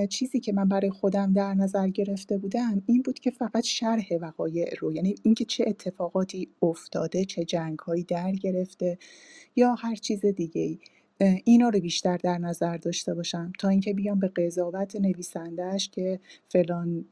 چیزی 0.10 0.40
که 0.40 0.54
من 0.54 0.68
برای 0.68 0.90
خودم 0.90 1.34
در 1.34 1.54
نظر 1.54 1.88
گرفته 1.88 2.38
بودم 2.38 2.84
این 2.86 3.02
بود 3.02 3.20
که 3.20 3.32
فقط 3.32 3.64
شرح 3.64 4.06
وقایع 4.22 4.76
رو 4.80 4.94
یعنی 4.94 5.16
اینکه 5.24 5.46
چه 5.46 5.66
اتفاقاتی 5.68 6.48
افتاده 6.62 7.26
چه 7.26 7.44
جنگهایی 7.44 8.04
در 8.04 8.32
گرفته 8.32 8.98
یا 9.56 9.74
هر 9.74 9.96
چیز 9.96 10.26
دیگه‌ای. 10.26 10.80
اینا 11.22 11.70
رو 11.70 11.80
بیشتر 11.80 12.18
در 12.18 12.38
نظر 12.38 12.78
داشته 12.78 13.14
باشم. 13.14 13.52
تا 13.60 13.70
اینکه 13.70 13.94
بیام 13.94 14.20
به 14.20 14.28
قضاوت 14.28 14.96
نویسندهش 14.96 15.90
که 15.90 16.20
فلان 16.48 17.06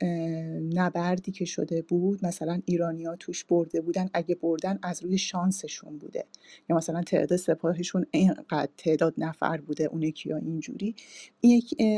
نبردی 0.73 1.31
که 1.31 1.45
شده 1.45 1.81
بود 1.81 2.25
مثلا 2.25 2.61
ایرانیا 2.65 3.15
توش 3.15 3.43
برده 3.43 3.81
بودن 3.81 4.09
اگه 4.13 4.35
بردن 4.35 4.79
از 4.83 5.03
روی 5.03 5.17
شانسشون 5.17 5.97
بوده. 5.97 6.25
یا 6.69 6.75
مثلا 6.75 7.01
تعداد 7.01 7.39
سپاهشون 7.39 8.05
اینقدر 8.11 8.69
تعداد 8.77 9.13
نفر 9.17 9.57
بوده 9.57 9.83
اون 9.83 10.03
یکی 10.03 10.29
یا 10.29 10.37
اینجوری 10.37 10.95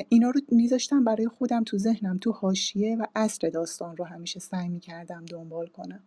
اینا 0.09 0.29
رو 0.29 0.41
میذاشتم 0.51 1.03
برای 1.03 1.27
خودم 1.27 1.63
تو 1.63 1.77
ذهنم 1.77 2.17
تو 2.17 2.31
حاشیه 2.31 2.95
و 2.95 3.05
اصل 3.15 3.49
داستان 3.49 3.97
رو 3.97 4.05
همیشه 4.05 4.39
سعی 4.39 4.69
می‌کردم 4.69 5.25
دنبال 5.25 5.67
کنم. 5.67 5.99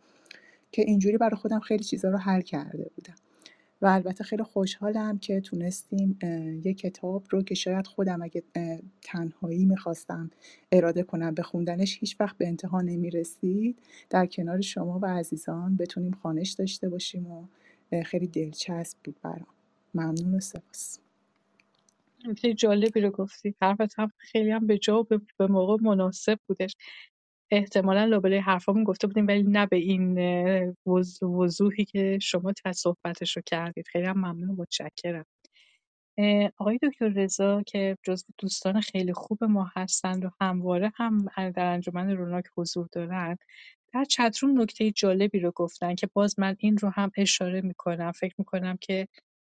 که 0.73 0.83
اینجوری 0.83 1.19
برای 1.19 1.37
خودم 1.37 1.61
خیلی 1.61 1.85
چیزا 1.85 2.11
رو 2.11 2.19
حل 2.19 2.41
کرده 2.41 2.91
بودم. 2.97 3.15
و 3.83 3.87
البته 3.87 4.25
خیلی 4.25 4.43
خوشحالم 4.43 5.19
که 5.19 5.41
تونستیم 5.41 6.19
یه 6.65 6.75
کتاب 6.75 7.25
رو 7.31 7.43
که 7.43 7.55
شاید 7.55 7.87
خودم 7.87 8.23
اگه 8.23 8.43
تنهایی 9.03 9.65
می‌خواستم 9.65 10.31
اراده 10.73 11.03
کنم 11.03 11.35
به 11.35 11.43
خوندنش 11.43 11.99
هیچ 12.01 12.17
وقت 12.21 12.39
به 12.39 12.47
انتها 12.47 12.81
نمی‌رسید. 12.81 13.79
در 14.11 14.27
کنار 14.27 14.61
شما 14.61 14.99
و 15.03 15.07
عزیزان 15.07 15.77
بتونیم 15.77 16.13
خوانش 16.13 16.51
داشته 16.53 16.89
باشیم 16.89 17.27
و 17.31 17.45
خیلی 18.05 18.27
دلچسب 18.27 18.99
بود 19.05 19.17
برام. 19.23 19.47
ممنون 19.95 20.35
و 20.35 20.41
سپاس. 20.41 20.99
خیلی 22.39 22.55
جالبی 22.55 23.01
رو 23.01 23.11
گفتی. 23.11 23.55
حرفت 23.63 23.99
هم 23.99 24.13
خیلی 24.19 24.51
هم 24.51 24.67
به 24.67 24.79
جا 24.79 25.01
و 25.01 25.05
به 25.39 25.47
موقع 25.47 25.77
مناسب 25.83 26.39
بودش. 26.47 26.77
احتمالا 27.53 28.05
لابلای 28.05 28.39
حرفامون 28.39 28.85
گفته 28.85 29.09
بودیم 29.09 29.27
ولی 29.27 29.43
نه 29.43 29.67
به 29.67 29.77
این 29.77 30.19
وضوحی 31.23 31.85
که 31.85 32.19
شما 32.23 32.53
صحبتش 32.75 33.37
رو 33.37 33.43
کردید. 33.47 33.89
خیلی 33.89 34.07
هم 34.07 34.19
ممنون 34.19 34.51
و 34.51 34.57
متشکرم 34.59 35.27
آقای 36.59 36.79
دکتر 36.83 37.09
رضا 37.09 37.63
که 37.63 37.99
جزو 38.05 38.27
دوستان 38.39 38.81
خیلی 38.81 39.13
خوب 39.13 39.45
ما 39.45 39.71
هستند 39.77 40.25
و 40.25 40.31
همواره 40.41 40.93
هم 40.97 41.27
در 41.37 41.67
انجمن 41.67 42.11
روناک 42.11 42.45
حضور 42.57 42.89
دارند 42.93 43.39
در 43.95 44.05
چتروم 44.05 44.61
نکته 44.63 44.91
جالبی 44.93 45.41
رو 45.41 45.53
گفتن 45.57 45.95
که 45.95 46.09
باز 46.15 46.39
من 46.39 46.57
این 46.59 46.79
رو 46.79 46.91
هم 46.91 47.11
اشاره 47.17 47.61
می‌کنم. 47.61 48.13
فکر 48.13 48.35
می‌کنم 48.39 48.77
که 48.81 49.09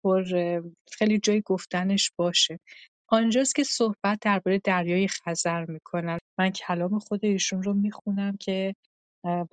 پر 0.04 0.24
خیلی 0.94 1.20
جای 1.20 1.42
گفتنش 1.46 2.12
باشه. 2.18 2.60
آنجاست 3.14 3.56
که 3.56 3.66
صحبت 3.66 4.20
درباره 4.22 4.60
دریای 4.66 5.10
خزر 5.10 5.66
می‌کنن 5.66 6.20
من 6.40 6.52
کلام 6.52 7.00
خود 7.00 7.26
ایشون 7.26 7.64
رو 7.64 7.76
می‌خونم 7.76 8.38
که 8.38 8.76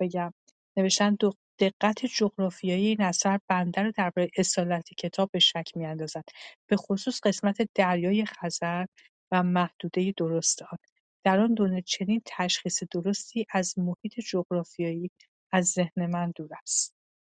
بگم. 0.01 0.33
نوشتن 0.77 1.15
دق- 1.15 1.37
دقت 1.59 2.07
جغرافیایی 2.07 2.87
این 2.87 3.01
اثر 3.01 3.39
بنده 3.49 3.83
رو 3.83 3.93
درباره 3.97 4.29
اصالت 4.37 4.89
کتاب 4.99 5.31
به 5.33 5.39
شک 5.39 5.69
میاندازد. 5.77 6.23
به 6.67 6.77
خصوص 6.77 7.21
قسمت 7.23 7.57
دریای 7.75 8.25
خزر 8.25 8.85
و 9.33 9.43
محدوده 9.43 10.13
درست 10.17 10.63
آن. 10.63 10.79
در 11.25 11.41
آن 11.41 11.55
دونه 11.55 11.83
چنین 11.83 12.23
تشخیص 12.27 12.83
درستی 12.91 13.47
از 13.51 13.79
محیط 13.79 14.21
جغرافیایی 14.31 15.11
از 15.53 15.67
ذهن 15.71 16.07
من 16.07 16.31
دور 16.37 16.51
است. 16.63 16.95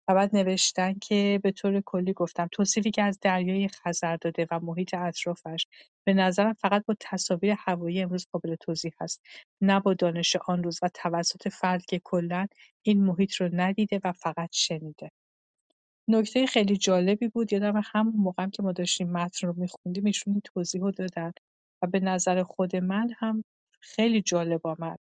و 0.10 0.16
بعد 0.16 0.38
نوشتن 0.38 0.94
که 0.94 1.42
به 1.44 1.52
طور 1.54 1.82
کلی 1.88 2.14
گفتم 2.14 2.50
توصیفی 2.54 2.92
که 2.92 3.04
از 3.04 3.20
دریای 3.22 3.70
خزر 3.70 4.18
داده 4.18 4.48
و 4.52 4.62
محیط 4.62 4.96
اطرافش 4.96 5.68
به 6.08 6.14
نظرم 6.14 6.54
فقط 6.54 6.86
با 6.86 6.96
تصاویر 7.00 7.56
هوایی 7.60 8.02
امروز 8.02 8.28
قابل 8.32 8.56
توضیح 8.56 8.92
است 9.02 9.22
نه 9.62 9.80
با 9.80 9.94
دانش 9.94 10.36
آن 10.36 10.64
روز 10.64 10.80
و 10.84 10.90
توسط 10.94 11.48
فردی 11.48 11.86
که 11.90 12.02
کلا 12.04 12.48
این 12.86 13.04
محیط 13.04 13.36
رو 13.36 13.50
ندیده 13.54 14.00
و 14.04 14.12
فقط 14.12 14.50
شنیده. 14.52 15.12
نکته 16.08 16.46
خیلی 16.46 16.78
جالبی 16.78 17.28
بود 17.28 17.54
یادم 17.54 17.82
همون 17.86 18.14
موقع 18.16 18.48
که 18.48 18.64
ما 18.64 18.72
داشتیم 18.72 19.12
متن 19.12 19.48
رو 19.48 19.54
میخوندیم 19.58 20.06
ایشون 20.06 20.34
این 20.34 20.42
توضیح 20.42 20.82
دادن 20.92 21.32
و 21.82 21.88
به 21.88 22.00
نظر 22.00 22.44
خود 22.44 22.76
من 22.76 23.10
هم 23.20 23.44
خیلی 23.82 24.22
جالب 24.22 24.68
آمد. 24.68 25.00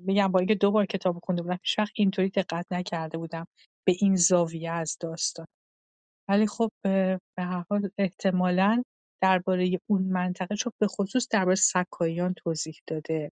میگم 0.00 0.32
با 0.32 0.38
اینکه 0.38 0.54
دو 0.54 0.70
بار 0.70 0.86
کتاب 0.86 1.18
خونده 1.24 1.42
بودم 1.42 1.58
هیچ 1.62 1.76
اینطوری 1.94 2.30
دقت 2.30 2.66
نکرده 2.70 3.18
بودم 3.18 3.46
به 3.86 3.96
این 4.00 4.16
زاویه 4.16 4.70
از 4.70 4.96
داستان. 5.00 5.46
ولی 6.28 6.46
خب 6.46 6.70
به 6.82 7.20
هر 7.38 7.64
حال 7.70 7.90
احتمالا 7.98 8.82
درباره 9.22 9.80
اون 9.86 10.02
منطقه 10.02 10.56
چون 10.56 10.72
به 10.78 10.86
خصوص 10.86 11.28
درباره 11.30 11.54
سکاییان 11.56 12.34
توضیح 12.34 12.74
داده 12.86 13.30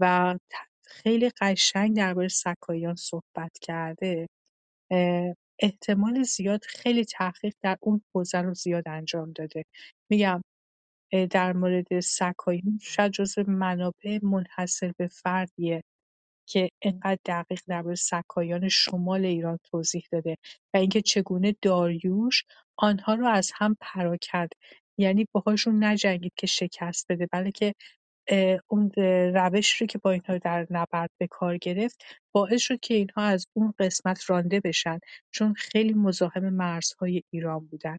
و 0.00 0.38
خیلی 0.86 1.30
قشنگ 1.40 1.96
درباره 1.96 2.28
سکاییان 2.28 2.94
صحبت 2.96 3.58
کرده 3.62 4.28
احتمال 5.58 6.22
زیاد 6.22 6.64
خیلی 6.64 7.04
تحقیق 7.04 7.54
در 7.62 7.78
اون 7.82 8.02
حوزه 8.14 8.38
رو 8.42 8.54
زیاد 8.54 8.88
انجام 8.88 9.32
داده. 9.32 9.64
میگم 10.10 10.42
در 11.30 11.52
مورد 11.52 12.00
سکاییان 12.00 12.78
شاید 12.82 13.12
جزو 13.12 13.44
منابع 13.48 14.18
منحصر 14.22 14.92
به 14.98 15.08
فردیه 15.08 15.82
که 16.48 16.70
انقدر 16.82 17.18
دقیق 17.26 17.60
درباره 17.66 17.94
سکایان 17.94 18.68
شمال 18.68 19.24
ایران 19.24 19.58
توضیح 19.64 20.04
داده 20.12 20.36
و 20.74 20.76
اینکه 20.76 21.02
چگونه 21.02 21.56
داریوش 21.62 22.44
آنها 22.78 23.14
رو 23.14 23.26
از 23.26 23.50
هم 23.54 23.76
پراکند 23.80 24.50
یعنی 24.98 25.26
باهاشون 25.32 25.84
نجنگید 25.84 26.32
که 26.36 26.46
شکست 26.46 27.06
بده 27.12 27.28
بلکه 27.32 27.74
اون 28.68 28.90
روش 29.34 29.80
رو 29.80 29.86
که 29.86 29.98
با 29.98 30.10
اینها 30.10 30.38
در 30.38 30.66
نبرد 30.70 31.10
به 31.20 31.26
کار 31.26 31.56
گرفت 31.58 32.04
باعث 32.34 32.62
شد 32.62 32.80
که 32.80 32.94
اینها 32.94 33.22
از 33.22 33.46
اون 33.52 33.74
قسمت 33.78 34.30
رانده 34.30 34.60
بشن 34.60 34.98
چون 35.30 35.54
خیلی 35.54 35.92
مزاحم 35.94 36.48
مرزهای 36.50 37.22
ایران 37.30 37.66
بودن. 37.66 37.98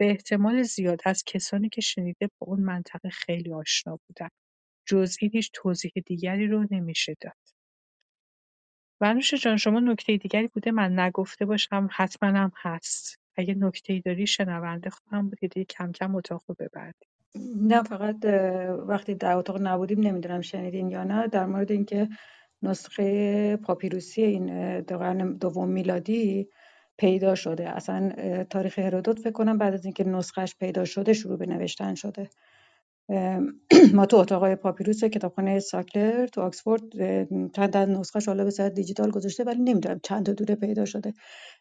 به 0.00 0.10
احتمال 0.10 0.62
زیاد 0.62 1.00
از 1.04 1.24
کسانی 1.26 1.68
که 1.68 1.80
شنیده 1.80 2.30
با 2.40 2.46
اون 2.46 2.60
منطقه 2.60 3.08
خیلی 3.10 3.52
آشنا 3.52 3.98
بودن. 4.08 4.28
جز 4.88 5.16
این 5.20 5.30
هیچ 5.34 5.50
توضیح 5.54 5.92
دیگری 6.06 6.46
رو 6.46 6.66
نمیشه 6.70 7.16
داد. 7.20 7.36
منوشه 9.02 9.38
جان 9.38 9.56
شما 9.56 9.80
نکته 9.80 10.16
دیگری 10.16 10.48
بوده؟ 10.48 10.70
من 10.70 10.98
نگفته 11.00 11.46
باشم 11.46 11.88
حتما 11.92 12.28
هم 12.30 12.52
هست. 12.56 13.18
اگه 13.36 13.54
نکته 13.54 14.00
داری 14.04 14.26
شنونده 14.26 14.90
خواهم 14.90 15.28
بود 15.28 15.38
که 15.38 15.64
کم 15.64 15.92
کم 15.92 16.16
اتاق 16.16 16.42
رو 16.48 16.54
نه 17.56 17.82
فقط 17.82 18.16
وقتی 18.88 19.14
در 19.14 19.36
اتاق 19.36 19.62
نبودیم 19.62 20.00
نمی‌دونم 20.00 20.40
شنیدین 20.40 20.90
یا 20.90 21.04
نه 21.04 21.28
در 21.28 21.46
مورد 21.46 21.72
اینکه 21.72 22.08
نسخه 22.62 23.56
پاپیروسی 23.56 24.22
این 24.22 24.80
قرن 24.80 25.32
دوم 25.36 25.68
میلادی 25.68 26.48
پیدا 26.98 27.34
شده. 27.34 27.68
اصلا 27.68 28.12
تاریخ 28.50 28.78
هرودوت 28.78 29.18
فکر 29.18 29.32
کنم 29.32 29.58
بعد 29.58 29.74
از 29.74 29.84
اینکه 29.84 30.04
نسخهش 30.04 30.54
پیدا 30.60 30.84
شده 30.84 31.12
شروع 31.12 31.38
به 31.38 31.46
نوشتن 31.46 31.94
شده. 31.94 32.30
ما 33.94 34.06
تو 34.06 34.16
اتاقای 34.16 34.56
پاپیروس 34.56 35.04
کتابخانه 35.04 35.58
ساکلر 35.60 36.26
تو 36.26 36.40
آکسفورد 36.40 36.82
چند 37.56 37.76
از 37.76 37.88
نسخهش 37.88 38.28
حالا 38.28 38.44
به 38.44 38.50
صورت 38.50 38.74
دیجیتال 38.74 39.10
گذاشته 39.10 39.44
ولی 39.44 39.62
نمی‌دونم 39.62 40.00
چند 40.02 40.26
تا 40.26 40.32
دوره 40.32 40.54
پیدا 40.54 40.84
شده. 40.84 41.12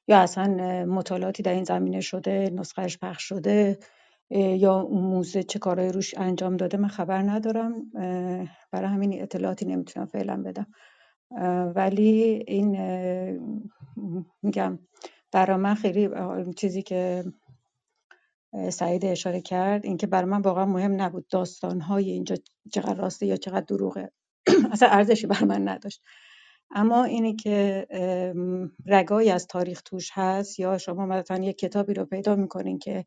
یا 0.08 0.20
اصلا 0.20 0.46
مطالعاتی 0.86 1.44
در 1.44 1.54
این 1.54 1.64
زمینه 1.64 2.02
شده 2.02 2.50
نسخهش 2.56 2.98
پخش 2.98 3.24
شده 3.24 3.80
یا 4.32 4.88
موزه 4.92 5.44
چه 5.44 5.60
کارهای 5.60 5.92
روش 5.92 6.14
انجام 6.18 6.58
داده 6.58 6.78
من 6.78 6.88
خبر 6.88 7.22
ندارم. 7.22 7.74
برای 8.72 8.90
همین 8.90 9.22
اطلاعاتی 9.24 9.66
نمی‌تونم 9.66 10.06
فعلا 10.06 10.44
بدم. 10.44 10.68
ولی 11.76 12.44
این 12.48 12.78
میگم 14.44 14.80
برای 15.34 15.58
من 15.58 15.76
خیلی 15.76 16.10
چیزی 16.58 16.82
که 16.82 17.24
سعید 18.70 19.06
اشاره 19.06 19.42
کرد 19.42 19.86
اینکه 19.86 20.08
برای 20.08 20.30
من 20.30 20.42
واقعا 20.42 20.66
مهم 20.66 21.02
نبود 21.02 21.28
داستانهای 21.28 22.12
اینجا 22.12 22.36
چقدر 22.74 22.96
راسته 22.96 23.26
یا 23.26 23.36
چقدر 23.38 23.66
دروغه. 23.66 24.12
اصلا 24.74 24.90
ارزشی 24.90 25.28
بر 25.28 25.44
من 25.44 25.68
نداشت. 25.68 26.02
اما 26.72 27.04
اینی 27.04 27.36
که 27.36 27.88
رگایی 28.86 29.30
از 29.30 29.48
تاریخ 29.48 29.82
توش 29.82 30.10
هست 30.14 30.60
یا 30.60 30.78
شما 30.78 31.06
مثلا 31.06 31.44
یک 31.44 31.58
کتابی 31.58 31.94
رو 31.94 32.06
پیدا 32.06 32.36
می‌کنین 32.36 32.80
که 32.80 33.06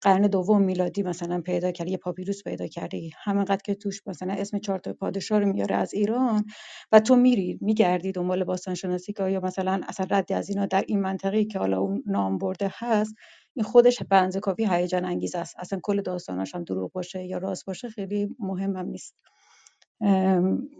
قرن 0.00 0.22
دوم 0.22 0.62
میلادی 0.62 1.02
مثلا 1.02 1.40
پیدا 1.40 1.72
کرده 1.72 1.90
یه 1.90 1.96
پاپیروس 1.96 2.42
پیدا 2.44 2.66
کرده 2.66 3.10
همینقدر 3.24 3.62
که 3.64 3.74
توش 3.74 4.06
مثلا 4.06 4.32
اسم 4.34 4.58
چهار 4.58 4.78
تا 4.78 4.92
پادشاه 4.92 5.38
رو 5.38 5.52
میاره 5.52 5.76
از 5.76 5.94
ایران 5.94 6.44
و 6.92 7.00
تو 7.00 7.16
میری 7.16 7.58
میگردی 7.60 8.12
دنبال 8.12 8.44
باستان 8.44 8.74
شناسی 8.74 9.12
که 9.12 9.30
یا 9.30 9.40
مثلا 9.40 9.80
اصلا 9.88 10.06
رد 10.10 10.32
از 10.32 10.48
اینا 10.48 10.66
در 10.66 10.84
این 10.88 11.00
منطقه 11.00 11.44
که 11.44 11.58
حالا 11.58 11.80
اون 11.80 12.02
نام 12.06 12.38
برده 12.38 12.72
هست 12.78 13.14
این 13.56 13.64
خودش 13.64 14.02
به 14.02 14.40
کافی 14.42 14.66
هیجان 14.70 15.04
انگیز 15.04 15.34
است. 15.34 15.56
اصلا 15.58 15.80
کل 15.82 16.02
داستاناش 16.02 16.54
هم 16.54 16.64
دروغ 16.64 16.92
باشه 16.92 17.24
یا 17.24 17.38
راست 17.38 17.66
باشه 17.66 17.88
خیلی 17.88 18.36
مهمم 18.38 18.86
نیست. 18.88 19.14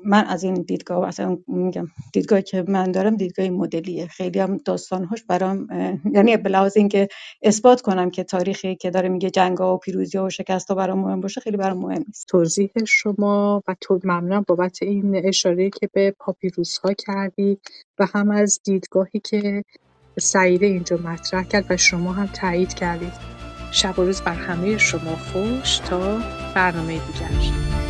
من 0.04 0.24
از 0.28 0.44
این 0.44 0.54
دیدگاه 0.54 1.08
اصلا 1.08 1.38
میگم 1.46 1.86
دیدگاهی 2.12 2.42
که 2.42 2.64
من 2.68 2.92
دارم 2.92 3.16
دیدگاه 3.16 3.50
مدلیه. 3.50 4.06
خیلی 4.06 4.38
هم 4.38 4.56
داستانهاش 4.56 5.24
برام 5.24 5.68
یعنی 6.12 6.36
به 6.36 6.50
لحاظ 6.50 6.76
اینکه 6.76 7.08
اثبات 7.42 7.80
کنم 7.80 8.10
که 8.10 8.24
تاریخی 8.24 8.76
که 8.76 8.90
داره 8.90 9.08
میگه 9.08 9.30
جنگ 9.30 9.60
و 9.60 9.76
پیروزی 9.76 10.18
و 10.18 10.30
شکست 10.30 10.68
ها 10.68 10.74
برام 10.74 10.98
مهم 10.98 11.20
باشه 11.20 11.40
خیلی 11.40 11.56
برام 11.56 11.78
مهم 11.78 12.04
نیست. 12.06 12.28
توضیح 12.28 12.70
شما 12.86 13.62
و 13.68 13.74
تو 13.80 14.00
ممنونم 14.04 14.44
بابت 14.48 14.82
این 14.82 15.26
اشاره 15.28 15.70
که 15.70 15.88
به 15.92 16.14
پاپیروس 16.18 16.78
ها 16.78 16.92
کردی 16.92 17.58
و 17.98 18.06
هم 18.14 18.30
از 18.30 18.60
دیدگاهی 18.64 19.20
که 19.24 19.64
سعیده 20.20 20.66
اینجا 20.66 20.96
مطرح 20.96 21.42
کرد 21.42 21.64
و 21.70 21.76
شما 21.76 22.12
هم 22.12 22.26
تایید 22.26 22.74
کردید. 22.74 23.12
شب 23.70 23.98
و 23.98 24.04
روز 24.04 24.20
بر 24.20 24.34
همه 24.34 24.78
شما 24.78 25.16
خوش 25.16 25.78
تا 25.78 26.18
برنامه 26.54 26.92
دیگر. 26.92 27.85